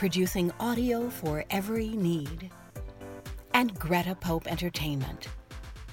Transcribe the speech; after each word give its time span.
producing 0.00 0.50
audio 0.58 1.10
for 1.10 1.44
every 1.50 1.88
need. 1.88 2.50
And 3.52 3.78
Greta 3.78 4.14
Pope 4.14 4.50
Entertainment, 4.50 5.28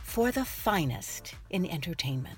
for 0.01 0.31
the 0.31 0.45
finest 0.45 1.35
in 1.49 1.65
entertainment. 1.65 2.37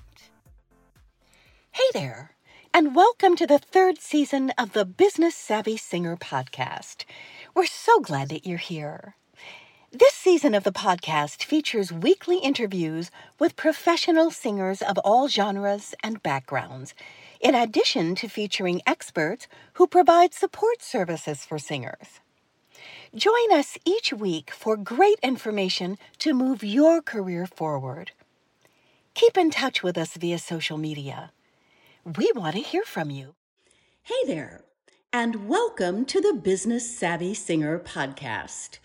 Hey 1.70 1.84
there, 1.94 2.32
and 2.74 2.96
welcome 2.96 3.36
to 3.36 3.46
the 3.46 3.60
third 3.60 4.00
season 4.00 4.50
of 4.58 4.72
the 4.72 4.84
Business 4.84 5.36
Savvy 5.36 5.76
Singer 5.76 6.16
podcast. 6.16 7.04
We're 7.54 7.66
so 7.66 8.00
glad 8.00 8.30
that 8.30 8.44
you're 8.44 8.58
here. 8.58 9.14
This 9.92 10.14
season 10.14 10.56
of 10.56 10.64
the 10.64 10.72
podcast 10.72 11.44
features 11.44 11.92
weekly 11.92 12.38
interviews 12.38 13.12
with 13.38 13.54
professional 13.54 14.32
singers 14.32 14.82
of 14.82 14.98
all 14.98 15.28
genres 15.28 15.94
and 16.02 16.20
backgrounds 16.20 16.96
in 17.40 17.54
addition 17.54 18.14
to 18.16 18.28
featuring 18.28 18.82
experts 18.86 19.48
who 19.74 19.86
provide 19.86 20.34
support 20.34 20.82
services 20.82 21.44
for 21.44 21.58
singers. 21.58 22.20
Join 23.14 23.52
us 23.52 23.78
each 23.84 24.12
week 24.12 24.50
for 24.50 24.76
great 24.76 25.18
information 25.22 25.98
to 26.18 26.34
move 26.34 26.62
your 26.62 27.00
career 27.02 27.46
forward. 27.46 28.12
Keep 29.14 29.36
in 29.36 29.50
touch 29.50 29.82
with 29.82 29.98
us 29.98 30.14
via 30.14 30.38
social 30.38 30.78
media. 30.78 31.32
We 32.04 32.30
want 32.34 32.54
to 32.56 32.62
hear 32.62 32.84
from 32.84 33.10
you. 33.10 33.34
Hey 34.02 34.26
there, 34.26 34.64
and 35.12 35.48
welcome 35.48 36.04
to 36.06 36.20
the 36.20 36.34
Business 36.34 36.96
Savvy 36.96 37.34
Singer 37.34 37.78
podcast. 37.78 38.78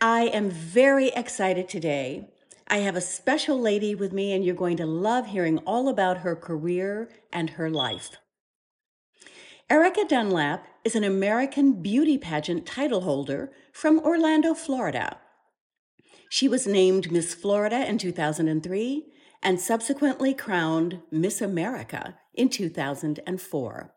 I 0.00 0.22
am 0.24 0.50
very 0.50 1.08
excited 1.08 1.68
today 1.68 2.28
I 2.68 2.78
have 2.78 2.96
a 2.96 3.00
special 3.00 3.60
lady 3.60 3.94
with 3.94 4.12
me, 4.12 4.32
and 4.32 4.44
you're 4.44 4.54
going 4.54 4.76
to 4.78 4.86
love 4.86 5.26
hearing 5.26 5.58
all 5.58 5.88
about 5.88 6.18
her 6.18 6.34
career 6.34 7.10
and 7.32 7.50
her 7.50 7.68
life. 7.70 8.16
Ericka 9.70 10.08
Dunlap 10.08 10.66
is 10.84 10.94
an 10.94 11.04
American 11.04 11.82
beauty 11.82 12.18
pageant 12.18 12.66
title 12.66 13.02
holder 13.02 13.52
from 13.72 13.98
Orlando, 13.98 14.54
Florida. 14.54 15.18
She 16.28 16.48
was 16.48 16.66
named 16.66 17.12
Miss 17.12 17.34
Florida 17.34 17.88
in 17.88 17.96
2003 17.96 19.06
and 19.42 19.60
subsequently 19.60 20.34
crowned 20.34 21.00
Miss 21.10 21.40
America 21.40 22.16
in 22.34 22.48
2004. 22.48 23.94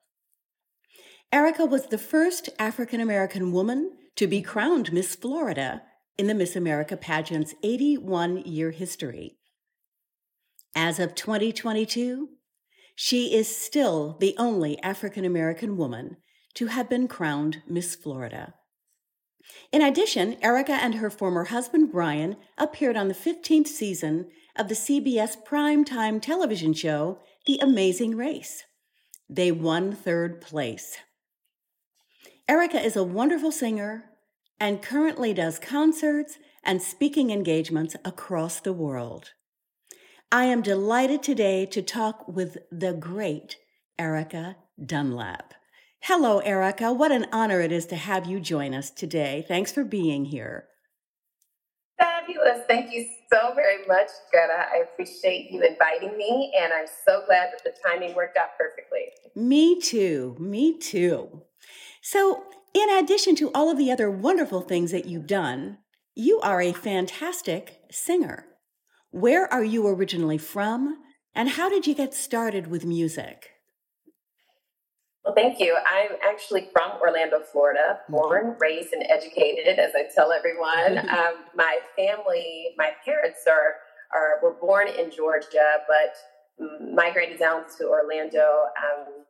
Ericka 1.33 1.69
was 1.69 1.87
the 1.87 1.97
first 1.97 2.49
African 2.59 3.01
American 3.01 3.51
woman 3.51 3.91
to 4.15 4.27
be 4.27 4.41
crowned 4.41 4.93
Miss 4.93 5.15
Florida 5.15 5.81
in 6.17 6.27
the 6.27 6.33
Miss 6.33 6.55
America 6.55 6.97
pageant's 6.97 7.53
81 7.63 8.37
year 8.45 8.71
history. 8.71 9.37
As 10.75 10.99
of 10.99 11.15
2022, 11.15 12.29
she 12.95 13.33
is 13.33 13.55
still 13.55 14.17
the 14.19 14.35
only 14.37 14.81
African 14.81 15.25
American 15.25 15.77
woman 15.77 16.17
to 16.55 16.67
have 16.67 16.89
been 16.89 17.07
crowned 17.07 17.61
Miss 17.67 17.95
Florida. 17.95 18.55
In 19.71 19.81
addition, 19.81 20.35
Ericka 20.37 20.71
and 20.71 20.95
her 20.95 21.09
former 21.09 21.45
husband 21.45 21.91
Brian 21.91 22.35
appeared 22.57 22.97
on 22.97 23.07
the 23.07 23.13
15th 23.13 23.67
season 23.67 24.27
of 24.55 24.67
the 24.67 24.75
CBS 24.75 25.37
primetime 25.45 26.21
television 26.21 26.73
show 26.73 27.19
The 27.45 27.59
Amazing 27.59 28.17
Race. 28.17 28.63
They 29.29 29.51
won 29.51 29.93
third 29.93 30.41
place. 30.41 30.97
Ericka 32.49 32.83
is 32.83 32.95
a 32.95 33.03
wonderful 33.03 33.51
singer, 33.51 34.05
and 34.59 34.81
currently 34.81 35.33
does 35.33 35.59
concerts 35.59 36.37
and 36.63 36.81
speaking 36.81 37.29
engagements 37.29 37.95
across 38.03 38.59
the 38.59 38.73
world. 38.73 39.31
I 40.31 40.45
am 40.45 40.61
delighted 40.61 41.23
today 41.23 41.65
to 41.67 41.81
talk 41.81 42.27
with 42.27 42.57
the 42.71 42.93
great 42.93 43.57
Ericka 43.99 44.55
Dunlap. 44.83 45.53
Hello, 46.01 46.41
Ericka. 46.41 46.95
What 46.95 47.11
an 47.11 47.27
honor 47.31 47.61
it 47.61 47.71
is 47.71 47.85
to 47.87 47.95
have 47.95 48.27
you 48.27 48.39
join 48.39 48.73
us 48.73 48.91
today. 48.91 49.45
Thanks 49.47 49.71
for 49.71 49.83
being 49.83 50.25
here. 50.25 50.67
Fabulous. 51.97 52.65
Thank 52.67 52.93
you 52.93 53.07
so 53.31 53.53
very 53.55 53.85
much, 53.87 54.09
Greta. 54.31 54.67
I 54.71 54.83
appreciate 54.83 55.49
you 55.51 55.63
inviting 55.63 56.17
me, 56.17 56.53
and 56.59 56.71
I'm 56.73 56.85
so 57.05 57.23
glad 57.25 57.49
that 57.51 57.63
the 57.63 57.73
timing 57.85 58.13
worked 58.13 58.37
out 58.37 58.49
perfectly. 58.57 59.05
Me 59.35 59.79
too. 59.79 60.35
Me 60.39 60.77
too. 60.77 61.43
So, 62.01 62.43
in 62.73 62.89
addition 62.89 63.35
to 63.35 63.51
all 63.53 63.69
of 63.69 63.77
the 63.77 63.91
other 63.91 64.09
wonderful 64.09 64.61
things 64.61 64.91
that 64.91 65.05
you've 65.05 65.27
done, 65.27 65.77
you 66.15 66.39
are 66.41 66.61
a 66.61 66.73
fantastic 66.73 67.81
singer. 67.91 68.45
Where 69.11 69.51
are 69.51 69.63
you 69.63 69.87
originally 69.87 70.37
from, 70.37 70.97
and 71.33 71.49
how 71.49 71.69
did 71.69 71.87
you 71.87 71.93
get 71.93 72.13
started 72.13 72.67
with 72.67 72.85
music? 72.85 73.51
Well, 75.23 75.35
thank 75.35 75.59
you. 75.59 75.75
I'm 75.75 76.17
actually 76.23 76.69
from 76.71 77.01
Orlando, 77.01 77.39
Florida, 77.51 77.99
born, 78.07 78.55
raised, 78.59 78.93
and 78.93 79.03
educated, 79.09 79.77
as 79.77 79.91
I 79.93 80.03
tell 80.15 80.31
everyone. 80.31 80.97
um, 81.09 81.33
my 81.53 81.79
family, 81.97 82.69
my 82.77 82.91
parents 83.03 83.39
are, 83.47 83.75
are 84.15 84.39
were 84.41 84.55
born 84.59 84.87
in 84.87 85.11
Georgia, 85.11 85.79
but 85.87 86.15
migrated 86.93 87.39
down 87.39 87.65
to 87.77 87.87
Orlando 87.87 88.65
um, 88.77 89.25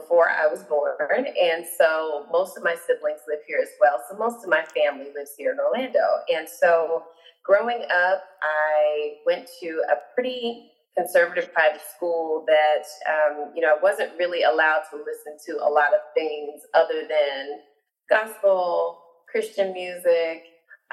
before 0.00 0.28
I 0.30 0.46
was 0.46 0.62
born. 0.64 1.26
And 1.26 1.64
so 1.78 2.26
most 2.32 2.56
of 2.56 2.62
my 2.62 2.74
siblings 2.74 3.20
live 3.28 3.40
here 3.46 3.60
as 3.62 3.70
well. 3.80 4.02
So 4.10 4.16
most 4.16 4.44
of 4.44 4.50
my 4.50 4.64
family 4.74 5.06
lives 5.14 5.32
here 5.36 5.52
in 5.52 5.58
Orlando. 5.58 5.98
And 6.34 6.48
so 6.48 7.04
growing 7.44 7.82
up, 7.82 8.24
I 8.42 9.14
went 9.26 9.48
to 9.60 9.82
a 9.90 9.96
pretty 10.14 10.70
conservative 10.96 11.52
private 11.52 11.82
school 11.96 12.44
that, 12.46 12.84
um, 13.08 13.52
you 13.54 13.62
know, 13.62 13.74
I 13.76 13.82
wasn't 13.82 14.12
really 14.18 14.42
allowed 14.42 14.82
to 14.90 14.96
listen 14.96 15.36
to 15.46 15.64
a 15.64 15.68
lot 15.68 15.88
of 15.88 16.00
things 16.14 16.62
other 16.72 17.06
than 17.08 17.60
gospel, 18.08 19.00
Christian 19.30 19.72
music, 19.72 20.44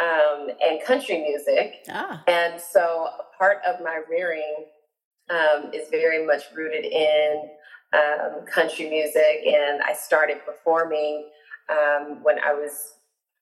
um, 0.02 0.48
and 0.62 0.84
country 0.84 1.22
music. 1.22 1.76
Ah. 1.90 2.24
And 2.28 2.60
so 2.60 3.10
part 3.38 3.58
of 3.68 3.82
my 3.84 4.02
rearing 4.10 4.66
um, 5.30 5.72
is 5.74 5.90
very 5.90 6.26
much 6.26 6.44
rooted 6.56 6.86
in 6.86 7.50
um, 7.94 8.46
country 8.46 8.90
music, 8.90 9.46
and 9.46 9.82
I 9.82 9.94
started 9.94 10.38
performing 10.46 11.30
um, 11.70 12.24
when 12.24 12.38
I 12.40 12.54
was 12.54 12.94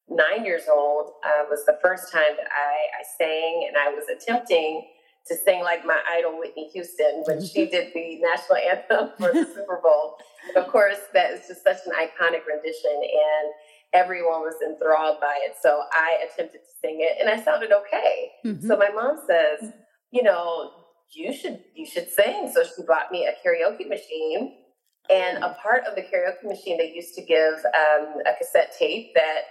nine 0.09 0.45
years 0.45 0.63
old. 0.71 1.11
Uh, 1.23 1.45
was 1.49 1.65
the 1.65 1.77
first 1.81 2.11
time 2.11 2.35
that 2.37 2.47
I, 2.51 2.99
I 2.99 3.03
sang, 3.17 3.65
and 3.67 3.77
I 3.77 3.89
was 3.89 4.05
attempting 4.09 4.87
to 5.27 5.35
sing 5.35 5.61
like 5.61 5.85
my 5.85 5.99
idol 6.11 6.39
Whitney 6.39 6.69
Houston 6.73 7.23
when 7.25 7.45
she 7.45 7.65
did 7.71 7.93
the 7.93 8.19
national 8.19 8.57
anthem 8.57 9.11
for 9.17 9.31
the 9.33 9.45
Super 9.45 9.79
Bowl. 9.81 10.17
of 10.55 10.67
course, 10.67 10.99
that 11.13 11.31
is 11.31 11.47
just 11.47 11.63
such 11.63 11.77
an 11.85 11.93
iconic 11.93 12.41
rendition, 12.47 12.91
and 12.93 13.53
everyone 13.93 14.41
was 14.41 14.55
enthralled 14.65 15.19
by 15.19 15.39
it. 15.43 15.55
So 15.61 15.83
I 15.93 16.25
attempted 16.25 16.59
to 16.59 16.71
sing 16.81 16.97
it, 17.01 17.17
and 17.19 17.29
I 17.29 17.43
sounded 17.43 17.71
okay. 17.71 18.31
Mm-hmm. 18.45 18.67
So 18.67 18.77
my 18.77 18.89
mom 18.89 19.21
says, 19.27 19.73
you 20.11 20.23
know, 20.23 20.71
you 21.11 21.33
should 21.33 21.63
you 21.75 21.85
should 21.85 22.09
sing. 22.09 22.51
So 22.53 22.63
she 22.63 22.83
bought 22.87 23.11
me 23.11 23.27
a 23.27 23.33
karaoke 23.45 23.87
machine. 23.87 24.55
And 25.11 25.43
a 25.43 25.57
part 25.61 25.85
of 25.85 25.95
the 25.95 26.03
karaoke 26.03 26.47
machine, 26.47 26.77
they 26.77 26.91
used 26.93 27.15
to 27.15 27.23
give 27.23 27.53
um, 27.53 28.21
a 28.27 28.37
cassette 28.37 28.75
tape 28.77 29.15
that 29.15 29.41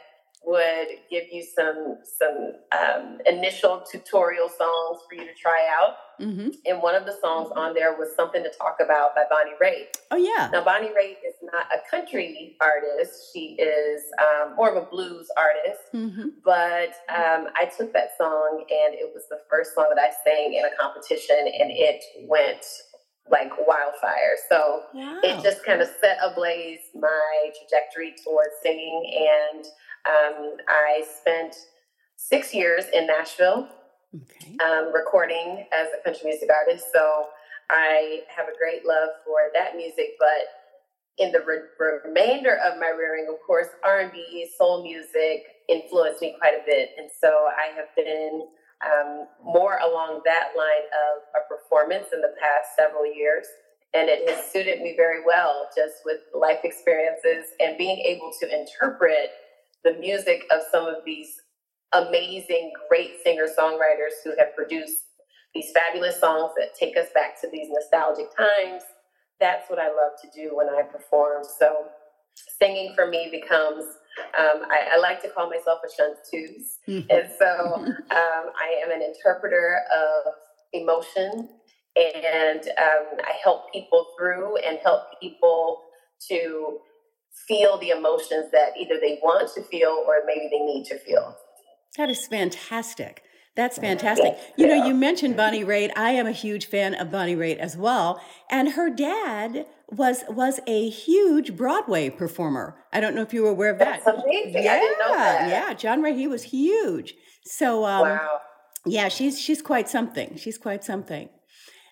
would 0.45 0.87
give 1.11 1.25
you 1.33 1.45
some 1.45 1.99
some 2.19 2.53
um, 2.79 3.19
initial 3.27 3.83
tutorial 3.91 4.49
songs 4.49 5.01
for 5.09 5.17
you 5.17 5.25
to 5.27 5.35
try 5.35 5.69
out. 5.81 5.97
Mm-hmm. 6.21 6.49
And 6.67 6.83
one 6.83 6.95
of 6.95 7.07
the 7.07 7.17
songs 7.21 7.51
on 7.57 7.75
there 7.75 7.97
was 7.97 8.15
"Something 8.17 8.43
to 8.43 8.51
Talk 8.51 8.79
About" 8.83 9.15
by 9.15 9.25
Bonnie 9.31 9.57
Raitt. 9.61 9.99
Oh 10.11 10.17
yeah. 10.17 10.51
Now 10.53 10.65
Bonnie 10.65 10.89
Raitt 10.89 11.19
is 11.27 11.35
not 11.43 11.67
a 11.73 11.79
country 11.91 12.57
artist; 12.61 13.31
she 13.33 13.57
is 13.59 14.03
um, 14.19 14.57
more 14.57 14.71
of 14.71 14.83
a 14.83 14.87
blues 14.87 15.29
artist. 15.37 15.81
Mm-hmm. 15.95 16.29
But 16.45 16.91
um, 17.09 17.49
I 17.57 17.71
took 17.77 17.93
that 17.93 18.11
song, 18.19 18.65
and 18.69 18.95
it 18.95 19.11
was 19.15 19.25
the 19.31 19.41
first 19.49 19.75
song 19.75 19.87
that 19.95 20.01
I 20.01 20.11
sang 20.25 20.55
in 20.55 20.65
a 20.65 20.77
competition, 20.81 21.39
and 21.39 21.71
it 21.71 22.03
went 22.27 22.65
like 23.31 23.51
wildfire. 23.67 24.37
So 24.49 24.83
wow. 24.95 25.21
it 25.23 25.43
just 25.43 25.65
kind 25.65 25.81
of 25.81 25.89
set 26.01 26.19
ablaze 26.23 26.81
my 26.95 27.51
trajectory 27.61 28.15
towards 28.25 28.51
singing. 28.63 29.29
And 29.55 29.65
um, 30.09 30.57
I 30.69 31.05
spent 31.21 31.55
six 32.17 32.55
years 32.55 32.85
in 32.93 33.07
Nashville 33.07 33.69
okay. 34.15 34.57
um, 34.65 34.93
recording 34.93 35.67
as 35.73 35.89
a 35.99 36.03
country 36.05 36.31
music 36.31 36.49
artist. 36.51 36.87
So 36.93 37.27
I 37.71 38.21
have 38.35 38.47
a 38.47 38.57
great 38.59 38.87
love 38.87 39.11
for 39.25 39.51
that 39.55 39.77
music, 39.77 40.17
but 40.19 40.49
in 41.19 41.33
the 41.33 41.41
re- 41.41 41.99
remainder 42.05 42.57
of 42.65 42.79
my 42.79 42.91
rearing, 42.97 43.27
of 43.29 43.37
course, 43.47 43.69
R&B, 43.85 44.49
soul 44.57 44.83
music 44.83 45.45
influenced 45.69 46.23
me 46.23 46.37
quite 46.39 46.55
a 46.55 46.65
bit. 46.65 46.91
And 46.97 47.11
so 47.21 47.29
I 47.29 47.75
have 47.75 47.89
been 47.97 48.47
um, 48.87 49.27
more 49.43 49.79
along 49.79 50.23
that 50.25 50.51
line 50.57 50.87
of 50.95 51.23
a 51.35 51.43
performance 51.49 52.07
in 52.13 52.21
the 52.21 52.35
past 52.41 52.77
several 52.77 53.05
years. 53.05 53.47
And 53.95 54.09
it 54.09 54.29
has 54.29 54.45
suited 54.53 54.81
me 54.81 54.95
very 54.97 55.25
well 55.27 55.69
just 55.77 56.05
with 56.05 56.19
life 56.35 56.61
experiences 56.63 57.51
and 57.59 57.77
being 57.77 57.99
able 57.99 58.31
to 58.41 58.47
interpret 58.47 59.31
the 59.83 59.95
music 59.95 60.45
of 60.53 60.61
some 60.71 60.87
of 60.87 60.97
these 61.05 61.41
amazing, 61.93 62.73
great 62.89 63.17
singer 63.23 63.47
songwriters 63.47 64.17
who 64.25 64.31
have 64.39 64.55
produced 64.55 65.05
these 65.55 65.71
fabulous 65.73 66.21
songs 66.21 66.53
that 66.57 66.75
take 66.79 66.97
us 66.97 67.09
back 67.15 67.41
to 67.41 67.49
these 67.51 67.69
nostalgic 67.71 68.27
times. 68.37 68.83
That's 69.41 69.69
what 69.71 69.79
I 69.79 69.89
love 69.89 70.13
to 70.23 70.29
do 70.35 70.57
when 70.57 70.69
I 70.69 70.83
perform. 70.83 71.45
So, 71.59 71.87
singing 72.61 72.93
for 72.95 73.07
me 73.07 73.29
becomes 73.31 73.85
um, 74.39 74.63
I, 74.71 74.95
I, 74.95 74.99
like 74.99 75.23
to 75.23 75.29
call 75.29 75.49
myself 75.49 75.81
a 75.85 75.89
chanteuse. 75.97 76.79
Mm-hmm. 76.89 77.11
And 77.11 77.31
so 77.39 77.75
um, 77.75 77.95
I 78.11 78.83
am 78.83 78.91
an 78.91 79.03
interpreter 79.03 79.81
of 79.95 80.33
emotion 80.73 81.49
and 81.97 82.61
um, 82.79 83.19
I 83.25 83.33
help 83.43 83.73
people 83.73 84.07
through 84.19 84.57
and 84.59 84.79
help 84.83 85.03
people 85.21 85.83
to 86.29 86.79
feel 87.47 87.79
the 87.79 87.91
emotions 87.91 88.51
that 88.53 88.71
either 88.79 88.99
they 89.01 89.19
want 89.23 89.51
to 89.55 89.63
feel 89.63 90.05
or 90.07 90.23
maybe 90.27 90.49
they 90.51 90.59
need 90.59 90.85
to 90.87 90.99
feel. 90.99 91.37
That 91.97 92.11
is 92.11 92.27
fantastic. 92.27 93.23
That's 93.59 93.77
fantastic. 93.77 94.39
You 94.57 94.69
know, 94.69 94.87
you 94.87 94.95
mentioned 94.95 95.37
Bonnie 95.37 95.65
Raitt. 95.65 95.91
I 95.97 96.11
am 96.13 96.29
a 96.29 96.33
huge 96.33 96.67
fan 96.67 96.95
of 96.95 97.11
Bonnie 97.11 97.35
Raitt 97.35 97.59
as 97.59 97.77
well. 97.77 98.23
And 98.49 98.71
her 98.75 98.89
dad 98.89 99.67
was 99.91 100.23
was 100.29 100.61
a 100.69 100.89
huge 100.89 101.57
Broadway 101.57 102.09
performer. 102.09 102.77
I 102.93 103.01
don't 103.01 103.17
know 103.17 103.23
if 103.23 103.35
you 103.35 103.43
were 103.43 103.51
aware 103.51 103.71
of 103.71 103.81
that. 103.81 104.05
That's 104.05 104.23
amazing. 104.23 104.63
Yeah, 104.63 104.81
that. 105.01 105.49
yeah. 105.49 105.75
John 105.75 106.03
Raitt, 106.03 106.17
he 106.17 106.29
was 106.29 106.45
huge. 106.45 107.15
So 107.45 107.85
um, 107.85 108.03
wow. 108.03 108.41
yeah, 108.87 109.09
she's 109.09 109.41
she's 109.41 109.61
quite 109.61 109.89
something. 109.89 110.37
She's 110.37 110.57
quite 110.57 110.85
something. 110.85 111.29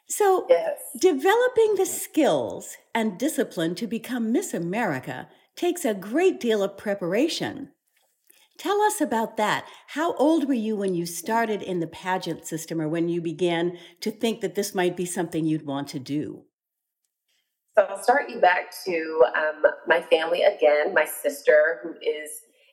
So 0.09 0.47
yes. 0.49 0.79
developing 1.01 1.75
the 1.75 1.87
skills 1.87 2.77
and 2.95 3.19
discipline 3.19 3.75
to 3.75 3.89
become 3.89 4.31
Miss 4.31 4.55
America 4.55 5.29
takes 5.57 5.85
a 5.85 5.95
great 5.95 6.39
deal 6.39 6.63
of 6.63 6.79
preparation. 6.79 7.71
Tell 8.59 8.81
us 8.83 9.01
about 9.01 9.37
that. 9.37 9.67
How 9.89 10.15
old 10.15 10.49
were 10.49 10.55
you 10.55 10.77
when 10.77 10.95
you 10.95 11.07
started 11.07 11.63
in 11.63 11.81
the 11.81 11.87
pageant 11.87 12.47
system 12.47 12.81
or 12.81 12.89
when 12.89 13.09
you 13.09 13.21
began 13.21 13.79
to 14.01 14.11
think 14.11 14.41
that 14.41 14.55
this 14.55 14.75
might 14.75 14.97
be 14.97 15.07
something 15.07 15.45
you'd 15.45 15.67
want 15.67 15.89
to 15.89 15.99
do? 15.99 16.45
So 17.77 17.85
I'll 17.85 18.03
start 18.03 18.31
you 18.31 18.41
back 18.41 18.73
to 18.87 19.25
um, 19.37 19.63
my 19.87 20.01
family 20.01 20.43
again. 20.43 20.95
My 20.95 21.05
sister, 21.05 21.81
who 21.83 21.93
is 22.01 22.31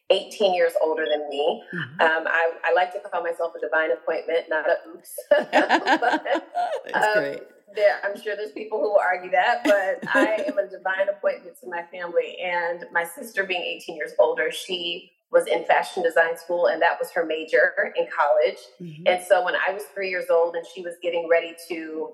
18 0.09 0.53
years 0.53 0.73
older 0.81 1.05
than 1.09 1.27
me. 1.29 1.63
Mm-hmm. 1.73 2.01
Um, 2.01 2.27
I, 2.27 2.51
I, 2.65 2.73
like 2.73 2.93
to 2.93 2.99
call 2.99 3.23
myself 3.23 3.53
a 3.55 3.59
divine 3.59 3.91
appointment, 3.91 4.45
not 4.49 4.65
a 4.69 4.77
oops. 4.89 5.15
but, 5.29 5.51
That's 6.93 7.17
um, 7.17 7.23
great. 7.23 7.41
There, 7.75 7.99
I'm 8.03 8.21
sure 8.21 8.35
there's 8.35 8.51
people 8.51 8.79
who 8.79 8.91
will 8.91 8.99
argue 8.99 9.31
that, 9.31 9.63
but 9.63 10.07
I 10.15 10.43
am 10.47 10.57
a 10.57 10.69
divine 10.69 11.09
appointment 11.09 11.57
to 11.61 11.69
my 11.69 11.83
family. 11.91 12.37
And 12.43 12.85
my 12.91 13.03
sister, 13.03 13.43
being 13.45 13.61
18 13.61 13.95
years 13.95 14.11
older, 14.19 14.51
she 14.51 15.11
was 15.33 15.47
in 15.47 15.65
fashion 15.65 16.03
design 16.03 16.37
school, 16.37 16.67
and 16.67 16.81
that 16.81 16.97
was 16.99 17.11
her 17.11 17.25
major 17.25 17.73
in 17.97 18.05
college. 18.15 18.59
Mm-hmm. 18.79 19.03
And 19.07 19.23
so 19.27 19.43
when 19.43 19.55
I 19.55 19.73
was 19.73 19.83
three 19.93 20.09
years 20.09 20.29
old 20.29 20.55
and 20.55 20.65
she 20.65 20.81
was 20.81 20.93
getting 21.01 21.27
ready 21.29 21.55
to 21.69 22.09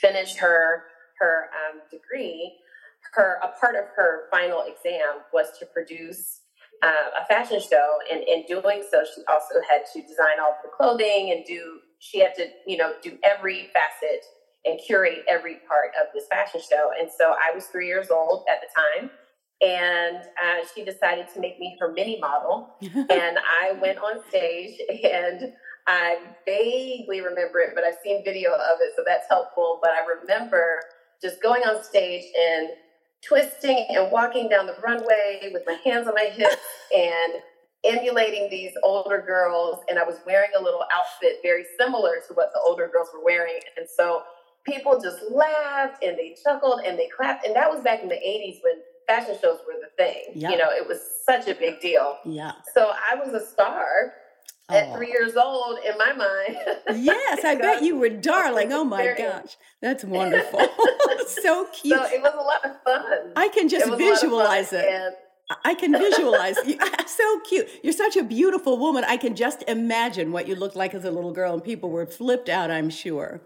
finish 0.00 0.36
her 0.36 0.84
her 1.18 1.50
um, 1.58 1.80
degree, 1.90 2.54
her 3.14 3.40
a 3.42 3.48
part 3.58 3.74
of 3.74 3.86
her 3.96 4.28
final 4.30 4.62
exam 4.62 5.24
was 5.32 5.58
to 5.58 5.66
produce 5.66 6.42
uh, 6.82 7.10
a 7.20 7.26
fashion 7.26 7.60
show, 7.60 7.98
and 8.10 8.22
in 8.22 8.44
doing 8.46 8.84
so, 8.88 9.02
she 9.02 9.22
also 9.28 9.56
had 9.68 9.82
to 9.92 10.00
design 10.02 10.38
all 10.40 10.56
the 10.62 10.70
clothing 10.70 11.32
and 11.32 11.44
do. 11.44 11.80
She 11.98 12.20
had 12.20 12.36
to, 12.36 12.46
you 12.64 12.76
know, 12.76 12.92
do 13.02 13.18
every 13.24 13.70
facet 13.74 14.24
and 14.64 14.78
curate 14.86 15.24
every 15.28 15.56
part 15.66 15.90
of 16.00 16.06
this 16.14 16.26
fashion 16.28 16.60
show. 16.60 16.90
And 16.98 17.08
so 17.18 17.34
I 17.34 17.52
was 17.54 17.66
three 17.66 17.88
years 17.88 18.10
old 18.10 18.44
at 18.48 18.60
the 18.60 18.68
time, 18.74 19.10
and 19.60 20.16
uh, 20.16 20.66
she 20.74 20.84
decided 20.84 21.26
to 21.34 21.40
make 21.40 21.58
me 21.58 21.76
her 21.80 21.92
mini 21.92 22.18
model. 22.20 22.76
and 22.82 23.38
I 23.38 23.72
went 23.80 23.98
on 23.98 24.20
stage 24.28 24.78
and 24.88 25.52
I 25.86 26.18
vaguely 26.44 27.20
remember 27.20 27.60
it, 27.60 27.70
but 27.74 27.82
I've 27.82 27.96
seen 28.04 28.22
video 28.24 28.52
of 28.52 28.78
it, 28.80 28.92
so 28.96 29.02
that's 29.06 29.26
helpful. 29.28 29.80
But 29.82 29.92
I 29.92 30.20
remember 30.20 30.80
just 31.20 31.42
going 31.42 31.62
on 31.62 31.82
stage 31.82 32.24
and 32.38 32.68
twisting 33.26 33.86
and 33.90 34.12
walking 34.12 34.48
down 34.48 34.66
the 34.66 34.76
runway 34.82 35.50
with 35.52 35.62
my 35.66 35.76
hands 35.84 36.06
on 36.06 36.14
my 36.14 36.30
hips 36.30 36.56
and 36.96 37.42
emulating 37.84 38.48
these 38.50 38.72
older 38.82 39.24
girls. 39.26 39.80
And 39.88 39.98
I 39.98 40.04
was 40.04 40.16
wearing 40.26 40.50
a 40.58 40.62
little 40.62 40.84
outfit 40.92 41.38
very 41.42 41.64
similar 41.78 42.16
to 42.28 42.34
what 42.34 42.50
the 42.52 42.60
older 42.64 42.88
girls 42.92 43.08
were 43.12 43.24
wearing. 43.24 43.60
And 43.76 43.86
so 43.88 44.22
people 44.64 45.00
just 45.00 45.18
laughed 45.30 46.02
and 46.04 46.16
they 46.18 46.36
chuckled 46.44 46.82
and 46.86 46.98
they 46.98 47.08
clapped. 47.08 47.46
And 47.46 47.56
that 47.56 47.70
was 47.70 47.80
back 47.80 48.02
in 48.02 48.08
the 48.08 48.14
80s 48.14 48.60
when 48.62 48.74
fashion 49.08 49.34
shows 49.40 49.58
were 49.66 49.74
the 49.80 49.90
thing. 49.96 50.22
Yep. 50.34 50.52
You 50.52 50.58
know, 50.58 50.70
it 50.70 50.86
was 50.86 51.00
such 51.26 51.48
a 51.48 51.54
big 51.54 51.80
deal. 51.80 52.18
Yeah. 52.24 52.52
So 52.74 52.92
I 53.10 53.16
was 53.16 53.34
a 53.34 53.44
star 53.44 54.12
at 54.70 54.88
oh. 54.88 54.96
three 54.96 55.08
years 55.08 55.34
old 55.36 55.78
in 55.78 55.96
my 55.96 56.12
mind. 56.12 56.58
yes, 57.02 57.44
I 57.44 57.54
bet 57.56 57.82
you 57.82 57.96
were 57.96 58.10
darling. 58.10 58.72
Oh 58.72 58.84
my 58.84 59.14
gosh, 59.16 59.56
that's 59.80 60.04
wonderful. 60.04 60.60
so 61.26 61.66
cute. 61.72 61.96
So 61.96 62.04
it 62.04 62.22
was 62.22 62.34
a 62.34 62.42
lot 62.42 62.64
of 62.64 62.82
fun. 62.82 63.32
I 63.36 63.48
can 63.48 63.68
just 63.68 63.90
visualize 63.96 64.72
it. 64.72 64.84
And 64.84 65.14
I 65.64 65.74
can 65.74 65.92
visualize 65.92 66.56
you. 66.66 66.78
So 67.06 67.40
cute. 67.48 67.68
You're 67.82 67.94
such 67.94 68.16
a 68.16 68.22
beautiful 68.22 68.78
woman. 68.78 69.04
I 69.06 69.16
can 69.16 69.34
just 69.34 69.64
imagine 69.66 70.30
what 70.30 70.46
you 70.46 70.54
looked 70.54 70.76
like 70.76 70.92
as 70.94 71.04
a 71.04 71.10
little 71.10 71.32
girl, 71.32 71.54
and 71.54 71.64
people 71.64 71.88
were 71.90 72.06
flipped 72.06 72.50
out. 72.50 72.70
I'm 72.70 72.90
sure. 72.90 73.40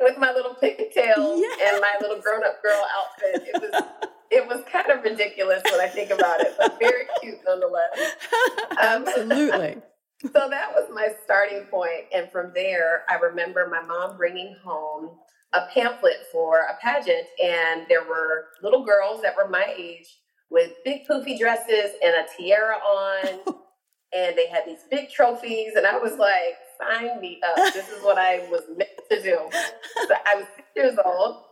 With 0.00 0.16
my 0.16 0.32
little 0.32 0.54
pigtails 0.54 1.40
yes. 1.40 1.72
and 1.72 1.80
my 1.80 1.94
little 2.00 2.22
grown-up 2.22 2.62
girl 2.62 2.82
outfit, 2.96 3.48
it 3.48 3.60
was 3.60 3.82
it 4.30 4.46
was 4.46 4.62
kind 4.70 4.90
of 4.90 5.02
ridiculous 5.02 5.62
when 5.70 5.80
I 5.80 5.88
think 5.88 6.10
about 6.10 6.40
it, 6.40 6.54
but 6.58 6.78
very 6.78 7.06
cute 7.20 7.38
nonetheless. 7.46 8.16
Um, 8.72 9.06
Absolutely 9.06 9.76
so 10.22 10.48
that 10.50 10.72
was 10.74 10.88
my 10.92 11.08
starting 11.24 11.64
point. 11.70 12.06
And 12.12 12.30
from 12.30 12.52
there, 12.54 13.04
I 13.08 13.14
remember 13.14 13.68
my 13.70 13.82
mom 13.82 14.16
bringing 14.16 14.56
home 14.64 15.18
a 15.52 15.66
pamphlet 15.72 16.26
for 16.32 16.60
a 16.60 16.76
pageant, 16.82 17.26
and 17.42 17.86
there 17.88 18.02
were 18.02 18.46
little 18.62 18.84
girls 18.84 19.22
that 19.22 19.34
were 19.36 19.48
my 19.48 19.72
age 19.76 20.18
with 20.50 20.72
big 20.84 21.06
poofy 21.06 21.38
dresses 21.38 21.92
and 22.02 22.14
a 22.14 22.26
tiara 22.36 22.76
on. 22.76 23.40
and 24.14 24.36
they 24.36 24.48
had 24.48 24.64
these 24.66 24.84
big 24.90 25.10
trophies, 25.10 25.74
and 25.76 25.86
I 25.86 25.98
was 25.98 26.16
like, 26.18 26.56
sign 26.80 27.20
me 27.20 27.40
up. 27.46 27.56
This 27.74 27.88
is 27.88 28.02
what 28.02 28.18
I 28.18 28.38
was 28.50 28.62
meant 28.76 28.90
to 29.10 29.22
do. 29.22 29.38
So 29.52 30.14
I 30.26 30.36
was 30.36 30.46
six 30.56 30.68
years 30.74 30.98
old, 31.04 31.42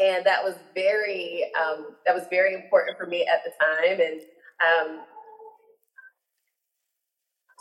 and 0.00 0.24
that 0.26 0.42
was 0.42 0.54
very 0.74 1.50
um, 1.58 1.96
that 2.04 2.14
was 2.14 2.24
very 2.30 2.54
important 2.54 2.98
for 2.98 3.06
me 3.06 3.26
at 3.26 3.42
the 3.44 3.50
time. 3.60 4.00
And 4.00 4.20
um, 4.64 5.00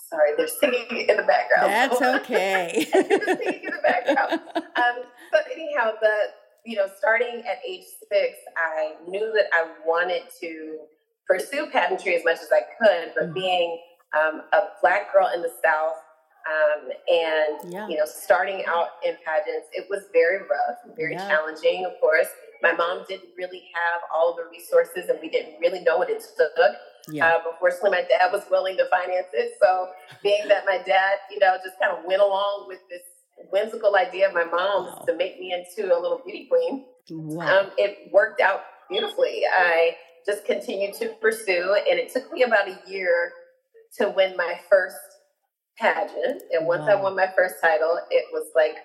Sorry, 0.10 0.32
they're 0.38 0.48
singing 0.48 1.08
in 1.10 1.18
the 1.18 1.24
background. 1.24 1.72
That's 1.72 2.02
okay. 2.22 2.88
singing 2.92 3.64
in 3.64 3.72
the 3.72 3.82
background. 3.82 4.42
Um, 4.56 5.04
but 5.32 5.46
anyhow, 5.52 5.92
the 6.00 6.14
you 6.66 6.76
know, 6.76 6.88
starting 6.98 7.44
at 7.50 7.60
age 7.68 7.86
six, 8.12 8.38
I 8.58 8.96
knew 9.08 9.32
that 9.34 9.46
I 9.54 9.68
wanted 9.86 10.24
to 10.42 10.78
pursue 11.28 11.68
pageantry 11.72 12.16
as 12.16 12.24
much 12.24 12.38
as 12.38 12.50
I 12.52 12.62
could, 12.80 13.14
but 13.16 13.24
mm-hmm. 13.26 13.34
being 13.34 13.80
um, 14.20 14.42
a 14.54 14.60
black 14.82 15.14
girl 15.14 15.30
in 15.34 15.42
the 15.42 15.52
South 15.64 15.96
um, 16.46 16.90
and 17.08 17.74
yeah. 17.74 17.88
you 17.88 17.98
know, 17.98 18.06
starting 18.06 18.64
out 18.68 18.90
in 19.04 19.16
pageants, 19.26 19.68
it 19.74 19.88
was 19.90 20.04
very 20.14 20.40
rough, 20.40 20.96
very 20.96 21.14
yeah. 21.14 21.28
challenging. 21.28 21.86
Of 21.86 22.00
course, 22.00 22.28
my 22.62 22.74
mom 22.74 23.04
didn't 23.08 23.30
really 23.38 23.64
have 23.74 24.02
all 24.14 24.36
the 24.36 24.46
resources, 24.52 25.10
and 25.10 25.20
we 25.22 25.30
didn't 25.30 25.60
really 25.60 25.82
know 25.82 25.98
what 25.98 26.10
it 26.10 26.24
took 26.38 26.52
Yeah. 27.10 27.28
Uh, 27.28 27.52
unfortunately, 27.52 27.92
my 27.92 28.04
dad 28.04 28.32
was 28.32 28.44
willing 28.52 28.78
to 28.78 28.86
finance 28.90 29.28
it. 29.34 29.54
So, 29.62 29.90
being 30.22 30.48
that 30.48 30.66
my 30.66 30.78
dad, 30.78 31.18
you 31.32 31.40
know, 31.40 31.58
just 31.64 31.80
kind 31.80 31.98
of 31.98 32.06
went 32.06 32.22
along 32.22 32.66
with 32.68 32.80
this 32.90 33.02
whimsical 33.52 33.96
idea 33.96 34.28
of 34.28 34.34
my 34.34 34.46
mom's 34.46 34.96
wow. 34.98 35.04
to 35.08 35.16
make 35.16 35.40
me 35.40 35.54
into 35.54 35.96
a 35.96 35.98
little 36.00 36.22
beauty 36.24 36.48
queen, 36.50 36.86
wow. 37.10 37.62
um, 37.62 37.72
it 37.78 38.12
worked 38.12 38.40
out 38.40 38.62
beautifully. 38.90 39.42
I 39.52 39.96
just 40.28 40.46
continued 40.46 40.94
to 40.96 41.10
pursue, 41.22 41.76
and 41.90 42.00
it 42.00 42.14
took 42.14 42.32
me 42.32 42.44
about 42.44 42.68
a 42.68 42.80
year 42.88 43.34
to 43.98 44.10
win 44.10 44.36
my 44.38 44.60
first 44.70 44.98
pageant. 45.78 46.44
And 46.52 46.68
once 46.68 46.82
wow. 46.82 46.98
I 46.98 47.02
won 47.02 47.16
my 47.16 47.28
first 47.36 47.56
title, 47.62 48.00
it 48.10 48.26
was 48.32 48.48
like 48.56 48.76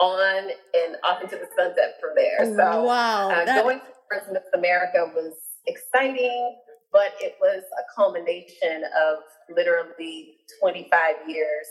on 0.00 0.50
and 0.74 0.96
off 1.04 1.22
into 1.22 1.36
the 1.36 1.48
sunset 1.56 1.94
from 2.00 2.10
there. 2.16 2.56
So, 2.56 2.84
wow, 2.84 3.30
uh, 3.30 3.44
that... 3.44 3.62
going 3.62 3.80
to 3.80 4.32
Miss 4.32 4.42
America 4.54 5.10
was 5.14 5.34
exciting, 5.66 6.58
but 6.92 7.12
it 7.20 7.36
was 7.40 7.62
a 7.62 7.94
culmination 7.94 8.82
of 8.84 9.18
literally 9.54 10.34
25 10.60 11.14
years 11.28 11.66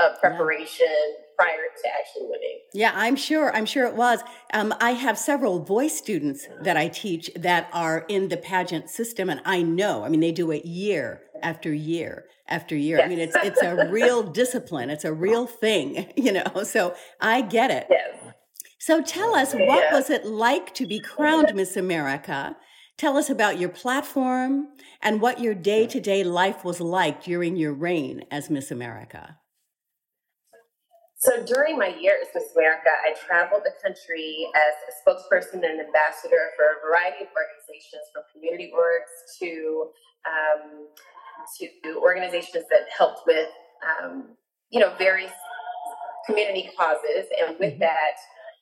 of 0.00 0.18
preparation 0.20 0.86
yeah. 0.86 1.36
prior 1.36 1.56
to 1.82 1.88
actually 1.88 2.26
winning. 2.28 2.60
Yeah, 2.72 2.92
I'm 2.94 3.16
sure. 3.16 3.54
I'm 3.54 3.66
sure 3.66 3.86
it 3.86 3.94
was. 3.94 4.20
Um, 4.52 4.74
I 4.80 4.92
have 4.92 5.18
several 5.18 5.62
voice 5.62 5.96
students 5.96 6.46
that 6.62 6.76
I 6.76 6.88
teach 6.88 7.30
that 7.36 7.68
are 7.72 8.04
in 8.08 8.28
the 8.28 8.36
pageant 8.36 8.90
system, 8.90 9.28
and 9.28 9.40
I 9.44 9.62
know. 9.62 10.04
I 10.04 10.08
mean, 10.08 10.20
they 10.20 10.32
do 10.32 10.50
it 10.50 10.64
year 10.64 11.22
after 11.42 11.72
year 11.72 12.24
after 12.50 12.76
year. 12.76 12.98
Yes. 12.98 13.06
I 13.06 13.08
mean, 13.08 13.18
it's 13.18 13.36
it's 13.36 13.62
a 13.62 13.88
real 13.90 14.22
discipline. 14.22 14.90
It's 14.90 15.04
a 15.04 15.12
real 15.12 15.46
thing, 15.46 16.12
you 16.16 16.32
know. 16.32 16.62
So 16.64 16.94
I 17.20 17.42
get 17.42 17.70
it. 17.70 17.86
Yes. 17.90 18.16
So 18.78 19.02
tell 19.02 19.34
us, 19.34 19.52
what 19.52 19.60
yeah. 19.60 19.94
was 19.94 20.08
it 20.08 20.24
like 20.24 20.74
to 20.74 20.86
be 20.86 21.00
crowned 21.00 21.54
Miss 21.54 21.76
America? 21.76 22.56
Tell 22.96 23.16
us 23.16 23.30
about 23.30 23.58
your 23.58 23.68
platform 23.68 24.68
and 25.02 25.20
what 25.20 25.40
your 25.40 25.54
day 25.54 25.86
to 25.86 26.00
day 26.00 26.24
life 26.24 26.64
was 26.64 26.80
like 26.80 27.22
during 27.22 27.56
your 27.56 27.72
reign 27.72 28.24
as 28.30 28.50
Miss 28.50 28.70
America. 28.70 29.38
So 31.20 31.44
during 31.44 31.76
my 31.76 31.92
year 32.00 32.16
as 32.22 32.28
Miss 32.34 32.56
America, 32.56 32.88
I 33.04 33.12
traveled 33.12 33.60
the 33.64 33.76
country 33.82 34.48
as 34.56 34.72
a 34.88 34.92
spokesperson 35.04 35.60
and 35.60 35.80
ambassador 35.80 36.48
for 36.56 36.64
a 36.64 36.80
variety 36.80 37.24
of 37.24 37.30
organizations, 37.36 38.08
from 38.12 38.24
community 38.32 38.72
orgs 38.72 39.12
to 39.40 39.92
um, 40.24 40.88
to 41.58 41.96
organizations 42.00 42.64
that 42.70 42.86
helped 42.96 43.20
with 43.26 43.48
um, 44.02 44.36
you 44.70 44.80
know 44.80 44.94
various 44.98 45.32
community 46.26 46.70
causes, 46.76 47.26
and 47.40 47.58
with 47.58 47.72
mm-hmm. 47.72 47.80
that, 47.80 48.16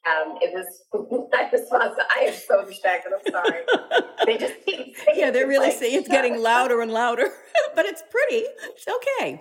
um, 0.07 0.39
it 0.41 0.53
was 0.55 1.29
my 1.33 1.49
response. 1.53 1.95
I 2.17 2.25
am 2.25 2.35
so 2.35 2.65
distracted. 2.65 3.13
I'm 3.13 3.33
sorry. 3.33 3.61
they 4.27 4.39
just 4.39 4.55
keep 4.65 4.97
yeah, 5.15 5.31
they're 5.31 5.47
really 5.47 5.69
like, 5.69 5.79
saying 5.79 5.99
it's 5.99 6.09
getting 6.09 6.41
louder 6.41 6.81
and 6.81 6.93
louder, 6.93 7.29
but 7.75 7.85
it's 7.87 8.03
pretty. 8.11 8.45
It's 8.63 8.87
okay. 8.89 9.39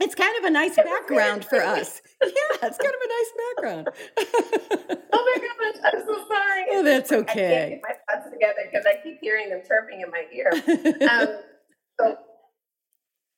It's 0.00 0.14
kind 0.14 0.36
of 0.38 0.44
a 0.44 0.50
nice 0.50 0.76
background 0.76 1.44
for 1.44 1.62
us. 1.62 2.00
Yeah, 2.22 2.30
it's 2.62 2.78
kind 2.78 2.94
of 2.94 3.00
a 3.04 3.08
nice 3.08 3.32
background. 3.54 3.88
oh 5.12 5.34
my 5.34 5.40
goodness, 5.40 5.80
I'm 5.84 6.00
so 6.06 6.26
sorry. 6.28 6.64
Oh, 6.70 6.82
that's 6.82 7.12
okay. 7.12 7.22
I 7.22 7.34
can't 7.34 7.70
get 7.70 7.82
my 7.82 8.14
thoughts 8.14 8.30
together 8.32 8.68
because 8.70 8.86
I 8.86 9.02
keep 9.02 9.18
hearing 9.20 9.50
them 9.50 9.62
chirping 9.66 10.00
in 10.00 10.10
my 10.10 10.24
ear. 10.32 10.50
Um, 11.08 11.38
so 11.98 12.16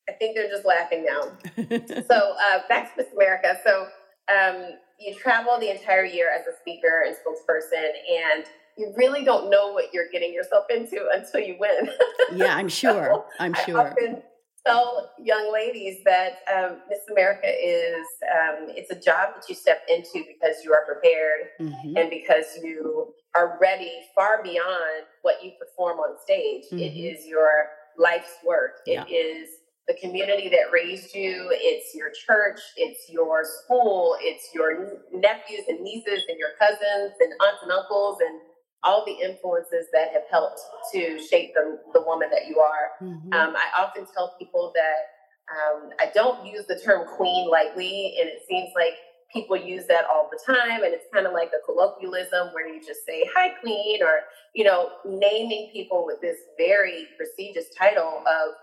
I 0.08 0.12
think 0.12 0.34
they're 0.34 0.48
just 0.48 0.64
laughing 0.64 1.04
now. 1.04 1.32
so 2.08 2.34
uh, 2.34 2.60
back 2.68 2.94
to 2.94 3.02
Miss 3.02 3.12
America. 3.14 3.58
So 3.64 3.86
um, 4.32 4.70
you 4.98 5.14
travel 5.14 5.58
the 5.60 5.70
entire 5.70 6.04
year 6.04 6.30
as 6.34 6.46
a 6.46 6.56
speaker 6.60 7.04
and 7.06 7.14
spokesperson, 7.14 7.90
and 8.34 8.44
you 8.76 8.92
really 8.96 9.24
don't 9.24 9.50
know 9.50 9.72
what 9.72 9.92
you're 9.92 10.08
getting 10.10 10.32
yourself 10.32 10.64
into 10.70 11.06
until 11.12 11.40
you 11.40 11.56
win. 11.58 11.90
yeah, 12.34 12.54
I'm 12.56 12.68
sure. 12.68 13.04
so 13.04 13.24
I'm 13.38 13.54
sure. 13.66 13.80
I 13.80 13.90
often 13.90 14.22
tell 14.66 15.10
young 15.18 15.52
ladies 15.52 15.98
that 16.04 16.38
um, 16.52 16.78
Miss 16.88 17.00
America 17.10 17.48
is 17.48 18.06
um, 18.24 18.68
it's 18.70 18.90
a 18.90 18.94
job 18.94 19.34
that 19.34 19.48
you 19.48 19.54
step 19.54 19.82
into 19.88 20.24
because 20.26 20.64
you 20.64 20.72
are 20.72 20.84
prepared 20.84 21.48
mm-hmm. 21.60 21.96
and 21.96 22.10
because 22.10 22.46
you 22.62 23.12
are 23.36 23.58
ready 23.60 23.92
far 24.14 24.42
beyond 24.42 25.06
what 25.22 25.42
you 25.44 25.52
perform 25.58 25.98
on 25.98 26.16
stage. 26.22 26.64
Mm-hmm. 26.66 26.78
It 26.78 26.96
is 26.96 27.26
your 27.26 27.68
life's 27.98 28.36
work. 28.46 28.80
It 28.86 29.04
yeah. 29.08 29.16
is 29.16 29.48
the 29.88 29.94
community 29.94 30.50
that 30.50 30.70
raised 30.70 31.14
you, 31.14 31.48
it's 31.50 31.94
your 31.94 32.10
church, 32.10 32.60
it's 32.76 33.08
your 33.08 33.42
school, 33.44 34.16
it's 34.20 34.50
your 34.54 35.00
nephews 35.12 35.64
and 35.66 35.80
nieces 35.80 36.24
and 36.28 36.38
your 36.38 36.50
cousins 36.58 37.16
and 37.20 37.32
aunts 37.40 37.62
and 37.62 37.72
uncles 37.72 38.18
and 38.20 38.38
all 38.84 39.04
the 39.04 39.12
influences 39.12 39.86
that 39.92 40.12
have 40.12 40.22
helped 40.30 40.60
to 40.92 41.18
shape 41.30 41.52
the, 41.54 41.78
the 41.94 42.02
woman 42.02 42.28
that 42.30 42.46
you 42.46 42.60
are. 42.60 43.02
Mm-hmm. 43.02 43.32
Um, 43.32 43.56
I 43.56 43.82
often 43.82 44.06
tell 44.14 44.36
people 44.38 44.72
that 44.74 45.08
um, 45.50 45.90
I 45.98 46.12
don't 46.14 46.46
use 46.46 46.66
the 46.66 46.78
term 46.78 47.06
queen 47.16 47.50
lightly, 47.50 48.16
and 48.20 48.28
it 48.28 48.42
seems 48.46 48.68
like 48.76 48.92
people 49.32 49.56
use 49.56 49.86
that 49.86 50.04
all 50.04 50.28
the 50.30 50.38
time, 50.46 50.82
and 50.84 50.92
it's 50.92 51.06
kind 51.12 51.26
of 51.26 51.32
like 51.32 51.48
a 51.48 51.64
colloquialism 51.64 52.48
where 52.52 52.68
you 52.68 52.80
just 52.80 53.04
say 53.06 53.24
"Hi, 53.34 53.54
queen," 53.60 54.02
or 54.02 54.20
you 54.54 54.64
know, 54.64 54.90
naming 55.06 55.70
people 55.72 56.04
with 56.04 56.20
this 56.20 56.36
very 56.58 57.06
prestigious 57.16 57.66
title 57.76 58.22
of 58.26 58.54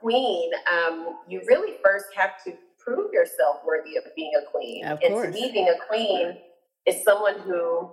queen, 0.00 0.50
um, 0.72 1.18
you 1.28 1.42
really 1.46 1.76
first 1.82 2.06
have 2.16 2.42
to 2.44 2.54
prove 2.78 3.12
yourself 3.12 3.58
worthy 3.66 3.96
of 3.96 4.04
being 4.16 4.32
a 4.40 4.50
queen. 4.50 4.84
Of 4.84 4.98
and 5.02 5.14
course. 5.14 5.26
to 5.26 5.32
me, 5.32 5.50
being 5.52 5.68
a 5.68 5.86
queen 5.88 6.38
is 6.86 7.04
someone 7.04 7.38
who 7.40 7.90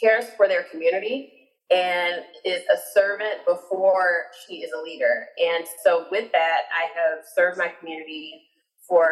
cares 0.00 0.26
for 0.36 0.48
their 0.48 0.64
community 0.64 1.32
and 1.70 2.22
is 2.44 2.62
a 2.72 2.78
servant 2.92 3.44
before 3.46 4.26
she 4.46 4.56
is 4.56 4.70
a 4.72 4.82
leader. 4.82 5.26
And 5.38 5.64
so, 5.82 6.06
with 6.10 6.30
that, 6.32 6.60
I 6.72 6.86
have 6.98 7.24
served 7.34 7.58
my 7.58 7.72
community 7.80 8.42
for 8.88 9.08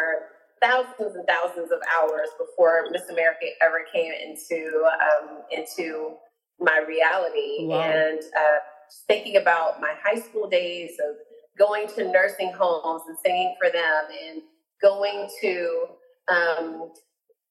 thousands 0.62 1.16
and 1.16 1.26
thousands 1.26 1.72
of 1.72 1.80
hours 1.98 2.28
before 2.38 2.88
Miss 2.90 3.08
America 3.08 3.46
ever 3.60 3.84
came 3.92 4.12
into 4.12 4.84
um, 5.00 5.42
into 5.50 6.14
my 6.60 6.84
reality. 6.86 7.66
Wow. 7.66 7.80
And 7.80 8.18
uh, 8.20 8.58
thinking 9.08 9.36
about 9.36 9.80
my 9.80 9.94
high 10.02 10.20
school 10.20 10.48
days 10.48 10.92
of 11.08 11.16
going 11.62 11.86
to 11.86 12.10
nursing 12.10 12.52
homes 12.52 13.02
and 13.06 13.16
singing 13.24 13.54
for 13.60 13.70
them 13.70 14.04
and 14.26 14.42
going 14.82 15.28
to 15.40 15.84
um, 16.28 16.90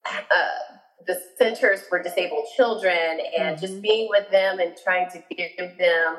uh, 0.06 0.76
the 1.06 1.20
centers 1.38 1.82
for 1.88 2.02
disabled 2.02 2.44
children 2.56 3.18
and 3.38 3.56
mm-hmm. 3.56 3.66
just 3.66 3.80
being 3.80 4.08
with 4.10 4.30
them 4.30 4.58
and 4.60 4.74
trying 4.84 5.08
to 5.10 5.22
give 5.34 5.78
them 5.78 6.16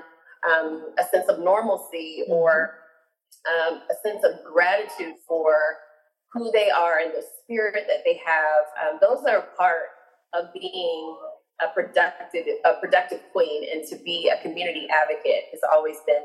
um, 0.49 0.93
a 0.99 1.03
sense 1.03 1.29
of 1.29 1.39
normalcy 1.39 2.23
mm-hmm. 2.23 2.33
or 2.33 2.75
um, 3.47 3.81
a 3.89 4.07
sense 4.07 4.23
of 4.23 4.43
gratitude 4.51 5.15
for 5.27 5.53
who 6.31 6.51
they 6.51 6.69
are 6.69 6.97
and 6.97 7.11
the 7.11 7.23
spirit 7.43 7.85
that 7.87 7.99
they 8.05 8.19
have. 8.25 8.93
Um, 8.93 8.99
those 9.01 9.23
are 9.25 9.49
part 9.57 9.89
of 10.33 10.45
being 10.53 11.17
a 11.61 11.71
productive, 11.73 12.45
a 12.65 12.73
productive 12.81 13.21
queen, 13.31 13.67
and 13.71 13.87
to 13.87 13.95
be 14.03 14.29
a 14.29 14.41
community 14.41 14.87
advocate 14.89 15.43
has 15.51 15.61
always 15.71 15.97
been 16.07 16.23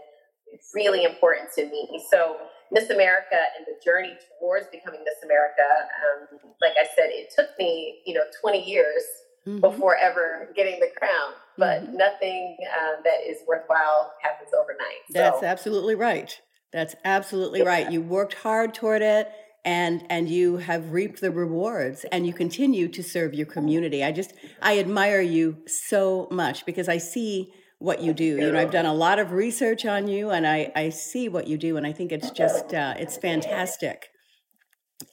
really 0.74 1.04
important 1.04 1.50
to 1.56 1.66
me. 1.66 2.04
So 2.10 2.36
Miss 2.70 2.90
America 2.90 3.38
and 3.56 3.66
the 3.66 3.80
journey 3.84 4.12
towards 4.38 4.66
becoming 4.68 5.00
Miss 5.04 5.22
America, 5.24 5.62
um, 5.62 6.38
like 6.60 6.74
I 6.80 6.86
said, 6.94 7.10
it 7.10 7.32
took 7.34 7.48
me, 7.58 8.00
you 8.06 8.14
know, 8.14 8.24
20 8.40 8.62
years 8.62 9.02
mm-hmm. 9.46 9.60
before 9.60 9.96
ever 9.96 10.50
getting 10.54 10.80
the 10.80 10.90
crown. 10.96 11.32
But 11.56 11.82
mm-hmm. 11.82 11.96
nothing 11.96 12.56
uh, 12.62 13.02
that 13.04 13.28
is 13.28 13.38
worthwhile 13.46 14.12
happens 14.22 14.50
overnight. 14.54 15.02
That's 15.10 15.42
absolutely 15.42 15.94
right. 15.94 16.38
That's 16.72 16.94
absolutely 17.04 17.60
yeah. 17.60 17.68
right. 17.68 17.90
You 17.90 18.02
worked 18.02 18.34
hard 18.34 18.74
toward 18.74 19.02
it 19.02 19.30
and 19.64 20.04
and 20.08 20.28
you 20.28 20.58
have 20.58 20.92
reaped 20.92 21.20
the 21.20 21.30
rewards 21.30 22.04
and 22.12 22.26
you 22.26 22.32
continue 22.32 22.88
to 22.88 23.02
serve 23.02 23.34
your 23.34 23.46
community. 23.46 24.04
I 24.04 24.12
just 24.12 24.32
I 24.62 24.78
admire 24.78 25.20
you 25.20 25.58
so 25.66 26.28
much 26.30 26.64
because 26.66 26.88
I 26.88 26.98
see 26.98 27.52
what 27.78 28.00
you 28.00 28.12
do. 28.12 28.24
You 28.24 28.52
know, 28.52 28.58
I've 28.58 28.70
done 28.70 28.86
a 28.86 28.94
lot 28.94 29.18
of 29.18 29.32
research 29.32 29.86
on 29.86 30.08
you, 30.08 30.30
and 30.30 30.46
I 30.46 30.72
I 30.74 30.88
see 30.90 31.28
what 31.28 31.46
you 31.46 31.56
do, 31.56 31.76
and 31.76 31.86
I 31.86 31.92
think 31.92 32.12
it's 32.12 32.30
just 32.30 32.74
uh, 32.74 32.94
it's 32.98 33.16
fantastic. 33.16 34.08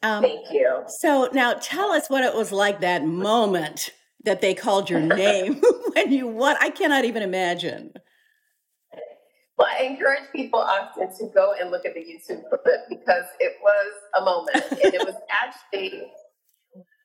Um, 0.01 0.23
Thank 0.23 0.51
you. 0.51 0.83
So 0.99 1.29
now 1.31 1.53
tell 1.53 1.91
us 1.91 2.09
what 2.09 2.23
it 2.23 2.33
was 2.33 2.51
like 2.51 2.81
that 2.81 3.05
moment 3.05 3.91
that 4.23 4.41
they 4.41 4.55
called 4.55 4.89
your 4.89 4.99
name 4.99 5.61
when 5.93 6.11
you 6.11 6.27
won. 6.27 6.57
I 6.59 6.69
cannot 6.71 7.05
even 7.05 7.21
imagine. 7.21 7.93
Well, 9.57 9.67
I 9.71 9.83
encourage 9.83 10.23
people 10.33 10.59
often 10.59 11.15
to 11.17 11.33
go 11.33 11.53
and 11.59 11.71
look 11.71 11.85
at 11.85 11.93
the 11.93 12.01
YouTube 12.01 12.43
clip 12.49 12.89
because 12.89 13.23
it 13.39 13.53
was 13.61 13.93
a 14.17 14.25
moment, 14.25 14.81
and 14.83 14.93
it 14.93 15.05
was 15.05 15.15
actually 15.31 16.03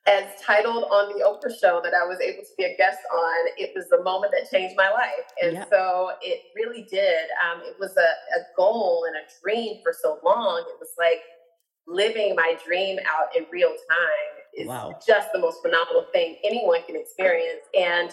as 0.07 0.25
titled 0.41 0.85
on 0.85 1.09
the 1.09 1.23
Oprah 1.23 1.53
show 1.59 1.79
that 1.83 1.93
I 1.93 2.05
was 2.05 2.19
able 2.19 2.41
to 2.41 2.49
be 2.57 2.63
a 2.63 2.75
guest 2.75 2.97
on, 3.13 3.47
it 3.57 3.71
was 3.75 3.87
the 3.89 4.01
moment 4.01 4.33
that 4.35 4.49
changed 4.49 4.75
my 4.75 4.89
life. 4.89 5.29
And 5.41 5.53
yeah. 5.53 5.65
so 5.69 6.11
it 6.21 6.41
really 6.55 6.87
did. 6.89 7.29
Um, 7.45 7.61
it 7.63 7.75
was 7.79 7.95
a, 7.97 8.01
a 8.01 8.41
goal 8.57 9.05
and 9.07 9.15
a 9.15 9.29
dream 9.43 9.79
for 9.83 9.93
so 9.93 10.19
long. 10.23 10.65
It 10.69 10.79
was 10.79 10.89
like 10.97 11.21
living 11.87 12.35
my 12.35 12.57
dream 12.65 12.97
out 13.07 13.35
in 13.35 13.45
real 13.51 13.69
time 13.69 14.41
is 14.57 14.67
wow. 14.67 14.99
just 15.05 15.29
the 15.33 15.39
most 15.39 15.61
phenomenal 15.61 16.05
thing 16.11 16.37
anyone 16.43 16.81
can 16.85 16.95
experience. 16.95 17.61
And 17.77 18.11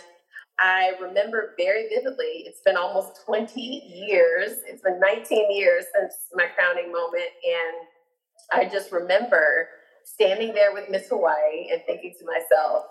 I 0.61 0.93
remember 1.01 1.55
very 1.57 1.89
vividly, 1.89 2.45
it's 2.47 2.61
been 2.65 2.77
almost 2.77 3.25
20 3.25 3.61
years. 3.61 4.59
It's 4.67 4.83
been 4.83 5.01
19 5.01 5.53
years 5.53 5.85
since 5.99 6.15
my 6.35 6.47
crowning 6.55 6.93
moment. 6.93 7.31
And 7.47 8.61
I 8.61 8.69
just 8.71 8.93
remember 8.93 9.69
standing 10.13 10.55
there 10.55 10.73
with 10.73 10.89
Miss 10.91 11.09
Hawaii 11.09 11.71
and 11.73 11.83
thinking 11.87 12.15
to 12.19 12.25
myself, 12.27 12.87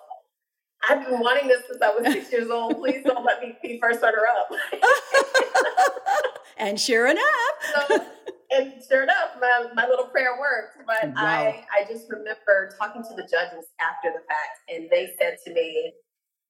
I've 0.87 1.05
been 1.05 1.19
wanting 1.19 1.47
this 1.47 1.63
since 1.67 1.81
I 1.81 1.89
was 1.89 2.05
six 2.05 2.31
years 2.31 2.49
old. 2.49 2.77
Please 2.77 3.03
don't 3.03 3.25
let 3.25 3.41
me 3.41 3.57
be 3.61 3.79
first 3.81 4.01
runner 4.01 4.23
up. 4.39 4.49
and 6.57 6.79
sure 6.79 7.07
enough. 7.07 7.25
so, 7.89 8.05
and 8.51 8.73
sure 8.87 9.03
enough, 9.03 9.31
my, 9.41 9.67
my 9.73 9.87
little 9.87 10.05
prayer 10.05 10.37
worked. 10.39 10.77
But 10.85 11.15
wow. 11.15 11.15
I, 11.15 11.65
I 11.73 11.91
just 11.91 12.09
remember 12.09 12.71
talking 12.77 13.03
to 13.03 13.15
the 13.15 13.23
judges 13.23 13.65
after 13.81 14.13
the 14.13 14.23
fact, 14.27 14.59
and 14.69 14.87
they 14.89 15.13
said 15.19 15.37
to 15.45 15.53
me, 15.53 15.93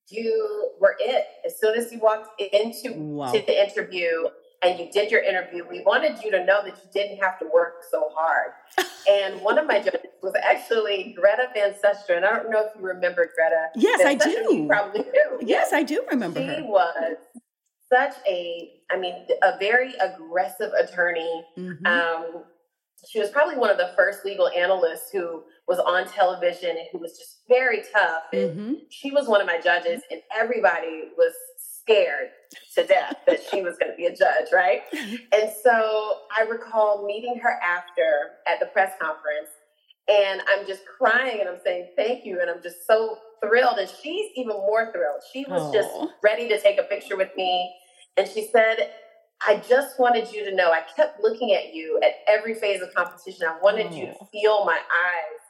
You 0.08 0.72
were 0.78 0.96
it. 1.00 1.24
As 1.46 1.58
soon 1.58 1.76
as 1.76 1.90
you 1.90 1.98
walked 1.98 2.40
into 2.40 2.92
wow. 2.92 3.32
to 3.32 3.40
the 3.40 3.66
interview 3.66 4.28
and 4.62 4.78
you 4.78 4.90
did 4.90 5.10
your 5.10 5.22
interview, 5.22 5.64
we 5.68 5.82
wanted 5.82 6.22
you 6.22 6.30
to 6.32 6.44
know 6.44 6.62
that 6.64 6.76
you 6.76 6.90
didn't 6.92 7.18
have 7.18 7.38
to 7.38 7.46
work 7.52 7.84
so 7.90 8.10
hard. 8.14 8.52
and 9.08 9.40
one 9.40 9.58
of 9.58 9.66
my 9.66 9.78
judges 9.78 10.00
was 10.22 10.34
actually 10.42 11.14
Greta 11.18 11.48
Van 11.54 11.74
Susteren. 11.74 12.24
I 12.24 12.36
don't 12.36 12.50
know 12.50 12.66
if 12.66 12.72
you 12.76 12.82
remember 12.82 13.30
Greta. 13.34 13.68
Yes, 13.76 14.00
I 14.04 14.14
do. 14.14 14.30
You 14.30 14.66
probably 14.68 15.02
do. 15.02 15.38
Yes, 15.40 15.42
yes, 15.42 15.72
I 15.72 15.82
do 15.82 16.04
remember 16.10 16.40
she 16.40 16.46
her. 16.46 16.56
She 16.56 16.62
was 16.62 17.16
such 17.90 18.14
a, 18.28 18.70
I 18.90 18.98
mean, 18.98 19.14
a 19.42 19.58
very 19.58 19.94
aggressive 19.94 20.72
attorney. 20.72 21.44
Mm-hmm. 21.56 21.86
Um, 21.86 22.44
she 23.08 23.20
was 23.20 23.30
probably 23.30 23.56
one 23.56 23.70
of 23.70 23.78
the 23.78 23.92
first 23.96 24.24
legal 24.24 24.48
analysts 24.48 25.10
who 25.12 25.44
was 25.68 25.78
on 25.78 26.08
television 26.08 26.70
and 26.70 26.86
who 26.90 26.98
was 26.98 27.16
just 27.16 27.42
very 27.48 27.82
tough. 27.92 28.22
And 28.32 28.50
mm-hmm. 28.50 28.72
she 28.90 29.12
was 29.12 29.28
one 29.28 29.40
of 29.40 29.46
my 29.46 29.60
judges, 29.60 30.02
and 30.10 30.20
everybody 30.36 31.10
was 31.16 31.32
scared 31.88 32.28
to 32.74 32.86
death 32.86 33.16
that 33.26 33.40
she 33.50 33.62
was 33.62 33.76
going 33.78 33.90
to 33.90 33.96
be 33.96 34.06
a 34.06 34.14
judge, 34.14 34.46
right? 34.52 34.82
And 35.32 35.50
so 35.62 36.18
I 36.36 36.42
recall 36.42 37.06
meeting 37.06 37.38
her 37.42 37.58
after 37.62 38.36
at 38.46 38.60
the 38.60 38.66
press 38.66 38.92
conference, 39.00 39.50
and 40.08 40.40
I'm 40.48 40.66
just 40.66 40.82
crying 40.98 41.40
and 41.40 41.48
I'm 41.48 41.58
saying 41.64 41.88
thank 41.96 42.24
you, 42.24 42.40
and 42.40 42.50
I'm 42.50 42.62
just 42.62 42.86
so 42.86 43.18
thrilled, 43.42 43.78
and 43.78 43.88
she's 44.02 44.30
even 44.36 44.56
more 44.56 44.90
thrilled. 44.92 45.22
She 45.32 45.44
was 45.48 45.62
Aww. 45.62 45.72
just 45.72 45.88
ready 46.22 46.48
to 46.48 46.60
take 46.60 46.78
a 46.78 46.84
picture 46.84 47.16
with 47.16 47.30
me, 47.36 47.72
and 48.16 48.28
she 48.28 48.48
said, 48.52 48.90
I 49.46 49.62
just 49.68 50.00
wanted 50.00 50.32
you 50.32 50.44
to 50.44 50.54
know. 50.54 50.72
I 50.72 50.82
kept 50.96 51.20
looking 51.20 51.52
at 51.54 51.74
you 51.74 52.00
at 52.02 52.12
every 52.26 52.54
phase 52.54 52.82
of 52.82 52.92
competition. 52.94 53.46
I 53.48 53.56
wanted 53.62 53.94
you 53.94 54.06
to 54.06 54.26
feel 54.32 54.64
my 54.64 54.78
eyes. 54.78 55.40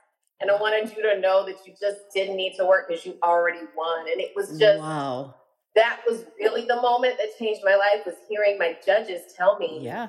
And 0.40 0.50
I 0.50 0.54
wanted 0.60 0.94
you 0.94 1.02
to 1.02 1.18
know 1.18 1.46
that 1.46 1.66
you 1.66 1.72
just 1.80 2.00
didn't 2.14 2.36
need 2.36 2.54
to 2.58 2.66
work 2.66 2.88
because 2.88 3.06
you 3.06 3.16
already 3.22 3.60
won. 3.74 4.00
And 4.12 4.20
it 4.20 4.32
was 4.36 4.58
just 4.58 4.78
wow 4.78 5.34
that 5.78 6.00
was 6.08 6.24
really 6.40 6.64
the 6.66 6.76
moment 6.76 7.14
that 7.18 7.38
changed 7.38 7.60
my 7.64 7.76
life 7.76 8.04
was 8.04 8.16
hearing 8.28 8.58
my 8.58 8.76
judges 8.84 9.32
tell 9.36 9.58
me 9.58 9.78
yeah. 9.80 10.08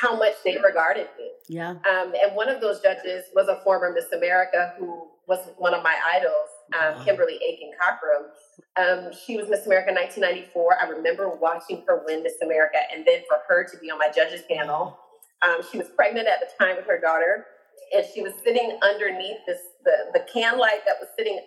how 0.00 0.16
much 0.16 0.34
they 0.44 0.56
regarded 0.58 1.08
me. 1.18 1.30
Yeah. 1.48 1.70
Um, 1.70 2.14
and 2.14 2.34
one 2.34 2.48
of 2.48 2.60
those 2.60 2.80
judges 2.80 3.24
was 3.34 3.48
a 3.48 3.60
former 3.64 3.92
miss 3.92 4.12
america 4.12 4.74
who 4.78 5.08
was 5.26 5.50
one 5.58 5.74
of 5.74 5.82
my 5.82 5.96
idols 6.14 6.50
um, 6.78 6.94
wow. 6.94 7.04
kimberly 7.04 7.38
aiken 7.46 7.72
cockrum. 7.80 8.30
Um, 8.76 9.12
she 9.12 9.36
was 9.36 9.48
miss 9.48 9.66
america 9.66 9.92
1994 9.92 10.76
i 10.80 10.88
remember 10.88 11.28
watching 11.28 11.82
her 11.86 12.02
win 12.06 12.22
miss 12.22 12.40
america 12.42 12.78
and 12.94 13.04
then 13.04 13.22
for 13.28 13.38
her 13.48 13.64
to 13.64 13.76
be 13.78 13.90
on 13.90 13.98
my 13.98 14.08
judges 14.14 14.42
panel 14.48 14.98
um, 15.44 15.58
she 15.70 15.78
was 15.78 15.88
pregnant 15.96 16.28
at 16.28 16.38
the 16.40 16.46
time 16.64 16.76
with 16.76 16.86
her 16.86 17.00
daughter 17.00 17.46
and 17.94 18.06
she 18.14 18.22
was 18.22 18.32
sitting 18.44 18.78
underneath 18.82 19.38
this 19.46 19.58
the, 19.84 19.92
the 20.14 20.24
can 20.32 20.58
light 20.58 20.80
that 20.86 20.96
was 21.00 21.08
sitting 21.18 21.40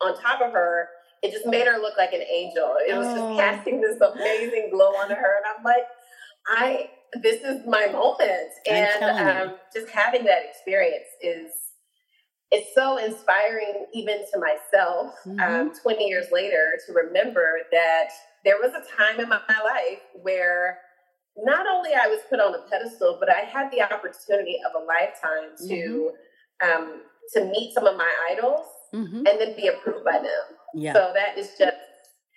on 0.00 0.18
top 0.20 0.40
of 0.40 0.52
her 0.52 0.88
it 1.22 1.32
just 1.32 1.46
made 1.46 1.66
her 1.66 1.78
look 1.78 1.96
like 1.96 2.12
an 2.12 2.22
angel. 2.22 2.74
It 2.86 2.96
was 2.96 3.06
oh. 3.06 3.14
just 3.14 3.40
casting 3.40 3.80
this 3.80 4.00
amazing 4.00 4.70
glow 4.72 4.88
on 4.88 5.10
her. 5.10 5.16
And 5.16 5.46
I'm 5.56 5.64
like, 5.64 5.84
I, 6.48 6.90
this 7.22 7.42
is 7.42 7.64
my 7.66 7.86
moment. 7.86 8.50
And 8.68 9.04
um, 9.04 9.54
just 9.72 9.88
having 9.88 10.24
that 10.24 10.42
experience 10.48 11.06
is, 11.22 11.52
it's 12.50 12.74
so 12.74 12.98
inspiring 12.98 13.86
even 13.94 14.18
to 14.32 14.38
myself 14.38 15.14
um, 15.24 15.36
mm-hmm. 15.38 15.68
um, 15.68 15.72
20 15.82 16.04
years 16.04 16.26
later 16.30 16.74
to 16.86 16.92
remember 16.92 17.60
that 17.70 18.08
there 18.44 18.56
was 18.56 18.72
a 18.72 18.96
time 18.96 19.20
in 19.20 19.28
my, 19.28 19.40
my 19.48 19.58
life 19.64 20.00
where 20.22 20.78
not 21.36 21.66
only 21.66 21.90
I 21.94 22.08
was 22.08 22.20
put 22.28 22.40
on 22.40 22.54
a 22.54 22.68
pedestal, 22.68 23.16
but 23.18 23.30
I 23.30 23.40
had 23.40 23.70
the 23.70 23.80
opportunity 23.80 24.56
of 24.66 24.82
a 24.82 24.84
lifetime 24.84 25.56
to 25.68 26.10
mm-hmm. 26.62 26.82
um, 26.82 27.02
to 27.32 27.44
meet 27.46 27.72
some 27.72 27.86
of 27.86 27.96
my 27.96 28.10
idols 28.30 28.66
mm-hmm. 28.92 29.16
and 29.16 29.40
then 29.40 29.56
be 29.56 29.68
approved 29.68 30.04
by 30.04 30.18
them. 30.18 30.56
Yeah. 30.74 30.94
So 30.94 31.12
that 31.14 31.38
is 31.38 31.50
just 31.58 31.76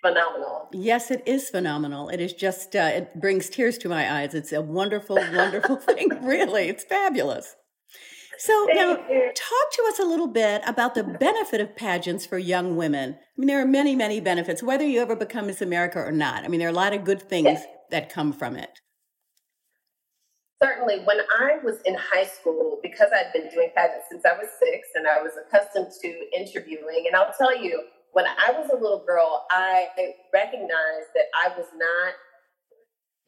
phenomenal. 0.02 0.68
Yes, 0.72 1.10
it 1.10 1.22
is 1.26 1.48
phenomenal. 1.50 2.08
It 2.08 2.20
is 2.20 2.32
just, 2.32 2.76
uh, 2.76 2.90
it 2.94 3.20
brings 3.20 3.48
tears 3.48 3.78
to 3.78 3.88
my 3.88 4.20
eyes. 4.20 4.34
It's 4.34 4.52
a 4.52 4.60
wonderful, 4.60 5.16
wonderful 5.16 5.76
thing, 5.88 6.08
really. 6.22 6.68
It's 6.68 6.84
fabulous. 6.84 7.56
So 8.38 8.66
Thank 8.66 8.78
now, 8.78 8.90
you. 9.08 9.32
talk 9.34 9.72
to 9.72 9.82
us 9.88 9.98
a 9.98 10.04
little 10.04 10.26
bit 10.26 10.62
about 10.66 10.94
the 10.94 11.04
benefit 11.04 11.60
of 11.60 11.74
pageants 11.74 12.26
for 12.26 12.36
young 12.36 12.76
women. 12.76 13.14
I 13.14 13.40
mean, 13.40 13.46
there 13.46 13.60
are 13.62 13.66
many, 13.66 13.96
many 13.96 14.20
benefits, 14.20 14.62
whether 14.62 14.86
you 14.86 15.00
ever 15.00 15.16
become 15.16 15.46
Miss 15.46 15.62
America 15.62 15.98
or 15.98 16.12
not. 16.12 16.44
I 16.44 16.48
mean, 16.48 16.60
there 16.60 16.68
are 16.68 16.72
a 16.72 16.74
lot 16.74 16.92
of 16.92 17.04
good 17.04 17.22
things 17.22 17.46
yes. 17.46 17.64
that 17.90 18.12
come 18.12 18.32
from 18.32 18.56
it. 18.56 18.80
Certainly, 20.62 21.00
when 21.04 21.18
I 21.38 21.58
was 21.62 21.80
in 21.84 21.94
high 21.94 22.24
school, 22.24 22.78
because 22.82 23.08
I'd 23.14 23.32
been 23.32 23.50
doing 23.50 23.70
pageants 23.76 24.06
since 24.10 24.24
I 24.24 24.32
was 24.32 24.48
six 24.58 24.88
and 24.94 25.06
I 25.06 25.20
was 25.20 25.32
accustomed 25.36 25.92
to 26.00 26.08
interviewing, 26.34 27.04
and 27.06 27.14
I'll 27.14 27.34
tell 27.36 27.56
you, 27.56 27.82
when 28.12 28.24
I 28.26 28.52
was 28.52 28.70
a 28.70 28.76
little 28.76 29.04
girl, 29.06 29.46
I 29.50 29.88
recognized 30.32 31.10
that 31.14 31.26
I 31.34 31.48
was 31.58 31.66
not 31.76 32.14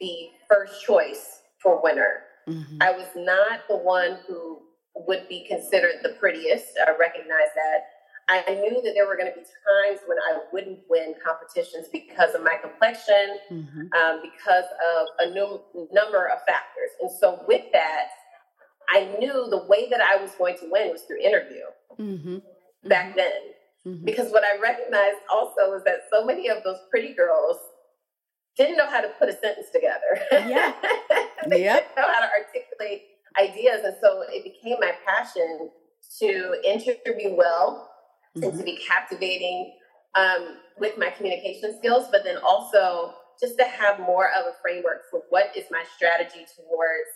the 0.00 0.30
first 0.48 0.82
choice 0.82 1.42
for 1.62 1.82
winner. 1.82 2.22
Mm-hmm. 2.48 2.78
I 2.80 2.92
was 2.92 3.08
not 3.14 3.68
the 3.68 3.76
one 3.76 4.18
who 4.26 4.60
would 4.94 5.28
be 5.28 5.46
considered 5.46 5.96
the 6.02 6.16
prettiest. 6.18 6.78
I 6.86 6.92
recognized 6.98 7.52
that. 7.54 7.80
I 8.28 8.54
knew 8.54 8.82
that 8.82 8.92
there 8.94 9.06
were 9.06 9.16
going 9.16 9.32
to 9.32 9.38
be 9.38 9.44
times 9.44 10.00
when 10.06 10.18
I 10.18 10.40
wouldn't 10.52 10.80
win 10.90 11.14
competitions 11.24 11.86
because 11.92 12.34
of 12.34 12.42
my 12.42 12.56
complexion, 12.60 13.38
mm-hmm. 13.50 13.80
um, 13.96 14.20
because 14.22 14.64
of 14.64 15.06
a 15.20 15.34
num- 15.34 15.88
number 15.92 16.26
of 16.26 16.38
factors. 16.46 16.90
And 17.00 17.10
so, 17.10 17.42
with 17.48 17.64
that, 17.72 18.08
I 18.90 19.16
knew 19.18 19.48
the 19.48 19.64
way 19.66 19.88
that 19.90 20.00
I 20.00 20.20
was 20.20 20.32
going 20.32 20.58
to 20.58 20.68
win 20.70 20.90
was 20.90 21.02
through 21.02 21.20
interview 21.20 21.64
mm-hmm. 21.98 22.38
back 22.88 23.16
then. 23.16 23.40
Mm-hmm. 23.86 24.04
Because 24.04 24.30
what 24.30 24.44
I 24.44 24.60
recognized 24.60 25.18
also 25.32 25.72
is 25.72 25.84
that 25.84 26.02
so 26.12 26.24
many 26.24 26.48
of 26.48 26.62
those 26.64 26.78
pretty 26.90 27.14
girls 27.14 27.56
didn't 28.56 28.76
know 28.76 28.90
how 28.90 29.00
to 29.00 29.08
put 29.18 29.28
a 29.28 29.32
sentence 29.32 29.68
together. 29.72 30.20
Yeah. 30.32 30.72
they 31.48 31.62
yep. 31.62 31.84
didn't 31.84 31.96
know 31.96 32.12
how 32.12 32.20
to 32.20 32.28
articulate 32.28 33.02
ideas. 33.40 33.84
And 33.84 33.94
so 34.02 34.24
it 34.28 34.44
became 34.44 34.76
my 34.80 34.92
passion 35.06 35.70
to 36.20 36.54
interview 36.64 37.34
well 37.34 37.88
mm-hmm. 38.36 38.42
and 38.42 38.58
to 38.58 38.64
be 38.64 38.78
captivating 38.86 39.72
um, 40.14 40.56
with 40.78 40.98
my 40.98 41.10
communication 41.10 41.76
skills, 41.78 42.08
but 42.10 42.24
then 42.24 42.36
also 42.38 43.14
just 43.40 43.58
to 43.58 43.64
have 43.64 44.00
more 44.00 44.28
of 44.28 44.46
a 44.46 44.52
framework 44.60 45.02
for 45.10 45.22
what 45.30 45.56
is 45.56 45.64
my 45.70 45.84
strategy 45.96 46.44
towards 46.56 47.10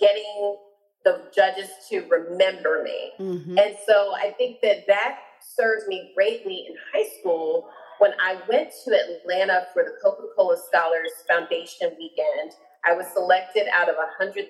getting 0.00 0.56
the 1.04 1.22
judges 1.34 1.68
to 1.88 2.00
remember 2.08 2.82
me. 2.82 3.12
Mm-hmm. 3.18 3.58
And 3.58 3.76
so 3.86 4.14
I 4.14 4.34
think 4.36 4.60
that 4.62 4.86
that 4.88 5.18
served 5.40 5.88
me 5.88 6.12
greatly 6.14 6.66
in 6.68 6.74
high 6.92 7.08
school 7.20 7.68
when 7.98 8.12
I 8.20 8.38
went 8.48 8.70
to 8.84 8.96
Atlanta 8.96 9.66
for 9.72 9.82
the 9.84 9.92
Coca 10.02 10.24
Cola 10.36 10.56
Scholars 10.68 11.10
Foundation 11.28 11.92
weekend. 11.98 12.52
I 12.84 12.94
was 12.94 13.06
selected 13.12 13.68
out 13.74 13.88
of 13.88 13.96
100,000 13.96 14.48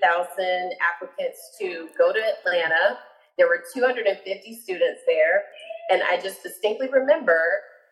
applicants 0.80 1.56
to 1.60 1.88
go 1.98 2.12
to 2.12 2.20
Atlanta. 2.20 2.98
There 3.36 3.48
were 3.48 3.62
250 3.74 4.60
students 4.60 5.00
there. 5.06 5.44
And 5.90 6.02
I 6.02 6.20
just 6.20 6.42
distinctly 6.42 6.88
remember 6.88 7.40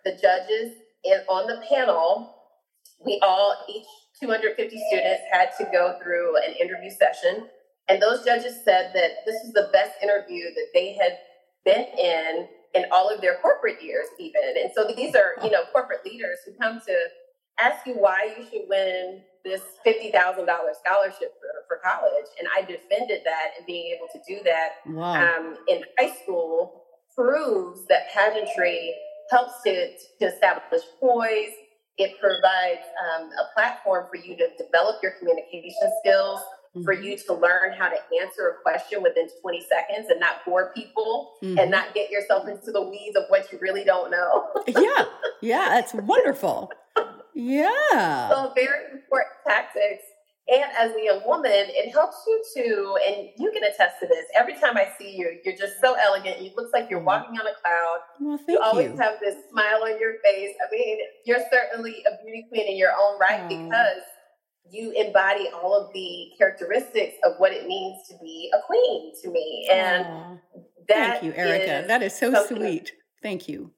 the 0.05 0.13
judges 0.13 0.73
in, 1.05 1.21
on 1.29 1.47
the 1.47 1.63
panel. 1.69 2.35
We 3.05 3.21
all, 3.23 3.57
each 3.69 3.87
250 4.21 4.81
students, 4.89 5.23
had 5.33 5.51
to 5.59 5.65
go 5.73 5.99
through 6.03 6.37
an 6.39 6.55
interview 6.61 6.91
session. 6.91 7.49
And 7.89 8.01
those 8.01 8.25
judges 8.25 8.65
said 8.65 8.93
that 8.95 9.25
this 9.27 9.37
was 9.45 9.53
the 9.55 9.71
best 9.73 9.93
interview 10.03 10.45
that 10.55 10.67
they 10.75 10.95
had 10.95 11.19
been 11.65 11.87
in 11.99 12.49
in 12.75 12.85
all 12.93 13.09
of 13.09 13.21
their 13.21 13.37
corporate 13.37 13.83
years, 13.83 14.07
even. 14.19 14.43
And 14.63 14.71
so 14.75 14.87
these 14.95 15.15
are, 15.15 15.43
you 15.43 15.51
know, 15.51 15.63
corporate 15.73 16.05
leaders 16.05 16.39
who 16.45 16.53
come 16.61 16.81
to 16.87 16.97
ask 17.59 17.87
you 17.87 17.95
why 17.95 18.35
you 18.37 18.45
should 18.45 18.69
win 18.69 19.23
this 19.45 19.63
$50,000 19.87 20.13
scholarship 20.15 21.35
for, 21.41 21.65
for 21.67 21.81
college. 21.83 22.27
And 22.39 22.47
I 22.55 22.61
defended 22.61 23.23
that 23.25 23.53
and 23.57 23.67
being 23.67 23.97
able 23.97 24.09
to 24.13 24.21
do 24.29 24.43
that 24.45 24.69
wow. 24.87 25.39
um, 25.39 25.57
in 25.69 25.83
high 25.99 26.15
school 26.23 26.85
proves 27.19 27.85
that 27.89 28.13
pageantry 28.15 28.95
helps 29.31 29.63
to, 29.65 29.91
to 30.21 30.27
establish 30.27 30.83
poise. 31.01 31.51
It 31.99 32.17
provides 32.21 32.87
um, 33.03 33.31
a 33.33 33.53
platform 33.55 34.07
for 34.09 34.17
you 34.17 34.37
to 34.37 34.47
develop 34.57 35.03
your 35.03 35.13
communication 35.19 35.91
skills 36.01 36.41
mm-hmm. 36.77 36.85
for 36.85 36.93
you 36.93 37.19
to 37.19 37.35
learn 37.35 37.73
how 37.77 37.89
to 37.89 37.97
answer 38.23 38.55
a 38.57 38.63
question 38.63 39.03
within 39.03 39.29
20 39.43 39.67
seconds 39.69 40.07
and 40.11 40.21
not 40.21 40.45
bore 40.47 40.73
people 40.75 41.33
mm-hmm. 41.43 41.59
and 41.59 41.73
not 41.73 41.93
get 41.93 42.09
yourself 42.09 42.47
into 42.47 42.71
the 42.71 42.83
weeds 42.83 43.17
of 43.17 43.25
what 43.29 43.51
you 43.51 43.59
really 43.61 43.83
don't 43.83 44.13
know. 44.13 44.47
yeah, 44.69 45.05
yeah, 45.43 45.69
that's 45.71 45.95
wonderful. 45.95 46.71
Yeah. 47.41 48.31
So 48.31 48.53
very 48.57 48.91
important 48.95 49.31
tactics. 49.47 50.03
And 50.51 50.65
as 50.79 50.93
a 50.97 51.05
young 51.05 51.21
woman, 51.27 51.51
it 51.53 51.93
helps 51.93 52.25
you 52.27 52.43
to, 52.57 52.97
and 53.07 53.29
you 53.39 53.53
can 53.53 53.65
attest 53.65 54.01
to 54.01 54.07
this. 54.07 54.25
Every 54.35 54.55
time 54.55 54.79
I 54.79 54.89
see 54.99 55.15
you, 55.15 55.39
you're 55.45 55.57
just 55.57 55.81
so 55.81 55.95
elegant. 55.95 56.41
You 56.41 56.53
look 56.57 56.73
like 56.73 56.89
you're 56.89 57.01
mm. 57.01 57.05
walking 57.05 57.39
on 57.39 57.47
a 57.47 57.53
cloud. 57.61 57.99
Well, 58.19 58.37
thank 58.39 58.49
you 58.49 58.59
always 58.59 58.93
you. 58.93 58.97
have 58.97 59.21
this 59.21 59.37
smile 59.51 59.83
on 59.83 60.01
your 60.01 60.15
face. 60.25 60.55
I 60.57 60.75
mean, 60.75 60.99
you're 61.27 61.45
certainly 61.53 62.03
a 62.07 62.25
beauty 62.25 62.47
queen 62.49 62.67
in 62.67 62.79
your 62.79 62.93
own 62.93 63.19
right 63.21 63.47
because 63.47 64.03
you 64.71 64.93
embody 64.93 65.49
all 65.53 65.75
of 65.75 65.93
the 65.93 66.31
characteristics 66.39 67.17
of 67.25 67.33
what 67.39 67.53
it 67.53 67.67
means 67.67 68.07
to 68.09 68.15
be 68.23 68.51
a 68.55 68.67
queen 68.67 69.13
to 69.23 69.31
me. 69.31 69.69
And 69.71 70.39
that 70.89 71.21
thank 71.21 71.25
you, 71.25 71.33
Ericka. 71.33 71.83
is 71.83 71.89
That 71.89 72.03
is 72.03 72.15
so 72.15 72.47
sweet. 72.47 72.93
Thank 73.23 73.49
you. 73.49 73.73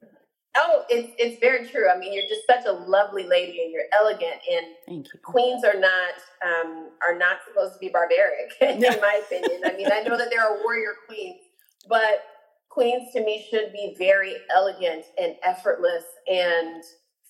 Oh, 0.57 0.83
it's 0.89 1.13
it's 1.19 1.39
very 1.41 1.67
true. 1.69 1.89
I 1.89 1.97
mean, 1.97 2.13
you're 2.13 2.29
just 2.29 2.47
such 2.47 2.67
a 2.67 2.73
lovely 2.73 3.25
lady, 3.25 3.63
and 3.63 3.73
you're 3.73 3.85
elegant. 3.93 4.41
And 4.51 4.67
Thank 4.87 5.07
you. 5.15 5.21
queens 5.23 5.65
are 5.65 5.79
not 5.79 6.15
um, 6.45 6.91
are 7.03 7.17
not 7.17 7.39
supposed 7.47 7.75
to 7.75 7.79
be 7.79 7.89
barbaric, 7.89 8.53
in 8.61 8.81
my 9.01 9.21
opinion. 9.25 9.63
I 9.65 9.77
mean, 9.77 9.89
I 9.93 10.03
know 10.03 10.17
that 10.17 10.29
there 10.31 10.43
are 10.43 10.59
warrior 10.65 10.95
queens, 11.07 11.41
but 11.89 12.25
queens 12.69 13.13
to 13.13 13.25
me 13.25 13.47
should 13.49 13.73
be 13.73 13.95
very 13.97 14.37
elegant 14.55 15.05
and 15.21 15.37
effortless 15.45 16.05
and 16.29 16.83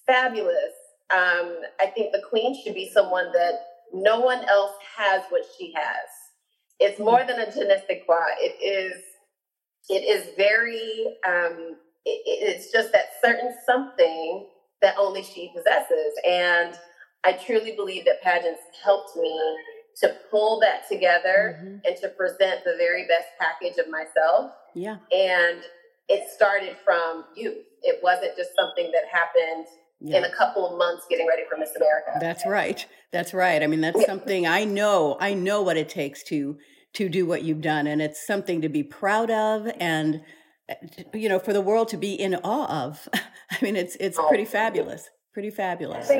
fabulous. 0.07 0.73
Um, 1.11 1.61
I 1.79 1.87
think 1.95 2.13
the 2.13 2.23
queen 2.31 2.59
should 2.63 2.75
be 2.75 2.91
someone 2.91 3.33
that 3.33 3.67
no 3.93 4.21
one 4.21 4.45
else 4.45 4.73
has 4.97 5.23
what 5.29 5.43
she 5.59 5.75
has. 5.77 6.09
It's 6.79 6.99
more 6.99 7.23
than 7.27 7.39
a 7.39 7.53
je 7.53 7.61
ne 7.61 7.77
sais 7.87 8.01
quoi. 8.07 8.17
It 8.39 8.57
is 8.65 9.03
it 9.91 10.05
is 10.05 10.35
very 10.37 11.17
um, 11.29 11.77
it, 12.05 12.23
it's 12.57 12.73
just 12.73 12.93
that 12.93 13.07
certain 13.23 13.55
something 13.67 14.47
that 14.83 14.95
only 14.99 15.23
she 15.23 15.51
possesses 15.55 16.13
and 16.27 16.75
i 17.25 17.33
truly 17.33 17.73
believe 17.77 18.05
that 18.05 18.23
pageants 18.23 18.61
helped 18.83 19.17
me 19.17 19.57
to 19.97 20.15
pull 20.31 20.59
that 20.61 20.89
together 20.89 21.59
Mhm. 21.63 21.81
and 21.85 21.97
to 22.01 22.09
present 22.11 22.65
the 22.65 22.75
very 22.79 23.07
best 23.07 23.29
package 23.39 23.77
of 23.79 23.89
myself 23.91 24.53
Yeah. 24.75 24.97
and 25.13 25.63
it 26.09 26.29
started 26.31 26.77
from 26.85 27.25
youth 27.37 27.65
it 27.83 28.03
wasn't 28.03 28.37
just 28.37 28.51
something 28.59 28.91
that 28.93 29.05
happened 29.11 29.67
in 30.03 30.25
a 30.25 30.31
couple 30.35 30.67
of 30.67 30.79
months 30.79 31.05
getting 31.11 31.27
ready 31.27 31.43
for 31.49 31.59
miss 31.59 31.77
america 31.77 32.13
That's 32.21 32.47
right. 32.47 32.87
That's 33.13 33.35
right. 33.35 33.63
I 33.63 33.67
mean, 33.67 33.81
that's 33.83 34.05
something 34.07 34.47
I 34.47 34.65
know. 34.65 35.17
I 35.21 35.35
know 35.35 35.61
what 35.63 35.77
it 35.77 35.89
takes 35.91 36.23
to 36.25 36.57
to 36.95 37.09
do 37.11 37.27
what 37.27 37.43
you've 37.43 37.61
done, 37.61 37.87
and 37.87 38.01
it's 38.01 38.27
something 38.27 38.63
to 38.63 38.69
be 38.71 38.83
proud 38.83 39.31
of, 39.31 39.69
and 39.79 40.23
Uh, 40.71 40.75
you 41.15 41.29
know, 41.29 41.39
for 41.39 41.53
the 41.53 41.61
world 41.61 41.89
to 41.89 41.97
be 41.97 42.15
in 42.15 42.35
awe 42.37 42.87
of. 42.87 43.09
I 43.15 43.57
mean, 43.61 43.77
it's 43.77 43.97
it's 43.97 44.19
oh, 44.19 44.29
pretty 44.29 44.45
fabulous. 44.45 45.11
Pretty 45.33 45.51
fabulous. 45.51 46.11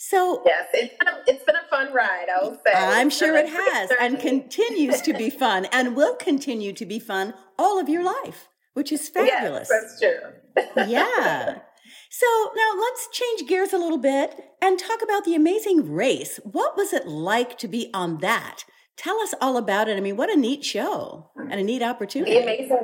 So 0.00 0.42
yes 0.46 0.66
it's 0.72 0.94
been, 0.96 1.08
a, 1.08 1.18
it's 1.26 1.44
been 1.44 1.56
a 1.56 1.68
fun 1.68 1.92
ride 1.92 2.26
i 2.28 2.44
will 2.44 2.56
say 2.64 2.72
I'm 2.72 3.10
sure 3.10 3.36
it 3.36 3.48
has, 3.48 3.90
and 4.00 4.20
continues 4.20 5.00
to 5.02 5.12
be 5.12 5.28
fun, 5.44 5.64
and 5.72 5.96
will 5.96 6.14
continue 6.14 6.72
to 6.74 6.86
be 6.86 7.00
fun 7.00 7.34
all 7.58 7.80
of 7.80 7.88
your 7.88 8.04
life, 8.04 8.48
which 8.74 8.92
is 8.92 9.08
fabulous. 9.08 9.68
yes 9.68 9.98
that's 9.98 10.00
true 10.00 10.88
yeah. 10.88 11.58
So 12.10 12.26
now 12.56 12.80
let's 12.80 13.08
change 13.12 13.48
gears 13.48 13.72
a 13.72 13.78
little 13.78 13.98
bit 13.98 14.34
and 14.62 14.78
talk 14.78 15.02
about 15.02 15.24
the 15.24 15.34
amazing 15.34 15.92
race. 15.92 16.40
What 16.42 16.76
was 16.76 16.92
it 16.92 17.06
like 17.06 17.58
to 17.58 17.68
be 17.68 17.90
on 17.92 18.18
that? 18.18 18.64
Tell 18.98 19.18
us 19.20 19.32
all 19.40 19.56
about 19.56 19.88
it. 19.88 19.96
I 19.96 20.00
mean, 20.00 20.16
what 20.16 20.28
a 20.30 20.36
neat 20.36 20.64
show 20.64 21.30
and 21.36 21.52
a 21.54 21.62
neat 21.62 21.82
opportunity. 21.82 22.32
The 22.34 22.42
amazing, 22.42 22.78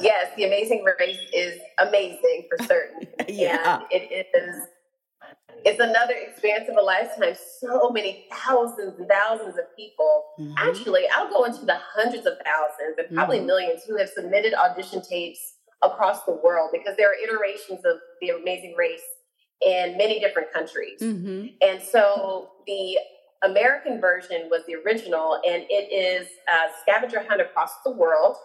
yes, 0.00 0.30
the 0.36 0.44
amazing 0.44 0.84
race 0.98 1.18
is 1.32 1.60
amazing 1.78 2.48
for 2.48 2.64
certain. 2.66 3.06
Yeah. 3.28 3.76
and 3.76 3.84
it 3.92 4.26
is. 4.34 4.56
It's 5.66 5.80
another 5.80 6.12
experience 6.14 6.68
of 6.68 6.76
a 6.76 6.82
lifetime. 6.82 7.34
So 7.60 7.88
many 7.90 8.26
thousands 8.30 8.98
and 8.98 9.08
thousands 9.08 9.56
of 9.56 9.64
people. 9.76 10.24
Mhm. 10.38 10.54
Actually, 10.58 11.04
I'll 11.14 11.30
go 11.30 11.44
into 11.44 11.64
the 11.64 11.76
hundreds 11.76 12.26
of 12.26 12.34
thousands 12.44 12.98
and 12.98 13.16
probably 13.16 13.38
Mhm. 13.38 13.46
millions 13.46 13.84
who 13.84 13.96
have 13.96 14.10
submitted 14.10 14.52
audition 14.54 15.00
tapes 15.00 15.54
across 15.82 16.24
the 16.24 16.32
world 16.32 16.70
because 16.72 16.96
there 16.96 17.08
are 17.10 17.14
iterations 17.14 17.82
of 17.84 17.96
the 18.20 18.30
Amazing 18.30 18.74
Race 18.76 19.02
in 19.64 19.96
many 19.96 20.18
different 20.20 20.52
countries. 20.52 21.00
Mhm. 21.00 21.54
And 21.62 21.80
so 21.80 22.50
the 22.66 22.98
American 23.42 24.00
version 24.00 24.48
was 24.50 24.62
the 24.66 24.74
original, 24.76 25.40
and 25.46 25.64
it 25.68 25.92
is 25.92 26.28
a 26.48 26.70
scavenger 26.82 27.24
hunt 27.28 27.40
across 27.40 27.70
the 27.84 27.90
world. 27.90 28.36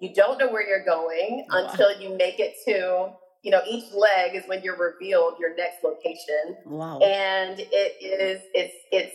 You 0.00 0.14
don't 0.14 0.38
know 0.38 0.50
where 0.50 0.66
you're 0.66 0.84
going 0.84 1.46
Wow. 1.50 1.68
until 1.68 2.00
you 2.00 2.16
make 2.16 2.40
it 2.40 2.54
to, 2.64 3.12
you 3.42 3.50
know, 3.50 3.60
each 3.68 3.92
leg 3.92 4.34
is 4.34 4.44
when 4.46 4.62
you're 4.62 4.76
revealed 4.78 5.34
your 5.38 5.54
next 5.56 5.84
location. 5.84 6.56
Wow. 6.64 6.98
And 7.00 7.60
it 7.60 7.96
is, 8.02 8.40
it's, 8.54 8.74
it's 8.90 9.14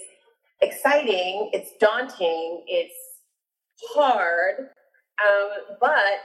exciting, 0.62 1.50
it's 1.54 1.72
daunting, 1.80 2.64
it's 2.68 2.94
hard, 3.94 4.70
um, 5.26 5.50
but 5.80 6.22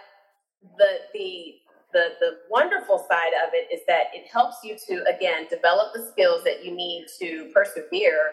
the, 0.78 0.98
the, 1.14 1.54
the, 1.92 2.04
the 2.20 2.30
wonderful 2.50 2.98
side 3.08 3.32
of 3.46 3.50
it 3.54 3.72
is 3.74 3.80
that 3.88 4.04
it 4.12 4.28
helps 4.30 4.58
you 4.62 4.76
to 4.88 5.04
again 5.12 5.46
develop 5.50 5.92
the 5.94 6.06
skills 6.12 6.44
that 6.44 6.64
you 6.64 6.70
need 6.72 7.06
to 7.18 7.50
persevere 7.54 8.30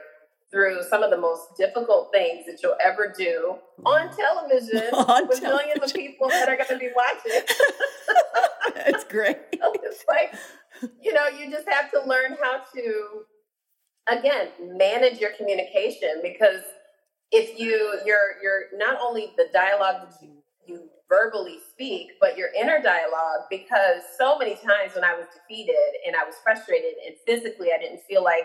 through 0.51 0.81
some 0.89 1.03
of 1.03 1.11
the 1.11 1.17
most 1.17 1.57
difficult 1.57 2.09
things 2.13 2.45
that 2.45 2.59
you'll 2.63 2.77
ever 2.83 3.13
do 3.17 3.55
on 3.85 4.07
mm. 4.07 4.15
television 4.15 4.89
On 4.93 5.27
with 5.27 5.41
millions 5.41 5.83
of 5.83 5.93
people 5.93 6.29
that 6.29 6.47
are 6.47 6.55
going 6.55 6.69
to 6.69 6.77
be 6.77 6.89
watching. 6.95 7.41
It's 8.87 9.03
great. 9.03 9.37
it's 9.51 10.05
like 10.07 10.33
you 11.01 11.13
know 11.13 11.27
you 11.27 11.49
just 11.51 11.67
have 11.67 11.91
to 11.91 12.01
learn 12.05 12.37
how 12.41 12.61
to 12.75 13.23
again 14.09 14.49
manage 14.77 15.19
your 15.19 15.31
communication 15.31 16.21
because 16.21 16.61
if 17.31 17.59
you 17.59 17.99
you're 18.05 18.41
you're 18.41 18.63
not 18.75 18.97
only 19.01 19.33
the 19.35 19.47
dialogue 19.53 20.07
that 20.07 20.21
you 20.21 20.37
you 20.65 20.89
verbally 21.09 21.57
speak 21.71 22.11
but 22.19 22.37
your 22.37 22.49
inner 22.59 22.81
dialogue 22.81 23.41
because 23.49 24.01
so 24.17 24.37
many 24.37 24.55
times 24.55 24.93
when 24.93 25.03
i 25.03 25.13
was 25.13 25.25
defeated 25.33 25.75
and 26.05 26.15
i 26.15 26.23
was 26.25 26.35
frustrated 26.43 26.93
and 27.05 27.15
physically 27.25 27.69
i 27.73 27.81
didn't 27.81 28.01
feel 28.01 28.23
like 28.23 28.43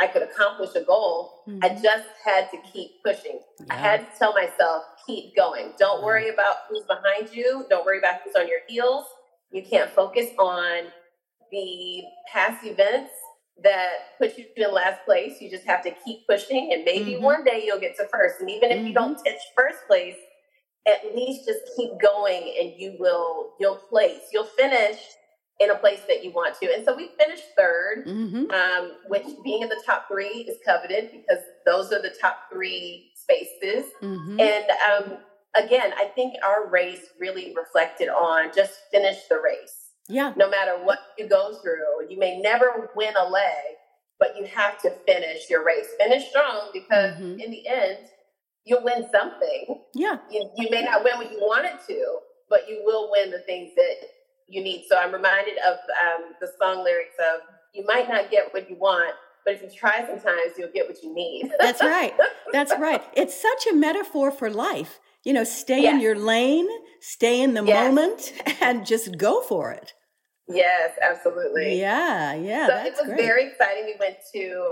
i 0.00 0.06
could 0.06 0.22
accomplish 0.22 0.74
a 0.74 0.80
goal 0.82 1.42
i 1.62 1.68
Mhm. 1.68 1.82
just 1.82 2.08
had 2.24 2.50
to 2.50 2.58
keep 2.72 2.90
pushing 3.04 3.40
i 3.70 3.74
had 3.74 4.00
to 4.00 4.18
tell 4.18 4.32
myself 4.32 4.84
keep 5.06 5.34
going 5.36 5.72
don't 5.78 6.02
worry 6.02 6.28
about 6.30 6.56
who's 6.68 6.84
behind 6.84 7.32
you 7.32 7.66
don't 7.70 7.84
worry 7.84 7.98
about 7.98 8.20
who's 8.22 8.34
on 8.36 8.46
your 8.48 8.60
heels 8.68 9.04
you 9.50 9.62
can't 9.62 9.90
focus 9.90 10.28
on 10.38 10.92
the 11.50 12.02
past 12.32 12.64
events 12.64 13.12
that 13.62 14.16
put 14.18 14.38
you 14.38 14.46
in 14.56 14.72
last 14.72 15.04
place. 15.04 15.38
You 15.40 15.50
just 15.50 15.64
have 15.66 15.82
to 15.82 15.90
keep 15.90 16.26
pushing, 16.26 16.72
and 16.72 16.82
maybe 16.84 17.16
Mhm. 17.16 17.20
one 17.22 17.44
day 17.44 17.64
you'll 17.66 17.80
get 17.80 17.94
to 17.96 18.06
first. 18.08 18.40
And 18.40 18.48
even 18.48 18.70
if 18.70 18.86
you 18.86 18.94
don't 18.94 19.14
Mm-hmm. 19.18 19.24
touch 19.34 19.42
first 19.56 19.80
place, 19.86 20.16
at 20.86 21.14
least 21.14 21.46
just 21.46 21.60
keep 21.76 21.90
going, 21.98 22.42
and 22.58 22.72
you 22.80 22.96
will 22.98 23.54
you'll 23.60 23.76
place. 23.92 24.22
You'll 24.32 24.44
finish 24.62 24.98
in 25.60 25.70
a 25.70 25.74
place 25.74 26.00
that 26.08 26.24
you 26.24 26.30
want 26.32 26.58
to. 26.58 26.72
And 26.74 26.84
so 26.84 26.96
we 26.96 27.10
finished 27.22 27.44
third, 27.56 28.06
Mhm. 28.06 28.50
um, 28.50 28.96
which 29.08 29.26
being 29.44 29.60
in 29.62 29.68
the 29.68 29.80
top 29.84 30.08
three 30.08 30.46
is 30.48 30.58
coveted 30.64 31.10
because 31.12 31.44
those 31.66 31.92
are 31.92 32.00
the 32.00 32.14
top 32.20 32.50
three 32.50 33.12
spaces. 33.14 33.92
Mhm. 34.02 34.40
And 34.40 34.70
um, 34.90 35.18
again, 35.54 35.92
I 35.96 36.06
think 36.06 36.34
our 36.42 36.66
race 36.66 37.10
really 37.18 37.54
reflected 37.54 38.08
on 38.08 38.52
just 38.54 38.80
finish 38.90 39.26
the 39.28 39.38
race 39.38 39.92
Yeah. 40.08 40.32
no 40.36 40.48
matter 40.48 40.78
what 40.78 40.98
you 41.18 41.26
go 41.26 41.54
through. 41.56 42.08
You 42.08 42.16
may 42.18 42.38
never 42.40 42.90
win 42.96 43.14
a 43.16 43.28
leg, 43.28 43.76
but 44.18 44.38
you 44.38 44.46
have 44.46 44.80
to 44.82 44.90
finish 45.06 45.50
your 45.50 45.62
race. 45.62 45.88
Finish 45.98 46.30
strong 46.30 46.70
because 46.72 47.16
Mhm. 47.18 47.38
in 47.38 47.50
the 47.50 47.66
end, 47.68 47.98
you'll 48.64 48.82
win 48.82 49.10
something. 49.10 49.84
Yeah. 49.94 50.18
You, 50.30 50.50
you 50.56 50.70
may 50.70 50.82
not 50.82 51.04
win 51.04 51.18
what 51.18 51.30
you 51.30 51.38
wanted 51.40 51.80
to, 51.88 52.18
but 52.48 52.66
you 52.66 52.82
will 52.82 53.10
win 53.10 53.30
the 53.30 53.40
things 53.40 53.74
that 53.74 53.96
you 54.50 54.62
need. 54.62 54.84
So 54.88 54.96
I'm 54.98 55.12
reminded 55.12 55.54
of 55.66 55.74
um, 55.74 56.34
the 56.40 56.48
song 56.60 56.84
lyrics 56.84 57.14
of 57.18 57.40
you 57.74 57.84
might 57.86 58.08
not 58.08 58.30
get 58.30 58.52
what 58.52 58.68
you 58.68 58.76
want, 58.76 59.14
but 59.44 59.54
if 59.54 59.62
you 59.62 59.70
try 59.70 60.00
sometimes, 60.06 60.52
you'll 60.58 60.72
get 60.72 60.86
what 60.88 61.02
you 61.02 61.14
need. 61.14 61.50
That's 61.60 61.82
right. 61.82 62.12
That's 62.52 62.72
right. 62.78 63.02
It's 63.14 63.40
such 63.40 63.66
a 63.70 63.74
metaphor 63.74 64.30
for 64.30 64.50
life. 64.50 64.98
You 65.24 65.32
know, 65.34 65.44
stay 65.44 65.86
in 65.86 66.00
your 66.00 66.16
lane, 66.16 66.68
stay 67.00 67.40
in 67.42 67.54
the 67.54 67.62
Yes. 67.62 67.86
moment, 67.94 68.32
and 68.62 68.86
just 68.86 69.18
go 69.18 69.42
for 69.42 69.70
it. 69.70 69.92
yes, 70.48 70.90
absolutely. 71.02 71.78
Yeah, 71.78 72.34
yeah, 72.34 72.66
so 72.66 72.72
that's 72.74 72.88
it 72.88 72.94
was 72.96 73.06
great. 73.06 73.20
very 73.20 73.46
exciting. 73.50 73.84
We 73.84 73.96
went 74.00 74.16
to 74.34 74.70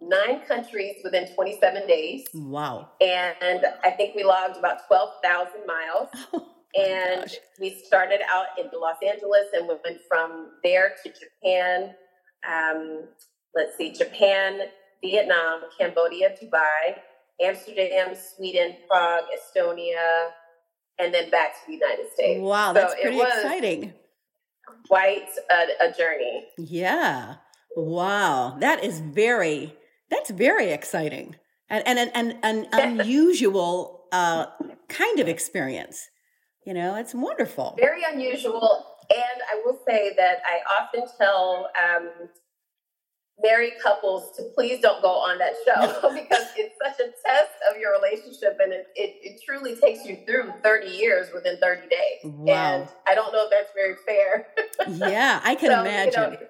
nine 0.00 0.40
countries 0.48 0.96
within 1.04 1.32
27 1.34 1.86
days. 1.86 2.26
wow. 2.34 2.88
and 3.02 3.66
I 3.84 3.90
think 3.90 4.16
we 4.16 4.24
logged 4.24 4.56
about 4.56 4.86
12,000 4.88 5.60
miles. 5.66 6.08
Oh, 6.76 6.82
And 6.82 7.20
gosh. 7.22 7.34
we 7.60 7.70
started 7.84 8.20
out 8.32 8.46
in 8.58 8.66
Los 8.78 8.96
Angeles 9.06 9.46
and 9.52 9.68
we 9.68 9.74
went 9.84 10.00
from 10.08 10.50
there 10.62 10.92
to 11.02 11.10
Japan. 11.12 11.94
Um, 12.48 13.08
let's 13.54 13.76
see, 13.76 13.92
Japan, 13.92 14.60
Vietnam, 15.02 15.62
Cambodia, 15.78 16.30
Dubai, 16.40 16.96
Amsterdam, 17.42 18.14
Sweden, 18.14 18.76
Prague, 18.88 19.24
Estonia, 19.34 20.28
and 20.98 21.12
then 21.12 21.30
back 21.30 21.54
to 21.54 21.60
the 21.66 21.72
United 21.74 22.06
States. 22.12 22.40
Wow, 22.40 22.68
So 22.68 22.80
that's 22.80 22.94
it 22.94 23.02
pretty 23.02 23.20
exciting. 23.20 23.92
Quite 24.86 25.28
a, 25.50 25.88
a 25.88 25.92
journey. 25.92 26.44
Yeah. 26.58 27.36
Wow, 27.76 28.56
that 28.60 28.84
is 28.84 29.00
very 29.00 29.74
that's 30.10 30.30
very 30.30 30.70
exciting 30.70 31.36
and 31.68 31.86
and 31.86 31.98
an, 31.98 32.10
an, 32.42 32.66
an 32.72 33.00
unusual 33.00 34.06
uh, 34.12 34.46
kind 34.88 35.20
of 35.20 35.28
experience. 35.28 36.09
You 36.70 36.74
know, 36.74 36.94
it's 36.94 37.16
wonderful. 37.16 37.74
Very 37.80 38.02
unusual, 38.08 38.86
and 39.10 39.42
I 39.52 39.60
will 39.64 39.80
say 39.88 40.12
that 40.16 40.40
I 40.46 40.60
often 40.80 41.02
tell 41.18 41.68
um, 41.84 42.08
married 43.42 43.72
couples 43.82 44.36
to 44.36 44.44
please 44.54 44.80
don't 44.80 45.02
go 45.02 45.08
on 45.08 45.38
that 45.38 45.54
show 45.66 46.10
because 46.14 46.46
it's 46.56 46.76
such 46.80 47.00
a 47.00 47.10
test 47.26 47.50
of 47.68 47.76
your 47.80 47.90
relationship 48.00 48.60
and 48.62 48.72
it, 48.72 48.86
it, 48.94 49.16
it, 49.20 49.40
truly 49.44 49.74
takes 49.74 50.04
you 50.04 50.18
through 50.24 50.52
30 50.62 50.86
years 50.86 51.26
within 51.34 51.58
30 51.58 51.88
days. 51.88 52.20
Wow. 52.22 52.54
And 52.54 52.88
I 53.04 53.16
don't 53.16 53.32
know 53.32 53.46
if 53.46 53.50
that's 53.50 53.72
very 53.74 53.96
fair. 54.06 54.46
yeah, 55.10 55.40
I 55.42 55.56
can 55.56 55.70
so, 55.70 55.80
imagine. 55.80 56.22
You 56.22 56.38
know, 56.38 56.46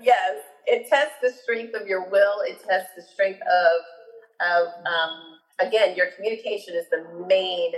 yes, 0.00 0.36
it 0.66 0.88
tests 0.88 1.16
the 1.20 1.30
strength 1.30 1.74
of 1.74 1.88
your 1.88 2.08
will, 2.08 2.42
it 2.46 2.62
tests 2.64 2.90
the 2.94 3.02
strength 3.02 3.40
of, 3.40 4.46
of 4.46 4.68
um, 4.86 5.66
again, 5.66 5.96
your 5.96 6.12
communication 6.16 6.74
is 6.76 6.84
the 6.92 7.26
main 7.26 7.72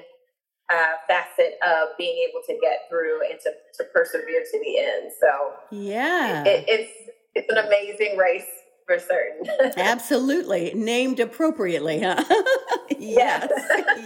uh, 0.70 0.92
facet 1.06 1.54
of 1.66 1.88
being 1.98 2.26
able 2.28 2.40
to 2.46 2.58
get 2.60 2.80
through 2.88 3.20
and 3.28 3.38
to, 3.40 3.50
to 3.78 3.84
persevere 3.92 4.42
to 4.50 4.60
the 4.60 4.78
end. 4.78 5.12
So, 5.20 5.54
yeah, 5.70 6.44
it, 6.44 6.64
it's 6.68 6.92
it's 7.34 7.50
an 7.50 7.58
amazing 7.58 8.16
race 8.16 8.46
for 8.86 8.98
certain. 8.98 9.72
Absolutely. 9.76 10.72
Named 10.74 11.20
appropriately, 11.20 12.00
huh? 12.00 12.22
yes. 12.98 13.50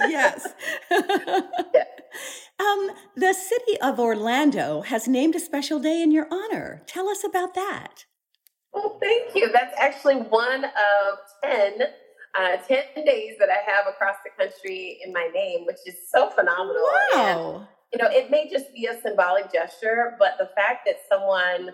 yes. 0.09 0.49
Um, 2.59 2.91
the 3.15 3.35
city 3.35 3.79
of 3.83 4.01
Orlando 4.01 4.81
has 4.81 5.07
named 5.07 5.35
a 5.35 5.41
special 5.41 5.79
day 5.79 6.01
in 6.01 6.11
your 6.11 6.27
honor. 6.31 6.83
Tell 6.87 7.07
us 7.11 7.23
about 7.23 7.53
that. 7.53 8.07
Well, 8.73 8.99
thank 8.99 9.35
you. 9.35 9.53
That's 9.53 9.75
actually 9.79 10.17
one 10.17 10.65
of 10.65 11.19
10, 11.45 11.81
uh, 12.39 12.57
10 12.57 13.05
days 13.05 13.37
that 13.39 13.49
I 13.49 13.71
have 13.71 13.87
across 13.89 14.17
the 14.25 14.31
country 14.37 15.01
in 15.05 15.13
my 15.13 15.29
name, 15.35 15.67
which 15.67 15.79
is 15.87 15.95
so 16.11 16.31
phenomenal. 16.31 16.83
Wow. 17.15 17.57
And, 17.57 17.67
you 17.93 17.99
know, 18.03 18.11
it 18.11 18.31
may 18.31 18.49
just 18.51 18.73
be 18.75 18.87
a 18.87 19.01
symbolic 19.01 19.53
gesture, 19.53 20.17
but 20.19 20.33
the 20.39 20.51
fact 20.57 20.87
that 20.87 20.97
someone 21.09 21.71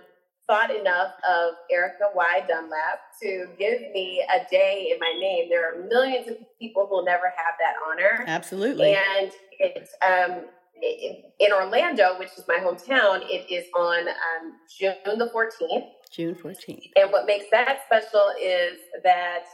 thought 0.47 0.71
enough 0.75 1.13
of 1.29 1.55
Ericka 1.73 2.15
Y. 2.15 2.45
Dunlap 2.49 3.01
to 3.23 3.47
give 3.59 3.81
me 3.93 4.25
a 4.35 4.51
day 4.51 4.91
in 4.93 4.99
my 4.99 5.19
name. 5.19 5.49
There 5.49 5.73
are 5.73 5.87
millions 5.87 6.29
of 6.29 6.37
people 6.59 6.87
who 6.89 6.97
will 6.97 7.05
never 7.05 7.33
have 7.37 7.55
that 7.61 7.75
honor. 7.89 8.25
Absolutely. 8.27 8.95
And 8.95 9.31
it's 9.59 9.93
um, 10.07 10.47
in 10.83 11.53
Orlando, 11.53 12.19
which 12.19 12.31
is 12.37 12.45
my 12.49 12.57
hometown, 12.57 13.23
it 13.25 13.51
is 13.53 13.67
on 13.77 14.09
um, 14.09 14.53
June 14.79 15.19
the 15.19 15.31
14th. 15.35 15.89
June 16.11 16.35
14th. 16.35 16.91
And 16.97 17.11
what 17.13 17.27
makes 17.27 17.47
that 17.51 17.81
special 17.87 18.33
is 18.41 18.79
that 19.03 19.45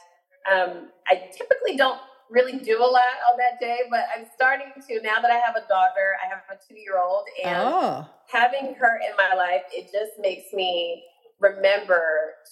um, 0.50 0.88
I 1.06 1.30
typically 1.36 1.76
don't 1.76 2.00
really 2.30 2.58
do 2.58 2.78
a 2.78 2.84
lot 2.84 3.02
on 3.30 3.38
that 3.38 3.58
day, 3.60 3.80
but 3.90 4.04
I'm 4.16 4.26
starting 4.34 4.72
to 4.88 5.02
now 5.02 5.20
that 5.20 5.30
I 5.30 5.38
have 5.38 5.56
a 5.56 5.66
daughter, 5.68 6.16
I 6.24 6.28
have 6.28 6.42
a 6.50 6.58
two 6.68 6.78
year 6.78 7.00
old, 7.02 7.24
and 7.44 7.56
oh. 7.56 8.06
having 8.28 8.74
her 8.74 9.00
in 9.08 9.16
my 9.16 9.34
life, 9.34 9.62
it 9.72 9.84
just 9.84 10.18
makes 10.20 10.52
me 10.52 11.04
remember 11.40 12.02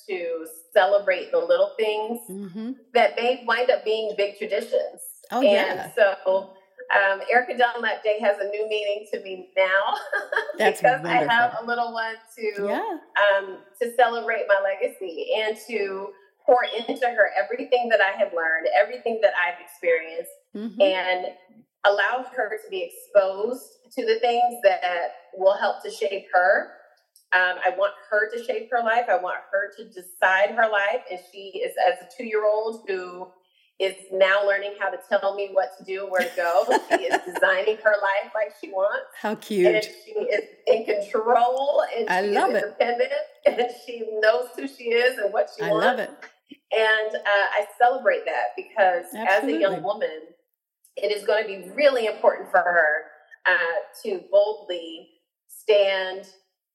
to 0.08 0.46
celebrate 0.72 1.32
the 1.32 1.38
little 1.38 1.72
things 1.76 2.20
mm-hmm. 2.30 2.72
that 2.94 3.16
may 3.16 3.44
wind 3.46 3.70
up 3.70 3.84
being 3.84 4.14
big 4.16 4.38
traditions. 4.38 5.02
Oh, 5.32 5.38
and 5.38 5.44
yeah. 5.46 5.90
so 5.94 6.50
um, 6.94 7.20
Ericka 7.32 7.58
Dunlap 7.58 8.04
Day 8.04 8.18
has 8.20 8.38
a 8.38 8.48
new 8.48 8.68
meaning 8.68 9.06
to 9.12 9.20
me 9.22 9.48
now 9.56 9.94
because 10.52 10.82
wonderful. 10.82 11.10
I 11.10 11.32
have 11.32 11.56
a 11.60 11.66
little 11.66 11.92
one 11.92 12.14
to 12.36 12.66
yeah. 12.66 12.98
um, 13.38 13.58
to 13.82 13.92
celebrate 13.96 14.44
my 14.48 14.62
legacy 14.62 15.28
and 15.36 15.56
to 15.68 16.10
pour 16.46 16.64
into 16.64 17.06
her 17.06 17.30
everything 17.36 17.88
that 17.90 18.00
I 18.00 18.16
have 18.16 18.32
learned, 18.32 18.68
everything 18.80 19.18
that 19.22 19.32
I've 19.34 19.60
experienced, 19.60 20.30
mm-hmm. 20.54 20.80
and 20.80 21.26
allow 21.84 22.24
her 22.34 22.50
to 22.50 22.70
be 22.70 22.82
exposed 22.82 23.64
to 23.92 24.06
the 24.06 24.18
things 24.20 24.56
that 24.62 25.10
will 25.36 25.56
help 25.56 25.82
to 25.82 25.90
shape 25.90 26.26
her. 26.32 26.72
Um, 27.34 27.58
I 27.64 27.70
want 27.76 27.92
her 28.10 28.30
to 28.30 28.44
shape 28.44 28.70
her 28.70 28.82
life. 28.82 29.06
I 29.10 29.16
want 29.16 29.38
her 29.52 29.72
to 29.76 29.84
decide 29.88 30.50
her 30.50 30.70
life. 30.70 31.02
And 31.10 31.20
she 31.32 31.58
is, 31.58 31.74
as 31.86 31.98
a 32.00 32.08
two 32.16 32.24
year 32.24 32.46
old 32.46 32.84
who 32.86 33.28
is 33.78 33.94
now 34.10 34.46
learning 34.46 34.74
how 34.80 34.88
to 34.88 34.96
tell 35.08 35.34
me 35.34 35.50
what 35.52 35.76
to 35.78 35.84
do, 35.84 36.02
and 36.02 36.10
where 36.10 36.22
to 36.22 36.36
go. 36.36 36.64
she 36.96 37.04
is 37.04 37.20
designing 37.24 37.76
her 37.84 37.94
life 38.02 38.32
like 38.34 38.54
she 38.60 38.70
wants. 38.70 39.06
How 39.20 39.34
cute. 39.34 39.74
And 39.74 39.84
she 39.84 40.12
is 40.12 40.44
in 40.66 40.84
control 40.84 41.84
and 41.96 42.08
I 42.08 42.22
she 42.22 42.28
love 42.30 42.50
is 42.50 42.62
independent 42.62 43.12
it. 43.44 43.58
and 43.60 43.70
she 43.86 44.06
knows 44.20 44.48
who 44.56 44.66
she 44.66 44.84
is 44.84 45.18
and 45.18 45.32
what 45.32 45.50
she 45.56 45.64
I 45.64 45.70
wants. 45.70 45.86
I 45.86 45.90
love 45.90 45.98
it. 46.00 46.10
And 46.72 47.14
uh, 47.14 47.46
I 47.54 47.66
celebrate 47.78 48.24
that 48.26 48.56
because 48.56 49.06
Absolutely. 49.14 49.24
as 49.26 49.44
a 49.44 49.60
young 49.60 49.82
woman, 49.82 50.20
it 50.96 51.12
is 51.12 51.24
going 51.24 51.42
to 51.42 51.48
be 51.48 51.70
really 51.74 52.06
important 52.06 52.50
for 52.50 52.60
her 52.60 53.04
uh, 53.46 54.04
to 54.04 54.22
boldly 54.30 55.08
stand 55.48 56.26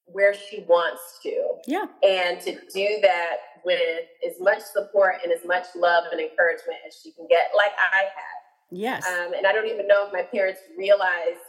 where 0.06 0.34
she 0.34 0.66
wants 0.68 1.20
to. 1.24 1.48
Yeah. 1.68 1.86
And 2.04 2.40
to 2.42 2.54
do 2.74 3.00
that 3.02 3.38
with 3.64 3.80
as 4.28 4.40
much 4.40 4.62
support 4.62 5.16
and 5.24 5.32
as 5.32 5.46
much 5.46 5.68
love 5.76 6.06
and 6.12 6.20
encouragement 6.20 6.80
as 6.88 7.00
she 7.02 7.12
can 7.12 7.28
get, 7.30 7.52
like 7.56 7.72
I 7.78 8.04
had. 8.04 8.42
Yes. 8.72 9.06
Um, 9.08 9.34
and 9.34 9.46
I 9.46 9.52
don't 9.52 9.68
even 9.68 9.88
know 9.88 10.08
if 10.08 10.14
my 10.14 10.24
parents 10.24 10.62
realized 10.78 11.40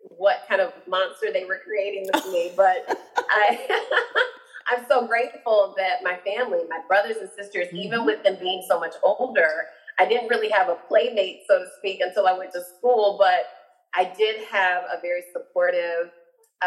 what 0.00 0.44
kind 0.48 0.60
of 0.60 0.72
monster 0.86 1.32
they 1.32 1.44
were 1.44 1.60
creating 1.64 2.08
with 2.12 2.26
me, 2.32 2.52
but 2.56 2.98
I 3.16 3.58
I'm 4.68 4.84
so 4.88 5.06
grateful 5.06 5.74
that 5.76 6.02
my 6.02 6.18
family, 6.24 6.60
my 6.68 6.80
brothers 6.88 7.16
and 7.20 7.30
sisters, 7.38 7.68
mm-hmm. 7.68 7.76
even 7.76 8.04
with 8.04 8.22
them 8.22 8.36
being 8.40 8.64
so 8.68 8.80
much 8.80 8.94
older, 9.02 9.66
I 9.98 10.06
didn't 10.06 10.28
really 10.28 10.50
have 10.50 10.68
a 10.68 10.76
playmate, 10.88 11.42
so 11.48 11.58
to 11.58 11.66
speak, 11.78 12.00
until 12.00 12.26
I 12.26 12.36
went 12.36 12.52
to 12.52 12.62
school, 12.76 13.16
but 13.18 13.46
I 13.94 14.12
did 14.16 14.44
have 14.44 14.84
a 14.84 15.00
very 15.00 15.22
supportive, 15.32 16.10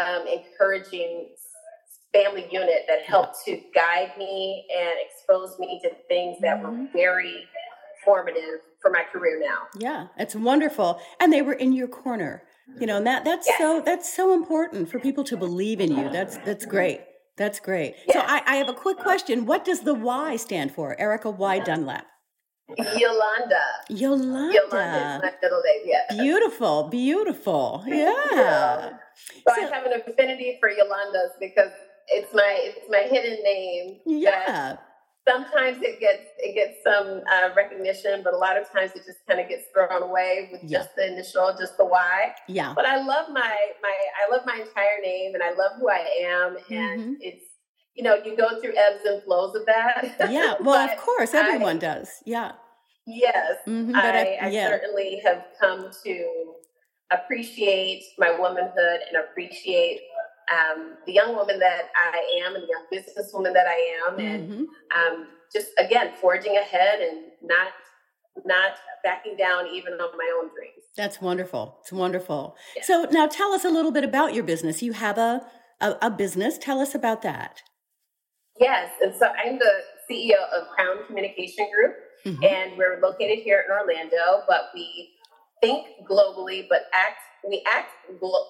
um, 0.00 0.26
encouraging 0.26 1.28
family 2.12 2.48
unit 2.50 2.84
that 2.88 3.02
helped 3.02 3.44
to 3.44 3.60
guide 3.74 4.12
me 4.18 4.66
and 4.76 4.94
expose 5.06 5.58
me 5.58 5.80
to 5.84 5.90
things 6.08 6.38
that 6.40 6.60
mm-hmm. 6.60 6.82
were 6.82 6.88
very 6.92 7.44
formative 8.04 8.60
for 8.82 8.90
my 8.90 9.04
career 9.12 9.40
now. 9.40 9.68
Yeah, 9.78 10.06
it's 10.18 10.34
wonderful. 10.34 11.00
And 11.20 11.32
they 11.32 11.42
were 11.42 11.52
in 11.52 11.72
your 11.72 11.88
corner. 11.88 12.42
You 12.78 12.86
know, 12.86 12.98
and 12.98 13.06
that 13.08 13.24
that's 13.24 13.48
yes. 13.48 13.58
so 13.58 13.82
that's 13.84 14.14
so 14.14 14.32
important 14.32 14.88
for 14.88 15.00
people 15.00 15.24
to 15.24 15.36
believe 15.36 15.80
in 15.80 15.90
you. 15.90 16.08
That's 16.08 16.36
that's 16.38 16.64
great. 16.64 17.00
That's 17.40 17.58
great. 17.58 17.94
Yeah. 18.06 18.12
So 18.12 18.20
I, 18.20 18.42
I, 18.46 18.56
have 18.56 18.68
a 18.68 18.74
quick 18.74 18.98
question. 18.98 19.46
What 19.46 19.64
does 19.64 19.80
the 19.80 19.94
Y 19.94 20.36
stand 20.36 20.72
for? 20.72 20.94
Ericka 21.00 21.34
Y 21.34 21.58
Dunlap. 21.60 22.04
Yolanda. 22.76 23.62
Yolanda. 23.88 24.54
Yolanda 24.54 25.16
is 25.16 25.22
my 25.22 25.32
middle 25.40 25.62
name, 25.64 25.82
yes. 25.86 26.14
Beautiful, 26.18 26.88
beautiful. 26.90 27.82
Yeah. 27.86 28.12
yeah. 28.30 28.90
So, 29.48 29.54
so, 29.54 29.62
I 29.62 29.74
have 29.74 29.86
an 29.86 30.02
affinity 30.06 30.58
for 30.60 30.68
Yolandas 30.68 31.30
because 31.40 31.72
it's 32.08 32.32
my 32.34 32.58
it's 32.60 32.86
my 32.90 33.04
hidden 33.10 33.42
name. 33.42 34.00
Yeah 34.04 34.76
sometimes 35.28 35.78
it 35.82 36.00
gets 36.00 36.24
it 36.38 36.54
gets 36.54 36.82
some 36.82 37.22
uh, 37.32 37.50
recognition, 37.54 38.22
but 38.22 38.34
a 38.34 38.36
lot 38.36 38.56
of 38.56 38.70
times 38.70 38.92
it 38.94 39.04
just 39.04 39.18
kind 39.28 39.40
of 39.40 39.48
gets 39.48 39.64
thrown 39.74 40.02
away 40.02 40.48
with 40.52 40.62
yeah. 40.64 40.78
just 40.78 40.96
the 40.96 41.06
initial, 41.12 41.54
just 41.58 41.76
the 41.76 41.84
Y. 41.84 42.34
Yeah. 42.48 42.72
But 42.74 42.86
I 42.86 43.02
love 43.04 43.26
my 43.32 43.56
my 43.82 43.96
I 44.26 44.30
love 44.30 44.42
my 44.46 44.54
entire 44.54 45.00
name, 45.02 45.34
and 45.34 45.42
I 45.42 45.50
love 45.50 45.72
who 45.78 45.88
I 45.88 46.06
am, 46.22 46.56
and 46.70 47.00
mm-hmm. 47.00 47.12
it's 47.20 47.44
you 47.94 48.02
know 48.02 48.16
you 48.24 48.36
go 48.36 48.60
through 48.60 48.76
ebbs 48.76 49.04
and 49.04 49.22
flows 49.22 49.54
of 49.54 49.66
that. 49.66 50.16
Yeah. 50.30 50.54
Well, 50.60 50.88
of 50.88 50.96
course, 50.98 51.34
everyone 51.34 51.76
I, 51.76 51.80
does. 51.80 52.08
Yeah. 52.24 52.52
Yes, 53.06 53.56
mm-hmm, 53.66 53.96
I, 53.96 54.38
I, 54.40 54.50
yeah. 54.50 54.68
certainly 54.68 55.20
have 55.24 55.44
come 55.58 55.90
to 56.04 56.54
appreciate 57.10 58.04
my 58.18 58.30
womanhood 58.38 59.00
and 59.08 59.24
appreciate 59.24 60.00
um, 60.50 60.96
the 61.06 61.12
young 61.12 61.36
woman 61.36 61.58
that 61.58 61.90
I 61.96 62.42
am 62.44 62.54
and 62.54 62.64
the 62.64 62.68
young 62.68 62.86
businesswoman 62.92 63.52
that 63.54 63.66
I 63.66 64.08
am, 64.08 64.18
and 64.18 64.50
mm-hmm. 64.50 64.62
um, 64.62 65.28
just 65.52 65.68
again 65.78 66.12
forging 66.20 66.56
ahead 66.56 67.00
and 67.00 67.26
not 67.42 67.68
not 68.44 68.72
backing 69.04 69.36
down 69.36 69.66
even 69.74 69.94
on 69.94 70.16
my 70.16 70.38
own 70.38 70.50
dreams. 70.54 70.84
That's 70.96 71.20
wonderful. 71.20 71.78
It's 71.82 71.92
wonderful. 71.92 72.56
Yeah. 72.76 72.82
So 72.84 73.06
now 73.10 73.26
tell 73.26 73.52
us 73.52 73.64
a 73.64 73.70
little 73.70 73.90
bit 73.90 74.04
about 74.04 74.34
your 74.34 74.44
business. 74.44 74.82
You 74.82 74.92
have 74.92 75.18
a, 75.18 75.42
a, 75.80 75.96
a 76.02 76.10
business. 76.10 76.58
Tell 76.58 76.80
us 76.80 76.94
about 76.94 77.22
that. 77.22 77.62
Yes, 78.58 78.90
and 79.00 79.14
so 79.14 79.26
I'm 79.26 79.58
the 79.58 79.72
CEO 80.10 80.36
of 80.54 80.68
Crown 80.68 81.06
Communication 81.06 81.66
Group, 81.74 81.94
mm-hmm. 82.26 82.44
and 82.44 82.76
we're 82.76 83.00
located 83.00 83.38
here 83.42 83.64
in 83.66 83.72
Orlando, 83.72 84.44
but 84.46 84.70
we 84.74 85.10
think 85.62 85.86
globally, 86.08 86.66
but 86.68 86.82
act 86.92 87.20
we 87.48 87.62
act 87.66 87.92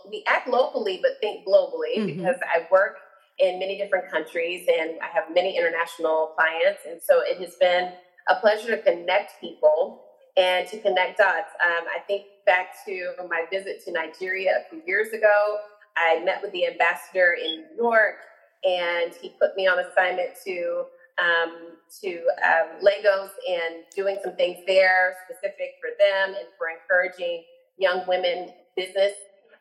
we 0.08 0.24
act 0.26 0.48
locally 0.48 0.98
but 1.02 1.12
think 1.20 1.46
globally 1.46 1.98
mm-hmm. 1.98 2.06
because 2.06 2.36
I 2.42 2.66
work 2.70 2.96
in 3.38 3.58
many 3.58 3.78
different 3.78 4.10
countries 4.10 4.66
and 4.68 4.98
I 5.00 5.06
have 5.06 5.34
many 5.34 5.56
international 5.56 6.32
clients, 6.36 6.80
and 6.88 7.00
so 7.02 7.20
it 7.22 7.38
has 7.38 7.56
been 7.56 7.92
a 8.28 8.36
pleasure 8.36 8.76
to 8.76 8.82
connect 8.82 9.40
people 9.40 10.02
and 10.36 10.68
to 10.68 10.78
connect 10.78 11.18
dots. 11.18 11.50
Um, 11.64 11.84
I 11.94 12.00
think 12.06 12.24
back 12.46 12.84
to 12.86 13.12
my 13.28 13.44
visit 13.50 13.82
to 13.84 13.92
Nigeria 13.92 14.62
a 14.64 14.70
few 14.70 14.82
years 14.86 15.12
ago. 15.12 15.58
I 15.96 16.22
met 16.24 16.40
with 16.42 16.52
the 16.52 16.66
ambassador 16.66 17.36
in 17.42 17.64
New 17.76 17.84
York. 17.84 18.16
and 18.64 19.14
he 19.14 19.30
put 19.40 19.56
me 19.56 19.66
on 19.66 19.78
assignment 19.78 20.30
to 20.44 20.84
um, 21.18 21.76
to 22.02 22.22
um, 22.44 22.82
Lagos 22.82 23.30
and 23.48 23.84
doing 23.94 24.18
some 24.22 24.36
things 24.36 24.58
there 24.66 25.16
specific 25.24 25.76
for 25.80 25.90
them 25.98 26.34
and 26.36 26.46
for 26.56 26.68
encouraging 26.68 27.44
young 27.80 28.06
women 28.06 28.50
business 28.76 29.12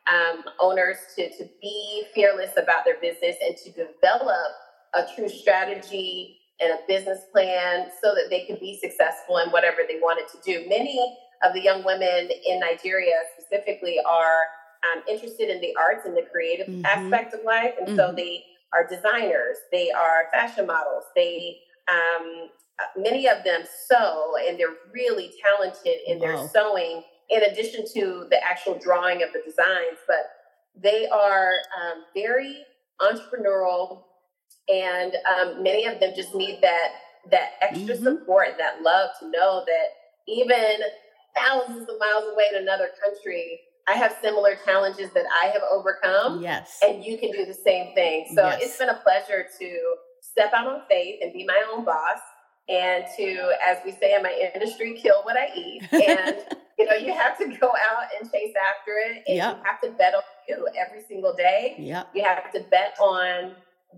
um, 0.06 0.44
owners 0.60 0.96
to, 1.16 1.28
to 1.36 1.48
be 1.60 2.04
fearless 2.14 2.52
about 2.56 2.84
their 2.84 3.00
business 3.00 3.36
and 3.44 3.56
to 3.56 3.70
develop 3.70 4.52
a 4.94 5.04
true 5.14 5.28
strategy 5.28 6.36
and 6.60 6.72
a 6.72 6.78
business 6.86 7.20
plan 7.32 7.88
so 8.02 8.14
that 8.14 8.26
they 8.28 8.44
can 8.44 8.56
be 8.60 8.78
successful 8.78 9.38
in 9.38 9.48
whatever 9.50 9.78
they 9.88 9.98
wanted 10.00 10.28
to 10.28 10.38
do. 10.44 10.68
Many 10.68 11.16
of 11.42 11.54
the 11.54 11.60
young 11.60 11.84
women 11.84 12.28
in 12.46 12.60
Nigeria 12.60 13.14
specifically 13.38 13.98
are 14.06 14.42
um, 14.92 15.02
interested 15.08 15.48
in 15.48 15.60
the 15.60 15.74
arts 15.78 16.06
and 16.06 16.16
the 16.16 16.26
creative 16.30 16.66
mm-hmm. 16.66 16.84
aspect 16.84 17.34
of 17.34 17.40
life. 17.44 17.74
And 17.78 17.88
mm-hmm. 17.88 17.96
so 17.96 18.12
they 18.14 18.44
are 18.74 18.86
designers, 18.86 19.56
they 19.72 19.90
are 19.90 20.28
fashion 20.32 20.66
models, 20.66 21.04
they, 21.16 21.58
um, 21.90 22.50
many 22.96 23.26
of 23.28 23.42
them 23.44 23.62
sew 23.88 24.34
and 24.46 24.58
they're 24.58 24.76
really 24.92 25.32
talented 25.42 25.96
in 26.06 26.18
wow. 26.18 26.26
their 26.26 26.48
sewing 26.48 27.02
in 27.30 27.42
addition 27.44 27.84
to 27.94 28.26
the 28.30 28.42
actual 28.42 28.78
drawing 28.78 29.22
of 29.22 29.32
the 29.32 29.40
designs, 29.44 29.98
but 30.06 30.26
they 30.80 31.08
are 31.08 31.52
um, 31.80 32.04
very 32.14 32.64
entrepreneurial 33.00 34.02
and 34.68 35.14
um, 35.26 35.62
many 35.62 35.86
of 35.86 36.00
them 36.00 36.12
just 36.14 36.34
need 36.34 36.60
that 36.62 36.88
that 37.30 37.50
extra 37.60 37.94
mm-hmm. 37.94 38.04
support 38.04 38.48
and 38.48 38.58
that 38.58 38.82
love 38.82 39.10
to 39.18 39.30
know 39.30 39.62
that 39.66 39.86
even 40.26 40.76
thousands 41.36 41.82
of 41.82 41.98
miles 41.98 42.24
away 42.32 42.44
in 42.54 42.62
another 42.62 42.88
country 43.02 43.60
i 43.88 43.92
have 43.92 44.16
similar 44.22 44.56
challenges 44.64 45.10
that 45.12 45.24
i 45.42 45.46
have 45.46 45.62
overcome 45.70 46.42
yes 46.42 46.78
and 46.82 47.04
you 47.04 47.18
can 47.18 47.30
do 47.32 47.44
the 47.44 47.54
same 47.54 47.94
thing 47.94 48.26
so 48.34 48.46
yes. 48.46 48.58
it's 48.62 48.78
been 48.78 48.88
a 48.88 49.00
pleasure 49.02 49.46
to 49.58 49.78
step 50.20 50.52
out 50.54 50.66
on 50.66 50.82
faith 50.88 51.18
and 51.22 51.32
be 51.32 51.44
my 51.44 51.64
own 51.72 51.84
boss 51.84 52.18
and 52.68 53.04
to 53.16 53.52
as 53.66 53.78
we 53.84 53.92
say 53.92 54.14
in 54.14 54.22
my 54.22 54.50
industry 54.54 54.98
kill 55.00 55.22
what 55.24 55.36
i 55.36 55.48
eat 55.56 55.82
and 55.92 56.36
you 56.80 56.86
know 56.86 56.96
you 56.96 57.12
have 57.12 57.36
to 57.38 57.46
go 57.60 57.68
out 57.68 58.08
and 58.18 58.30
chase 58.32 58.54
after 58.56 58.92
it 59.06 59.22
and 59.28 59.36
yep. 59.36 59.58
you 59.58 59.62
have 59.64 59.80
to 59.80 59.90
bet 59.98 60.14
on 60.14 60.22
you 60.48 60.66
every 60.78 61.02
single 61.08 61.34
day 61.34 61.76
yep. 61.78 62.08
you 62.14 62.24
have 62.24 62.50
to 62.52 62.60
bet 62.70 62.94
on 62.98 63.54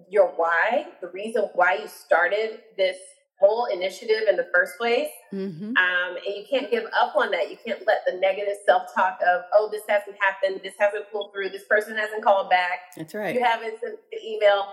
your 0.09 0.29
why, 0.37 0.87
the 1.01 1.09
reason 1.09 1.49
why 1.55 1.75
you 1.77 1.89
started 1.89 2.61
this 2.77 2.97
whole 3.39 3.67
initiative 3.67 4.29
in 4.29 4.37
the 4.37 4.47
first 4.55 4.79
place. 4.79 5.09
Mm-hmm. 5.33 5.77
Um, 5.77 6.17
and 6.27 6.37
you 6.37 6.45
can't 6.49 6.71
give 6.71 6.85
up 6.99 7.17
on 7.17 7.31
that. 7.33 7.51
You 7.51 7.57
can't 7.65 7.85
let 7.87 7.99
the 8.07 8.19
negative 8.19 8.55
self 8.65 8.95
talk 8.95 9.19
of, 9.27 9.43
oh, 9.53 9.69
this 9.73 9.83
hasn't 9.89 10.17
happened, 10.21 10.61
this 10.63 10.75
hasn't 10.79 11.11
pulled 11.11 11.33
through, 11.33 11.49
this 11.49 11.65
person 11.65 11.97
hasn't 11.97 12.23
called 12.23 12.51
back. 12.51 12.95
That's 12.97 13.15
right. 13.15 13.35
You 13.35 13.43
haven't 13.43 13.81
sent 13.81 13.95
an 13.95 14.19
email. 14.25 14.67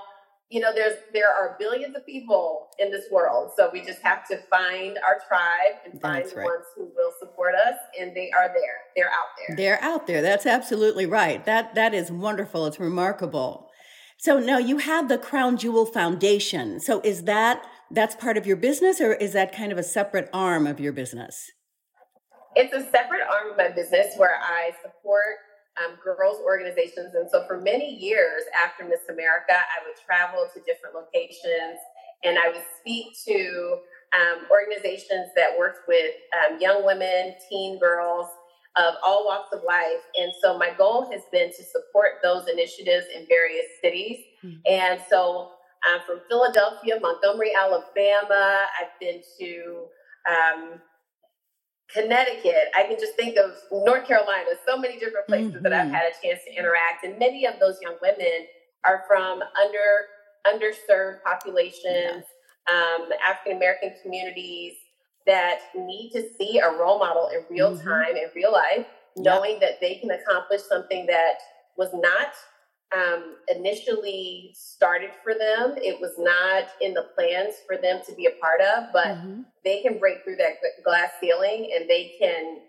You 0.50 0.62
know, 0.62 0.72
there's 0.74 0.96
there 1.14 1.30
are 1.30 1.56
billions 1.60 1.96
of 1.96 2.06
people 2.06 2.70
in 2.80 2.92
this 2.92 3.06
world, 3.12 3.52
so 3.56 3.70
we 3.72 3.82
just 3.82 4.02
have 4.02 4.28
to 4.30 4.38
find 4.50 4.98
our 5.08 5.20
tribe 5.28 5.78
and 5.86 6.02
find 6.02 6.24
That's 6.24 6.32
the 6.32 6.40
right. 6.40 6.46
ones 6.46 6.66
who 6.76 6.86
will 6.86 7.12
support 7.20 7.54
us, 7.54 7.76
and 8.00 8.16
they 8.16 8.32
are 8.32 8.48
there. 8.48 8.78
They're 8.96 9.10
out 9.10 9.28
there. 9.38 9.56
They're 9.56 9.84
out 9.84 10.08
there. 10.08 10.22
That's 10.24 10.48
absolutely 10.48 11.06
right. 11.06 11.46
That 11.46 11.76
that 11.76 11.94
is 11.94 12.12
wonderful. 12.12 12.66
It's 12.66 12.80
remarkable. 12.80 13.70
So 14.18 14.38
now 14.38 14.58
you 14.58 14.80
have 14.80 15.08
the 15.08 15.18
Crown 15.18 15.56
Jewel 15.56 15.86
Foundation. 15.86 16.82
So 16.82 17.00
is 17.06 17.24
that 17.24 17.66
that's 17.90 18.16
part 18.16 18.36
of 18.36 18.46
your 18.46 18.58
business 18.58 19.00
or 19.00 19.14
is 19.14 19.32
that 19.32 19.56
kind 19.56 19.72
of 19.72 19.78
a 19.78 19.84
separate 19.84 20.30
arm 20.34 20.68
of 20.68 20.80
your 20.80 20.92
business? 20.92 21.52
It's 22.56 22.74
a 22.74 22.82
separate 22.92 23.22
arm 23.22 23.52
of 23.52 23.58
my 23.58 23.70
business 23.70 24.16
where 24.18 24.36
I 24.36 24.72
support 24.82 25.38
um, 25.84 25.98
girls 26.04 26.39
organizations. 26.44 27.15
And 27.15 27.30
so 27.30 27.46
for 27.48 27.60
many 27.60 27.96
years 27.96 28.44
after 28.58 28.84
Miss 28.84 29.08
America, 29.10 29.54
I 29.54 29.86
would 29.86 29.96
travel 30.06 30.48
to 30.54 30.60
different 30.62 30.96
locations 30.96 31.80
and 32.24 32.38
I 32.38 32.50
would 32.50 32.65
speak 32.80 33.15
to 33.26 33.80
um, 34.13 34.46
organizations 34.52 35.30
that 35.36 35.58
worked 35.58 35.88
with 35.88 36.12
um, 36.36 36.60
young 36.60 36.86
women, 36.86 37.36
teen 37.50 37.80
girls, 37.80 38.28
of 38.76 38.96
all 39.04 39.26
walks 39.26 39.54
of 39.54 39.63
life. 39.63 40.02
And 40.20 40.32
so 40.42 40.58
my 40.58 40.72
goal 40.78 41.10
has 41.12 41.24
been 41.32 41.50
to 41.50 41.63
support 41.63 42.20
those 42.24 42.48
initiatives 42.48 43.06
in 43.13 43.26
various 43.28 43.65
cities. 43.82 44.20
Mm-hmm. 44.44 44.60
And 44.65 45.02
so 45.10 45.52
I'm 45.84 46.02
from 46.06 46.22
Philadelphia, 46.30 47.00
Montgomery, 47.02 47.52
Alabama. 47.56 48.65
I've 48.80 49.00
been 49.00 49.22
to 49.39 49.86
um, 50.30 50.82
Connecticut. 51.93 52.69
I 52.75 52.84
can 52.84 52.97
just 52.99 53.15
think 53.15 53.38
of 53.38 53.52
North 53.71 54.08
Carolina, 54.08 54.49
so 54.67 54.78
many 54.78 54.99
different 54.99 55.28
places 55.28 55.54
mm-hmm. 55.54 55.63
that 55.63 55.73
I've 55.73 55.86
mm-hmm. 55.86 55.95
had 55.95 56.04
a 56.04 56.28
chance 56.28 56.41
to 56.45 56.56
interact. 56.56 57.04
And 57.04 57.17
many 57.17 57.45
of 57.45 57.56
those 57.60 57.78
young 57.82 57.95
women 58.02 58.47
are 58.86 59.04
from 59.08 59.41
under 59.41 60.08
underserved 60.47 61.23
populations, 61.23 62.25
um, 62.71 63.10
African 63.28 63.58
American 63.58 63.93
communities, 64.04 64.73
that 65.25 65.60
need 65.75 66.12
to 66.12 66.23
see 66.38 66.60
a 66.60 66.71
role 66.71 66.99
model 66.99 67.30
in 67.34 67.43
real 67.49 67.75
mm-hmm. 67.75 67.88
time, 67.88 68.15
in 68.15 68.30
real 68.36 68.52
life, 68.52 68.86
knowing 69.17 69.54
yep. 69.54 69.62
that 69.62 69.82
they 69.82 69.95
can 69.95 70.12
accomplish 70.12 70.62
something 70.62 71.06
that 71.08 71.39
was 71.78 71.89
not 71.93 72.34
um, 72.95 73.36
initially 73.54 74.52
started 74.56 75.12
for 75.23 75.34
them. 75.34 75.75
It 75.78 75.99
was 76.02 76.13
not 76.17 76.69
in 76.82 76.93
the 76.93 77.08
plans 77.15 77.56
for 77.67 77.78
them 77.78 78.02
to 78.08 78.15
be 78.15 78.25
a 78.25 78.41
part 78.41 78.62
of, 78.62 78.86
but 78.91 79.08
mm-hmm. 79.08 79.41
they 79.63 79.82
can 79.82 79.99
break 79.99 80.23
through 80.23 80.38
that 80.38 80.54
glass 80.84 81.12
ceiling 81.21 81.71
and 81.75 81.89
they 81.89 82.13
can 82.19 82.60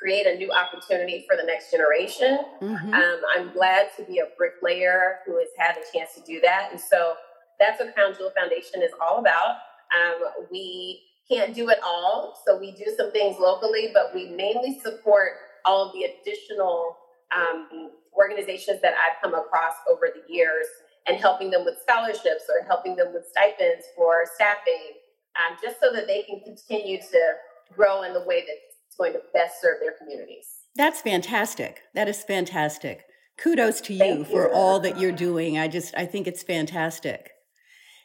create 0.00 0.26
a 0.26 0.36
new 0.36 0.52
opportunity 0.52 1.24
for 1.28 1.36
the 1.36 1.42
next 1.42 1.72
generation. 1.72 2.38
Mm-hmm. 2.62 2.94
Um, 2.94 3.20
I'm 3.36 3.52
glad 3.52 3.88
to 3.96 4.04
be 4.04 4.20
a 4.20 4.28
bricklayer 4.36 5.18
who 5.26 5.38
has 5.38 5.48
had 5.58 5.76
a 5.76 5.96
chance 5.96 6.14
to 6.14 6.20
do 6.22 6.40
that. 6.42 6.68
And 6.70 6.80
so 6.80 7.14
that's 7.58 7.80
what 7.80 7.94
Crown 7.94 8.14
Jewel 8.16 8.30
Foundation 8.38 8.82
is 8.82 8.92
all 9.02 9.18
about. 9.18 9.56
Um, 9.98 10.46
we 10.52 11.02
can't 11.28 11.54
do 11.54 11.68
it 11.68 11.78
all. 11.84 12.40
So 12.46 12.58
we 12.58 12.72
do 12.72 12.94
some 12.96 13.10
things 13.10 13.36
locally, 13.40 13.90
but 13.92 14.14
we 14.14 14.30
mainly 14.30 14.78
support 14.80 15.32
all 15.64 15.86
of 15.86 15.92
the 15.92 16.04
additional 16.04 16.96
um, 17.36 17.90
organizations 18.18 18.80
that 18.82 18.94
I've 18.94 19.22
come 19.22 19.34
across 19.34 19.74
over 19.90 20.08
the 20.12 20.32
years 20.32 20.66
and 21.06 21.16
helping 21.16 21.50
them 21.50 21.64
with 21.64 21.76
scholarships 21.80 22.44
or 22.48 22.66
helping 22.66 22.96
them 22.96 23.12
with 23.14 23.24
stipends 23.26 23.86
for 23.96 24.24
staffing, 24.34 24.98
um, 25.36 25.56
just 25.62 25.80
so 25.80 25.92
that 25.92 26.06
they 26.06 26.22
can 26.22 26.40
continue 26.44 26.98
to 26.98 27.32
grow 27.74 28.02
in 28.02 28.12
the 28.12 28.24
way 28.24 28.40
that's 28.40 28.96
going 28.98 29.12
to 29.12 29.20
best 29.32 29.60
serve 29.62 29.78
their 29.80 29.92
communities. 29.92 30.46
That's 30.76 31.00
fantastic. 31.00 31.80
That 31.94 32.08
is 32.08 32.22
fantastic. 32.22 33.04
Kudos 33.38 33.80
to 33.82 33.94
you, 33.94 34.04
you 34.04 34.24
for 34.24 34.52
all 34.52 34.80
that 34.80 34.98
you're 34.98 35.12
doing. 35.12 35.58
I 35.58 35.68
just 35.68 35.94
I 35.96 36.06
think 36.06 36.26
it's 36.26 36.42
fantastic. 36.42 37.30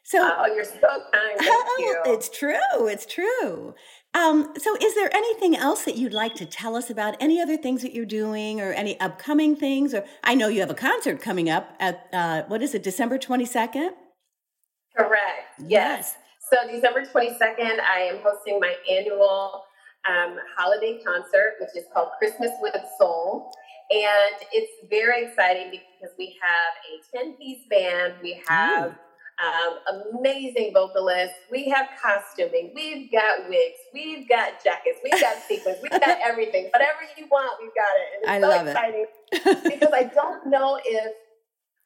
So, 0.03 0.19
oh, 0.21 0.45
you're 0.53 0.63
so 0.63 0.79
kind. 0.81 1.37
Thank 1.37 1.39
oh, 1.67 2.01
you. 2.05 2.13
It's 2.13 2.29
true. 2.29 2.87
It's 2.87 3.05
true. 3.05 3.73
Um, 4.15 4.53
so, 4.57 4.75
is 4.79 4.93
there 4.95 5.13
anything 5.13 5.55
else 5.55 5.85
that 5.85 5.95
you'd 5.95 6.13
like 6.13 6.35
to 6.35 6.45
tell 6.45 6.75
us 6.75 6.89
about? 6.89 7.15
Any 7.19 7.41
other 7.41 7.57
things 7.57 7.81
that 7.81 7.93
you're 7.93 8.05
doing, 8.05 8.61
or 8.61 8.71
any 8.71 8.99
upcoming 8.99 9.55
things? 9.55 9.93
Or 9.93 10.05
I 10.23 10.35
know 10.35 10.47
you 10.47 10.59
have 10.59 10.69
a 10.69 10.75
concert 10.75 11.19
coming 11.21 11.49
up 11.49 11.75
at 11.79 12.07
uh, 12.13 12.43
what 12.43 12.61
is 12.61 12.75
it, 12.75 12.83
December 12.83 13.17
twenty 13.17 13.45
second? 13.45 13.91
Correct. 14.95 15.59
Yes. 15.59 15.69
yes. 15.69 16.17
So, 16.51 16.71
December 16.71 17.05
twenty 17.05 17.35
second, 17.39 17.81
I 17.81 18.01
am 18.01 18.19
hosting 18.23 18.59
my 18.59 18.75
annual 18.89 19.63
um, 20.07 20.37
holiday 20.57 21.01
concert, 21.03 21.55
which 21.59 21.75
is 21.75 21.85
called 21.93 22.09
Christmas 22.19 22.51
with 22.61 22.75
Soul. 22.99 23.51
And 23.91 24.47
it's 24.51 24.71
very 24.89 25.25
exciting 25.25 25.69
because 25.71 26.15
we 26.17 26.37
have 26.41 27.21
a 27.21 27.25
10 27.25 27.33
piece 27.37 27.65
band. 27.69 28.13
We 28.21 28.41
have 28.47 28.95
um, 29.41 29.99
amazing 30.19 30.71
vocalists. 30.73 31.35
We 31.51 31.69
have 31.69 31.87
costuming. 32.01 32.71
We've 32.75 33.11
got 33.11 33.49
wigs. 33.49 33.79
We've 33.93 34.27
got 34.27 34.63
jackets. 34.63 34.99
We've 35.03 35.19
got 35.19 35.37
sequins. 35.47 35.77
We've 35.81 35.91
got 35.91 36.19
everything. 36.23 36.69
Whatever 36.71 36.99
you 37.17 37.27
want, 37.31 37.59
we've 37.61 37.73
got 37.75 37.93
it. 37.97 38.07
And 38.13 38.21
it's 38.23 38.29
I 38.29 38.39
so 38.41 38.57
love 38.57 38.67
exciting 38.67 39.05
it. 39.31 39.63
because 39.79 39.93
I 39.93 40.03
don't 40.03 40.47
know 40.47 40.79
if 40.83 41.13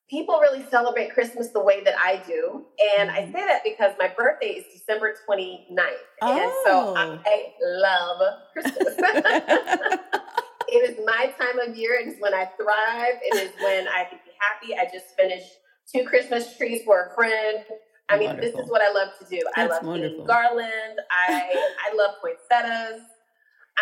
people 0.09 0.39
really 0.39 0.65
celebrate 0.69 1.13
Christmas 1.13 1.49
the 1.49 1.61
way 1.61 1.83
that 1.83 1.95
I 1.97 2.21
do. 2.27 2.65
And 2.97 3.11
I 3.11 3.21
mm-hmm. 3.21 3.33
say 3.33 3.45
that 3.45 3.63
because 3.63 3.93
my 3.99 4.11
birthday 4.17 4.47
is 4.47 4.65
December 4.73 5.15
29th. 5.27 5.85
Oh. 6.21 6.41
And 6.41 6.51
so 6.65 6.95
oh. 6.95 7.19
I 7.25 7.53
love 7.61 8.21
Christmas. 8.53 8.95
it 10.67 10.89
is 10.89 10.97
my 11.05 11.33
time 11.39 11.59
of 11.59 11.75
year. 11.75 11.95
It 11.95 12.07
is 12.07 12.15
when 12.19 12.33
I 12.33 12.45
thrive. 12.57 13.19
It 13.21 13.35
is 13.35 13.51
when 13.61 13.87
I 13.87 14.05
can 14.05 14.19
be 14.25 14.31
happy. 14.39 14.75
I 14.75 14.91
just 14.91 15.15
finished 15.15 15.57
two 15.93 16.03
Christmas 16.03 16.57
trees 16.57 16.81
for 16.83 17.05
a 17.05 17.15
friend. 17.15 17.63
I 18.09 18.17
mean, 18.17 18.27
wonderful. 18.27 18.51
this 18.51 18.65
is 18.65 18.71
what 18.71 18.81
I 18.81 18.91
love 18.91 19.09
to 19.19 19.25
do. 19.25 19.41
That's 19.55 19.73
I 19.73 19.75
love 19.75 19.85
wonderful. 19.85 20.25
garland. 20.25 20.99
I 21.11 21.51
I 21.91 21.95
love 21.95 22.15
poinsettias. 22.21 23.01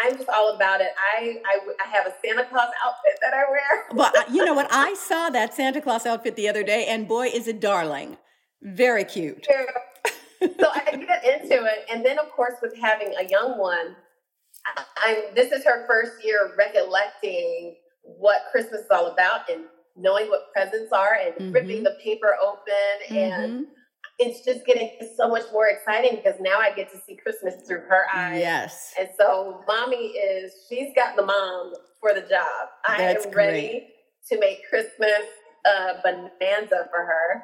I'm 0.03 0.17
just 0.17 0.27
all 0.27 0.55
about 0.55 0.81
it. 0.81 0.89
I, 1.17 1.37
I, 1.45 1.59
I 1.85 1.87
have 1.89 2.05
a 2.05 2.13
Santa 2.21 2.43
Claus 2.49 2.67
outfit 2.83 3.17
that 3.21 3.33
I 3.33 3.49
wear. 3.49 3.85
well, 3.93 4.11
uh, 4.13 4.23
you 4.29 4.43
know 4.43 4.53
what? 4.53 4.67
I 4.69 4.93
saw 5.07 5.29
that 5.29 5.53
Santa 5.53 5.79
Claus 5.79 6.05
outfit 6.05 6.35
the 6.35 6.49
other 6.49 6.63
day, 6.63 6.85
and 6.87 7.07
boy, 7.07 7.27
is 7.27 7.47
it 7.47 7.61
darling. 7.61 8.17
Very 8.61 9.05
cute. 9.05 9.45
so 9.45 10.69
I 10.73 10.97
get 10.97 11.23
into 11.23 11.65
it, 11.65 11.85
and 11.89 12.05
then 12.05 12.19
of 12.19 12.29
course 12.31 12.55
with 12.61 12.75
having 12.77 13.13
a 13.17 13.29
young 13.29 13.57
one, 13.57 13.95
I'm. 14.97 15.17
This 15.33 15.51
is 15.51 15.63
her 15.63 15.85
first 15.87 16.25
year 16.25 16.53
recollecting 16.57 17.75
what 18.01 18.41
Christmas 18.51 18.81
is 18.81 18.87
all 18.91 19.07
about, 19.07 19.49
and 19.49 19.65
knowing 19.95 20.27
what 20.27 20.51
presents 20.53 20.91
are 20.91 21.17
and 21.21 21.35
mm-hmm. 21.35 21.51
ripping 21.51 21.83
the 21.83 21.95
paper 22.03 22.35
open 22.43 23.09
mm-hmm. 23.09 23.15
and 23.15 23.67
it's 24.17 24.45
just 24.45 24.65
getting 24.65 24.89
so 25.17 25.27
much 25.27 25.43
more 25.51 25.67
exciting 25.67 26.15
because 26.15 26.39
now 26.39 26.57
I 26.57 26.71
get 26.73 26.91
to 26.91 26.97
see 27.05 27.17
Christmas 27.17 27.55
through 27.67 27.81
her 27.81 28.05
eyes. 28.13 28.39
Yes. 28.39 28.93
And 28.99 29.09
so 29.17 29.61
mommy 29.67 30.07
is 30.07 30.53
she's 30.69 30.93
got 30.95 31.15
the 31.15 31.25
mom 31.25 31.73
for 31.99 32.13
the 32.13 32.21
job. 32.21 32.69
I 32.87 32.97
That's 32.97 33.25
am 33.25 33.33
ready 33.33 33.67
great. 33.67 33.87
to 34.29 34.39
make 34.39 34.69
Christmas 34.69 35.27
a 35.65 35.95
bonanza 36.01 36.87
for 36.91 37.05
her. 37.05 37.43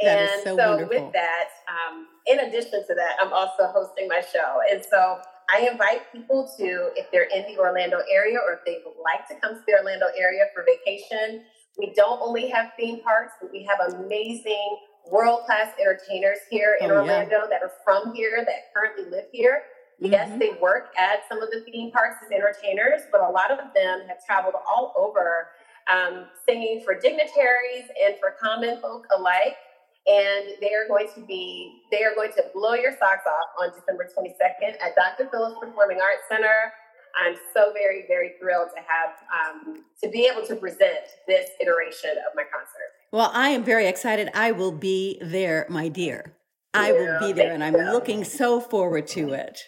That 0.00 0.18
and 0.18 0.42
so, 0.44 0.56
so 0.56 0.86
with 0.88 1.12
that, 1.12 1.48
um, 1.68 2.06
in 2.26 2.40
addition 2.40 2.84
to 2.86 2.94
that, 2.94 3.16
I'm 3.20 3.32
also 3.32 3.66
hosting 3.72 4.08
my 4.08 4.20
show. 4.20 4.58
And 4.70 4.82
so 4.90 5.20
I 5.50 5.68
invite 5.70 6.12
people 6.12 6.50
to, 6.58 6.90
if 6.96 7.10
they're 7.10 7.28
in 7.34 7.44
the 7.54 7.60
Orlando 7.60 7.98
area 8.10 8.38
or 8.38 8.54
if 8.54 8.60
they 8.66 8.78
would 8.84 8.96
like 9.02 9.28
to 9.28 9.34
come 9.36 9.54
to 9.54 9.62
the 9.66 9.74
Orlando 9.74 10.06
area 10.18 10.44
for 10.54 10.64
vacation, 10.64 11.44
we 11.78 11.92
don't 11.94 12.20
only 12.20 12.48
have 12.48 12.72
theme 12.78 13.00
parks, 13.00 13.32
but 13.40 13.50
we 13.50 13.64
have 13.64 13.94
amazing 13.94 14.78
world 15.10 15.44
class 15.46 15.72
entertainers 15.80 16.38
here 16.50 16.78
in 16.80 16.90
oh, 16.90 16.96
Orlando 16.96 17.38
yeah. 17.42 17.46
that 17.50 17.62
are 17.62 17.72
from 17.84 18.14
here 18.14 18.44
that 18.44 18.72
currently 18.74 19.10
live 19.10 19.26
here. 19.32 19.62
Mm-hmm. 20.00 20.12
Yes, 20.12 20.38
they 20.38 20.50
work 20.60 20.92
at 20.98 21.20
some 21.28 21.42
of 21.42 21.50
the 21.50 21.60
theme 21.70 21.90
parks 21.90 22.16
as 22.24 22.30
entertainers, 22.30 23.02
but 23.10 23.20
a 23.20 23.30
lot 23.30 23.50
of 23.50 23.58
them 23.74 24.02
have 24.08 24.24
traveled 24.24 24.54
all 24.68 24.92
over 24.96 25.48
um, 25.90 26.26
singing 26.46 26.82
for 26.84 26.94
dignitaries 26.94 27.86
and 28.04 28.16
for 28.20 28.36
common 28.42 28.80
folk 28.80 29.06
alike. 29.16 29.56
And 30.04 30.58
they 30.60 30.74
are 30.74 30.88
going 30.88 31.06
to 31.14 31.20
be, 31.20 31.82
they 31.92 32.02
are 32.02 32.14
going 32.14 32.32
to 32.32 32.44
blow 32.52 32.74
your 32.74 32.90
socks 32.98 33.22
off 33.24 33.54
on 33.60 33.70
December 33.70 34.08
22nd 34.10 34.74
at 34.82 34.96
Dr. 34.96 35.30
Phillips 35.30 35.60
Performing 35.60 36.00
Arts 36.00 36.26
Center. 36.28 36.72
I'm 37.20 37.36
so 37.54 37.72
very, 37.72 38.04
very 38.08 38.32
thrilled 38.40 38.68
to 38.74 38.82
have, 38.82 39.14
um, 39.32 39.84
to 40.02 40.08
be 40.08 40.28
able 40.32 40.46
to 40.46 40.56
present 40.56 41.04
this 41.26 41.50
iteration 41.60 42.10
of 42.10 42.34
my 42.34 42.44
concert. 42.44 42.92
Well, 43.12 43.30
I 43.32 43.50
am 43.50 43.64
very 43.64 43.86
excited. 43.86 44.30
I 44.34 44.52
will 44.52 44.72
be 44.72 45.18
there, 45.20 45.66
my 45.68 45.88
dear. 45.88 46.34
I 46.74 46.92
will 46.92 47.20
be 47.20 47.32
there, 47.32 47.52
and 47.52 47.62
I'm 47.62 47.74
looking 47.74 48.24
so 48.24 48.60
forward 48.60 49.06
to 49.08 49.32
it. 49.32 49.58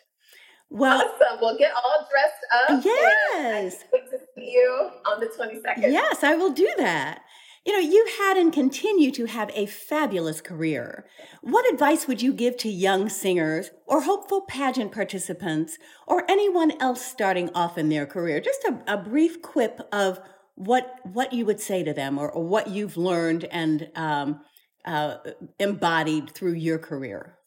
Well, 0.70 0.98
awesome. 1.02 1.38
We'll 1.40 1.58
get 1.58 1.72
all 1.74 2.08
dressed 2.10 2.80
up. 2.80 2.84
Yes. 2.84 3.84
Wait 3.92 4.10
to 4.10 4.18
see 4.34 4.50
you 4.50 4.90
on 5.06 5.20
the 5.20 5.26
22nd. 5.26 5.92
Yes, 5.92 6.24
I 6.24 6.34
will 6.34 6.50
do 6.50 6.68
that. 6.78 7.20
You 7.64 7.72
know, 7.72 7.78
you 7.78 8.06
had 8.18 8.36
and 8.36 8.52
continue 8.52 9.10
to 9.12 9.24
have 9.24 9.50
a 9.54 9.64
fabulous 9.64 10.42
career. 10.42 11.06
What 11.40 11.70
advice 11.72 12.06
would 12.06 12.20
you 12.20 12.34
give 12.34 12.58
to 12.58 12.68
young 12.68 13.08
singers 13.08 13.70
or 13.86 14.02
hopeful 14.02 14.42
pageant 14.42 14.92
participants 14.92 15.78
or 16.06 16.30
anyone 16.30 16.72
else 16.80 17.04
starting 17.04 17.48
off 17.54 17.78
in 17.78 17.88
their 17.88 18.04
career? 18.04 18.40
Just 18.40 18.64
a, 18.64 18.94
a 18.94 18.98
brief 18.98 19.40
quip 19.40 19.80
of 19.92 20.20
what 20.56 20.94
what 21.04 21.32
you 21.32 21.46
would 21.46 21.60
say 21.60 21.82
to 21.82 21.94
them 21.94 22.18
or, 22.18 22.30
or 22.30 22.44
what 22.44 22.68
you've 22.68 22.96
learned 22.98 23.44
and 23.44 23.88
um, 23.94 24.40
uh, 24.84 25.16
embodied 25.58 26.30
through 26.30 26.52
your 26.52 26.78
career. 26.78 27.38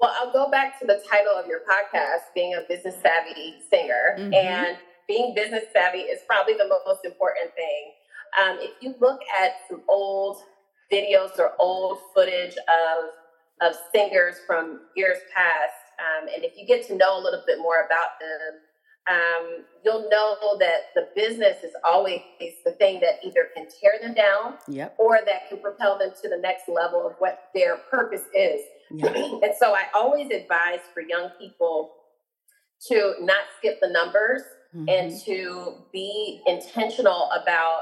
Well, 0.00 0.14
I'll 0.18 0.32
go 0.32 0.50
back 0.50 0.78
to 0.80 0.86
the 0.86 1.00
title 1.08 1.34
of 1.36 1.46
your 1.46 1.60
podcast, 1.60 2.34
being 2.34 2.54
a 2.54 2.62
business 2.68 2.96
savvy 3.02 3.54
singer. 3.70 4.16
Mm-hmm. 4.18 4.34
And 4.34 4.76
being 5.08 5.34
business 5.34 5.64
savvy 5.72 6.00
is 6.00 6.20
probably 6.26 6.54
the 6.54 6.68
most 6.68 7.04
important 7.04 7.54
thing. 7.54 7.92
Um, 8.40 8.58
if 8.60 8.72
you 8.80 8.94
look 9.00 9.20
at 9.40 9.52
some 9.68 9.82
old 9.88 10.42
videos 10.92 11.38
or 11.38 11.52
old 11.58 11.98
footage 12.14 12.56
of, 12.56 13.70
of 13.70 13.76
singers 13.92 14.36
from 14.46 14.80
years 14.96 15.18
past, 15.34 15.74
um, 15.98 16.28
and 16.34 16.44
if 16.44 16.52
you 16.56 16.66
get 16.66 16.86
to 16.88 16.96
know 16.96 17.18
a 17.18 17.22
little 17.22 17.42
bit 17.46 17.58
more 17.58 17.84
about 17.84 18.20
them, 18.20 18.60
um, 19.08 19.64
you'll 19.84 20.08
know 20.10 20.36
that 20.58 20.94
the 20.94 21.08
business 21.16 21.62
is 21.64 21.72
always 21.84 22.20
the 22.64 22.72
thing 22.72 23.00
that 23.00 23.20
either 23.24 23.48
can 23.54 23.66
tear 23.80 23.92
them 24.02 24.14
down 24.14 24.54
yep. 24.68 24.94
or 24.98 25.20
that 25.24 25.48
can 25.48 25.58
propel 25.58 25.98
them 25.98 26.10
to 26.22 26.28
the 26.28 26.36
next 26.36 26.68
level 26.68 27.06
of 27.06 27.14
what 27.18 27.44
their 27.54 27.78
purpose 27.90 28.24
is. 28.34 28.60
Yep. 28.90 29.16
and 29.42 29.52
so 29.58 29.74
I 29.74 29.84
always 29.94 30.30
advise 30.30 30.80
for 30.92 31.00
young 31.00 31.30
people 31.40 31.92
to 32.88 33.14
not 33.20 33.44
skip 33.58 33.80
the 33.80 33.88
numbers 33.88 34.42
mm-hmm. 34.74 34.88
and 34.88 35.20
to 35.22 35.76
be 35.92 36.42
intentional 36.46 37.30
about 37.32 37.80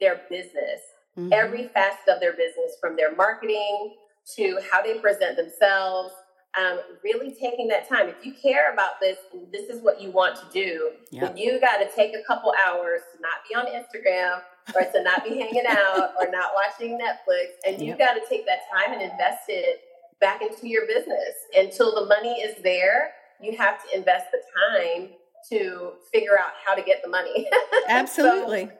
their 0.00 0.22
business, 0.28 0.80
mm-hmm. 1.16 1.32
every 1.32 1.68
facet 1.68 2.08
of 2.08 2.20
their 2.20 2.32
business, 2.32 2.76
from 2.80 2.96
their 2.96 3.14
marketing 3.14 3.94
to 4.36 4.58
how 4.70 4.82
they 4.82 4.98
present 4.98 5.36
themselves 5.36 6.12
um, 6.58 6.80
really 7.02 7.34
taking 7.34 7.68
that 7.68 7.88
time. 7.88 8.08
If 8.08 8.24
you 8.24 8.34
care 8.34 8.72
about 8.72 9.00
this, 9.00 9.16
this 9.52 9.68
is 9.68 9.82
what 9.82 10.00
you 10.00 10.10
want 10.10 10.36
to 10.36 10.42
do, 10.52 10.90
yep. 11.10 11.34
you 11.36 11.60
got 11.60 11.78
to 11.78 11.88
take 11.94 12.14
a 12.14 12.22
couple 12.26 12.52
hours 12.66 13.00
to 13.14 13.22
not 13.22 13.32
be 13.48 13.54
on 13.54 13.66
Instagram 13.66 14.40
or 14.74 14.82
to 14.82 15.02
not 15.02 15.24
be 15.24 15.38
hanging 15.38 15.64
out 15.66 16.12
or 16.20 16.30
not 16.30 16.50
watching 16.54 16.98
Netflix. 16.98 17.52
And 17.66 17.80
you 17.80 17.88
yep. 17.88 17.98
got 17.98 18.14
to 18.14 18.20
take 18.28 18.46
that 18.46 18.60
time 18.72 18.92
and 18.92 19.02
invest 19.02 19.44
it 19.48 19.80
back 20.20 20.42
into 20.42 20.68
your 20.68 20.86
business 20.86 21.34
until 21.54 21.94
the 21.94 22.06
money 22.06 22.40
is 22.40 22.62
there. 22.62 23.12
You 23.40 23.56
have 23.56 23.82
to 23.84 23.96
invest 23.96 24.26
the 24.30 24.42
time 24.70 25.08
to 25.50 25.92
figure 26.12 26.38
out 26.38 26.52
how 26.64 26.74
to 26.74 26.82
get 26.82 27.02
the 27.02 27.08
money. 27.08 27.48
Absolutely. 27.88 28.66
so 28.66 28.72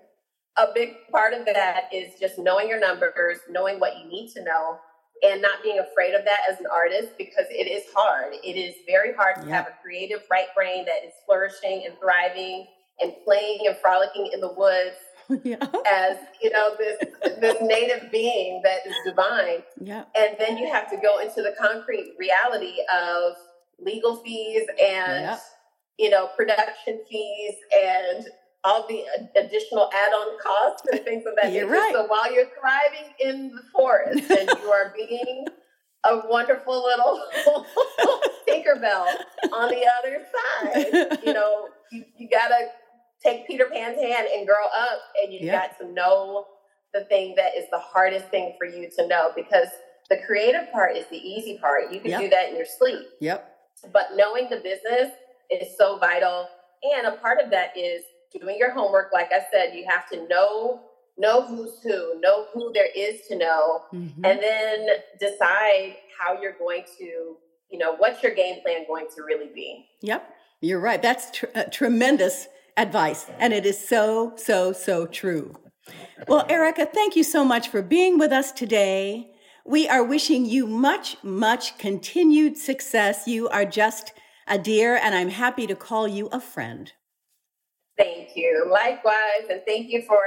a 0.58 0.66
big 0.74 0.94
part 1.10 1.32
of 1.32 1.46
that 1.46 1.84
is 1.92 2.18
just 2.20 2.38
knowing 2.38 2.68
your 2.68 2.80
numbers, 2.80 3.38
knowing 3.48 3.80
what 3.80 3.98
you 3.98 4.08
need 4.08 4.30
to 4.32 4.44
know, 4.44 4.78
and 5.22 5.40
not 5.40 5.62
being 5.62 5.78
afraid 5.78 6.14
of 6.14 6.24
that 6.24 6.40
as 6.50 6.58
an 6.58 6.66
artist 6.72 7.16
because 7.16 7.46
it 7.50 7.68
is 7.68 7.84
hard. 7.94 8.34
It 8.42 8.56
is 8.56 8.74
very 8.86 9.14
hard 9.14 9.36
to 9.36 9.48
yeah. 9.48 9.56
have 9.56 9.66
a 9.68 9.82
creative 9.82 10.22
right 10.30 10.48
brain 10.54 10.84
that 10.84 11.06
is 11.06 11.12
flourishing 11.26 11.84
and 11.86 11.94
thriving 12.00 12.66
and 13.00 13.12
playing 13.24 13.60
and 13.66 13.76
frolicking 13.76 14.30
in 14.32 14.40
the 14.40 14.52
woods 14.52 14.96
yeah. 15.44 15.64
as 15.90 16.16
you 16.42 16.50
know 16.50 16.74
this 16.78 16.98
this 17.40 17.56
native 17.60 18.10
being 18.10 18.60
that 18.64 18.86
is 18.86 18.94
divine. 19.04 19.62
Yeah. 19.80 20.04
And 20.16 20.36
then 20.38 20.58
you 20.58 20.70
have 20.70 20.90
to 20.90 20.96
go 20.96 21.20
into 21.20 21.42
the 21.42 21.54
concrete 21.58 22.14
reality 22.18 22.74
of 22.92 23.34
legal 23.78 24.16
fees 24.16 24.66
and 24.70 25.22
yeah. 25.22 25.38
you 25.98 26.10
know 26.10 26.28
production 26.36 27.00
fees 27.08 27.54
and 27.80 28.26
all 28.64 28.86
the 28.88 29.04
additional 29.36 29.90
add-on 29.92 30.38
costs 30.38 30.86
and 30.90 31.02
things 31.02 31.24
of 31.26 31.34
that 31.40 31.52
you're 31.52 31.66
nature. 31.66 31.80
Right. 31.80 31.92
So 31.92 32.06
while 32.06 32.32
you're 32.32 32.46
thriving 32.60 33.12
in 33.20 33.50
the 33.50 33.62
forest 33.72 34.30
and 34.30 34.48
you 34.48 34.70
are 34.70 34.94
being 34.96 35.46
a 36.04 36.20
wonderful 36.28 36.82
little 36.82 37.24
Tinkerbell 38.48 39.06
on 39.52 39.68
the 39.70 39.84
other 39.98 40.24
side, 40.32 41.18
you 41.24 41.32
know, 41.32 41.68
you, 41.90 42.04
you 42.16 42.28
gotta 42.28 42.68
take 43.22 43.46
Peter 43.46 43.66
Pan's 43.72 43.98
hand 43.98 44.26
and 44.32 44.46
grow 44.46 44.64
up 44.76 44.98
and 45.22 45.32
you 45.32 45.50
got 45.50 45.78
to 45.78 45.92
know 45.92 46.46
the 46.92 47.04
thing 47.04 47.34
that 47.36 47.56
is 47.56 47.64
the 47.70 47.78
hardest 47.78 48.26
thing 48.28 48.54
for 48.58 48.66
you 48.66 48.88
to 48.96 49.06
know 49.06 49.30
because 49.34 49.68
the 50.10 50.18
creative 50.26 50.70
part 50.72 50.96
is 50.96 51.06
the 51.10 51.16
easy 51.16 51.58
part. 51.58 51.92
You 51.92 52.00
can 52.00 52.10
yep. 52.10 52.20
do 52.20 52.28
that 52.28 52.50
in 52.50 52.56
your 52.56 52.66
sleep. 52.66 52.98
Yep. 53.20 53.48
But 53.92 54.08
knowing 54.14 54.48
the 54.50 54.56
business 54.56 55.12
is 55.50 55.76
so 55.76 55.98
vital. 55.98 56.48
And 56.82 57.06
a 57.06 57.16
part 57.18 57.38
of 57.42 57.50
that 57.50 57.76
is 57.76 58.02
doing 58.32 58.56
your 58.58 58.72
homework. 58.72 59.12
Like 59.12 59.30
I 59.32 59.40
said, 59.52 59.74
you 59.74 59.86
have 59.88 60.08
to 60.10 60.26
know 60.28 60.82
know 61.18 61.42
who's 61.46 61.80
who, 61.82 62.18
know 62.20 62.46
who 62.52 62.72
there 62.72 62.88
is 62.96 63.26
to 63.28 63.36
know, 63.36 63.82
mm-hmm. 63.92 64.24
and 64.24 64.40
then 64.42 64.86
decide 65.20 65.96
how 66.18 66.40
you're 66.40 66.56
going 66.58 66.84
to, 66.98 67.36
you 67.70 67.78
know, 67.78 67.96
what's 67.96 68.22
your 68.22 68.34
game 68.34 68.62
plan 68.62 68.84
going 68.86 69.06
to 69.14 69.22
really 69.22 69.50
be. 69.54 69.86
Yep, 70.00 70.34
you're 70.60 70.80
right. 70.80 71.02
That's 71.02 71.30
tr- 71.30 71.46
uh, 71.54 71.64
tremendous 71.64 72.48
advice, 72.76 73.26
and 73.38 73.52
it 73.52 73.66
is 73.66 73.78
so 73.78 74.34
so 74.36 74.72
so 74.72 75.06
true. 75.06 75.54
Well, 76.28 76.46
Ericka, 76.46 76.92
thank 76.92 77.16
you 77.16 77.24
so 77.24 77.44
much 77.44 77.68
for 77.68 77.82
being 77.82 78.18
with 78.18 78.32
us 78.32 78.52
today. 78.52 79.32
We 79.64 79.88
are 79.88 80.02
wishing 80.02 80.46
you 80.46 80.66
much, 80.66 81.16
much 81.22 81.78
continued 81.78 82.56
success. 82.56 83.26
You 83.26 83.48
are 83.48 83.64
just 83.64 84.12
a 84.48 84.58
dear, 84.58 84.96
and 84.96 85.14
I'm 85.14 85.28
happy 85.28 85.66
to 85.66 85.74
call 85.74 86.08
you 86.08 86.28
a 86.28 86.40
friend. 86.40 86.92
Thank 87.98 88.30
you. 88.36 88.68
Likewise, 88.70 89.48
and 89.50 89.62
thank 89.66 89.90
you 89.90 90.02
for 90.02 90.22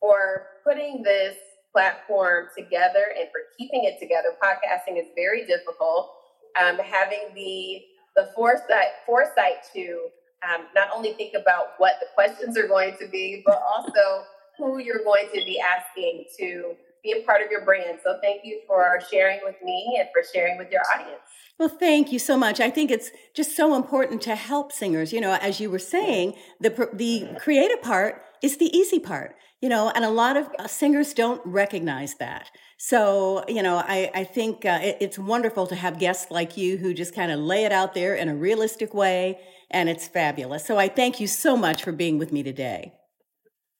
for 0.00 0.46
putting 0.64 1.02
this 1.02 1.36
platform 1.72 2.48
together 2.56 3.06
and 3.18 3.28
for 3.30 3.40
keeping 3.58 3.84
it 3.84 3.98
together. 4.00 4.28
Podcasting 4.42 4.98
is 4.98 5.06
very 5.16 5.46
difficult. 5.46 6.12
Um, 6.60 6.78
having 6.78 7.34
the 7.34 7.82
the 8.14 8.30
foresight 8.34 8.92
foresight 9.06 9.64
to 9.74 10.08
um, 10.42 10.66
not 10.74 10.88
only 10.94 11.12
think 11.14 11.34
about 11.34 11.74
what 11.78 11.94
the 12.00 12.06
questions 12.14 12.56
are 12.58 12.66
going 12.66 12.96
to 13.00 13.08
be, 13.08 13.42
but 13.46 13.60
also 13.62 14.24
who 14.58 14.78
you're 14.78 15.04
going 15.04 15.28
to 15.34 15.44
be 15.44 15.60
asking 15.60 16.24
to 16.38 16.74
be 17.02 17.12
a 17.12 17.26
part 17.26 17.42
of 17.42 17.50
your 17.50 17.64
brand. 17.64 17.98
So 18.04 18.18
thank 18.22 18.42
you 18.44 18.60
for 18.66 19.00
sharing 19.10 19.40
with 19.42 19.56
me 19.62 19.98
and 19.98 20.08
for 20.12 20.22
sharing 20.32 20.58
with 20.58 20.70
your 20.70 20.82
audience. 20.94 21.20
Well, 21.62 21.68
thank 21.68 22.10
you 22.10 22.18
so 22.18 22.36
much. 22.36 22.58
I 22.58 22.70
think 22.70 22.90
it's 22.90 23.12
just 23.34 23.54
so 23.56 23.76
important 23.76 24.20
to 24.22 24.34
help 24.34 24.72
singers. 24.72 25.12
You 25.12 25.20
know, 25.20 25.38
as 25.40 25.60
you 25.60 25.70
were 25.70 25.78
saying, 25.78 26.34
the 26.58 26.70
the 26.92 27.28
creative 27.38 27.80
part 27.80 28.20
is 28.42 28.56
the 28.56 28.76
easy 28.76 28.98
part. 28.98 29.36
You 29.60 29.68
know, 29.68 29.92
and 29.94 30.04
a 30.04 30.10
lot 30.10 30.36
of 30.36 30.48
uh, 30.58 30.66
singers 30.66 31.14
don't 31.14 31.40
recognize 31.44 32.14
that. 32.14 32.50
So, 32.78 33.44
you 33.46 33.62
know, 33.62 33.76
I, 33.76 34.10
I 34.12 34.24
think 34.24 34.64
uh, 34.64 34.80
it, 34.82 34.96
it's 35.00 35.20
wonderful 35.20 35.68
to 35.68 35.76
have 35.76 36.00
guests 36.00 36.32
like 36.32 36.56
you 36.56 36.78
who 36.78 36.92
just 36.92 37.14
kind 37.14 37.30
of 37.30 37.38
lay 37.38 37.64
it 37.64 37.70
out 37.70 37.94
there 37.94 38.16
in 38.16 38.28
a 38.28 38.34
realistic 38.34 38.92
way, 38.92 39.38
and 39.70 39.88
it's 39.88 40.08
fabulous. 40.08 40.66
So 40.66 40.78
I 40.78 40.88
thank 40.88 41.20
you 41.20 41.28
so 41.28 41.56
much 41.56 41.84
for 41.84 41.92
being 41.92 42.18
with 42.18 42.32
me 42.32 42.42
today. 42.42 42.92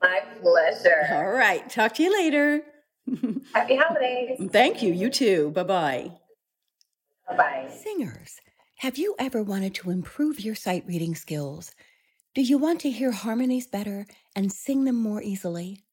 My 0.00 0.20
pleasure. 0.40 1.08
All 1.10 1.32
right. 1.32 1.68
Talk 1.68 1.94
to 1.94 2.04
you 2.04 2.12
later. 2.16 2.62
Happy 3.52 3.74
holidays. 3.74 4.38
Thank 4.52 4.84
you. 4.84 4.92
You 4.92 5.10
too. 5.10 5.50
Bye 5.50 5.64
bye. 5.64 6.02
Bye 6.04 6.18
bye. 7.36 7.70
Singers, 7.70 8.40
have 8.78 8.98
you 8.98 9.14
ever 9.18 9.42
wanted 9.42 9.74
to 9.76 9.90
improve 9.90 10.40
your 10.40 10.54
sight 10.54 10.84
reading 10.86 11.14
skills? 11.14 11.72
Do 12.34 12.42
you 12.42 12.58
want 12.58 12.80
to 12.80 12.90
hear 12.90 13.12
harmonies 13.12 13.66
better 13.66 14.06
and 14.34 14.52
sing 14.52 14.84
them 14.84 14.96
more 14.96 15.22
easily? 15.22 15.84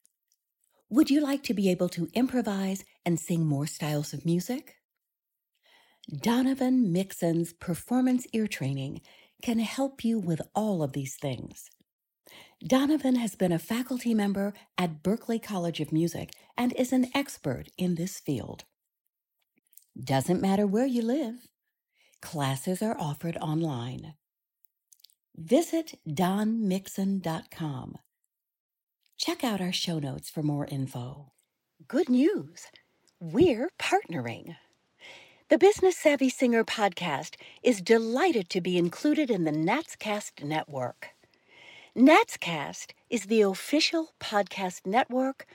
Would 0.89 1.09
you 1.09 1.21
like 1.21 1.43
to 1.43 1.53
be 1.53 1.69
able 1.69 1.89
to 1.89 2.09
improvise 2.13 2.83
and 3.05 3.19
sing 3.19 3.45
more 3.45 3.67
styles 3.67 4.13
of 4.13 4.25
music? 4.25 4.75
Donovan 6.09 6.91
Mixon's 6.91 7.53
performance 7.53 8.25
ear 8.33 8.47
training 8.47 9.01
can 9.43 9.59
help 9.59 10.03
you 10.03 10.17
with 10.17 10.41
all 10.55 10.81
of 10.81 10.93
these 10.93 11.15
things. 11.15 11.69
Donovan 12.65 13.15
has 13.15 13.35
been 13.35 13.51
a 13.51 13.59
faculty 13.59 14.13
member 14.13 14.53
at 14.77 15.03
Berklee 15.03 15.41
College 15.41 15.79
of 15.79 15.91
Music 15.91 16.33
and 16.57 16.73
is 16.73 16.91
an 16.91 17.07
expert 17.13 17.67
in 17.77 17.95
this 17.95 18.19
field. 18.19 18.65
Doesn't 20.01 20.41
matter 20.41 20.65
where 20.65 20.85
you 20.85 21.01
live, 21.01 21.49
classes 22.21 22.81
are 22.81 22.97
offered 22.97 23.35
online. 23.37 24.13
Visit 25.35 25.99
donmixon.com. 26.07 27.97
Check 29.17 29.43
out 29.43 29.59
our 29.59 29.73
show 29.73 29.99
notes 29.99 30.29
for 30.29 30.41
more 30.41 30.65
info. 30.67 31.33
Good 31.87 32.07
news! 32.07 32.67
We're 33.19 33.71
partnering. 33.77 34.55
The 35.49 35.57
Business 35.57 35.97
Savvy 35.97 36.29
Singer 36.29 36.63
podcast 36.63 37.35
is 37.61 37.81
delighted 37.81 38.49
to 38.51 38.61
be 38.61 38.77
included 38.77 39.29
in 39.29 39.43
the 39.43 39.51
Natscast 39.51 40.43
network. 40.43 41.09
Natscast 41.97 42.91
is 43.09 43.25
the 43.25 43.41
official 43.41 44.11
podcast 44.21 44.85
network 44.85 45.45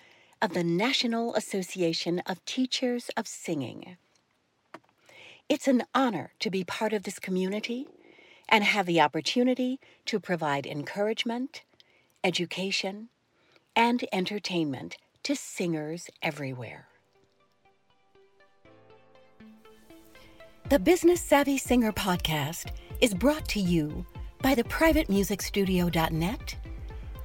of 0.42 0.52
the 0.52 0.64
National 0.64 1.34
Association 1.34 2.18
of 2.26 2.44
Teachers 2.44 3.08
of 3.16 3.26
Singing. 3.26 3.96
It's 5.48 5.68
an 5.68 5.82
honor 5.94 6.32
to 6.40 6.50
be 6.50 6.64
part 6.64 6.94
of 6.94 7.02
this 7.02 7.18
community 7.18 7.86
and 8.48 8.64
have 8.64 8.86
the 8.86 9.02
opportunity 9.02 9.78
to 10.06 10.18
provide 10.18 10.66
encouragement, 10.66 11.62
education, 12.22 13.10
and 13.76 14.06
entertainment 14.10 14.96
to 15.22 15.36
singers 15.36 16.08
everywhere. 16.22 16.88
The 20.70 20.78
Business 20.78 21.20
Savvy 21.20 21.58
Singer 21.58 21.92
podcast 21.92 22.70
is 23.02 23.12
brought 23.12 23.46
to 23.48 23.60
you 23.60 24.06
by 24.40 24.54
the 24.54 24.64
privatemusicstudio.net, 24.64 26.56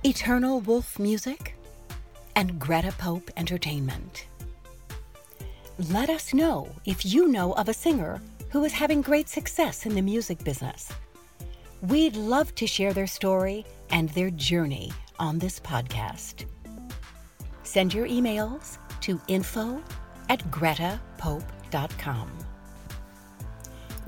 Eternal 0.04 0.60
Wolf 0.60 1.00
Music, 1.00 1.56
and 2.36 2.60
Greta 2.60 2.94
Pope 2.98 3.32
Entertainment. 3.38 4.29
Let 5.88 6.10
us 6.10 6.34
know 6.34 6.68
if 6.86 7.06
you 7.06 7.30
know 7.30 7.54
of 7.54 7.70
a 7.70 7.74
singer 7.74 8.22
who 8.50 8.66
is 8.66 8.74
having 8.74 9.02
great 9.02 9.30
success 9.30 9.86
in 9.86 9.96
the 9.96 10.02
music 10.02 10.44
business. 10.44 10.92
We'd 11.82 12.18
love 12.18 12.54
to 12.56 12.68
share 12.68 12.92
their 12.92 13.08
story 13.08 13.66
and 13.90 14.10
their 14.10 14.30
journey 14.30 14.92
on 15.20 15.40
this 15.40 15.58
podcast. 15.58 16.44
Send 17.64 17.94
your 17.94 18.08
emails 18.08 18.78
to 19.02 19.22
info 19.30 19.82
at 20.28 20.44
gretapope.com. 20.52 22.30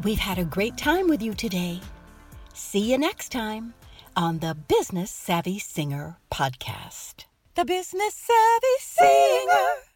We've 0.04 0.20
had 0.20 0.40
a 0.40 0.44
great 0.44 0.76
time 0.76 1.08
with 1.08 1.22
you 1.22 1.34
today. 1.34 1.80
See 2.54 2.92
you 2.92 2.98
next 2.98 3.32
time 3.32 3.74
on 4.18 4.40
the 4.40 4.58
Business 4.68 5.10
Savvy 5.10 5.58
Singer 5.58 6.18
podcast. 6.30 7.24
The 7.56 7.64
Business 7.64 8.14
Savvy 8.14 8.78
Singer. 8.82 9.91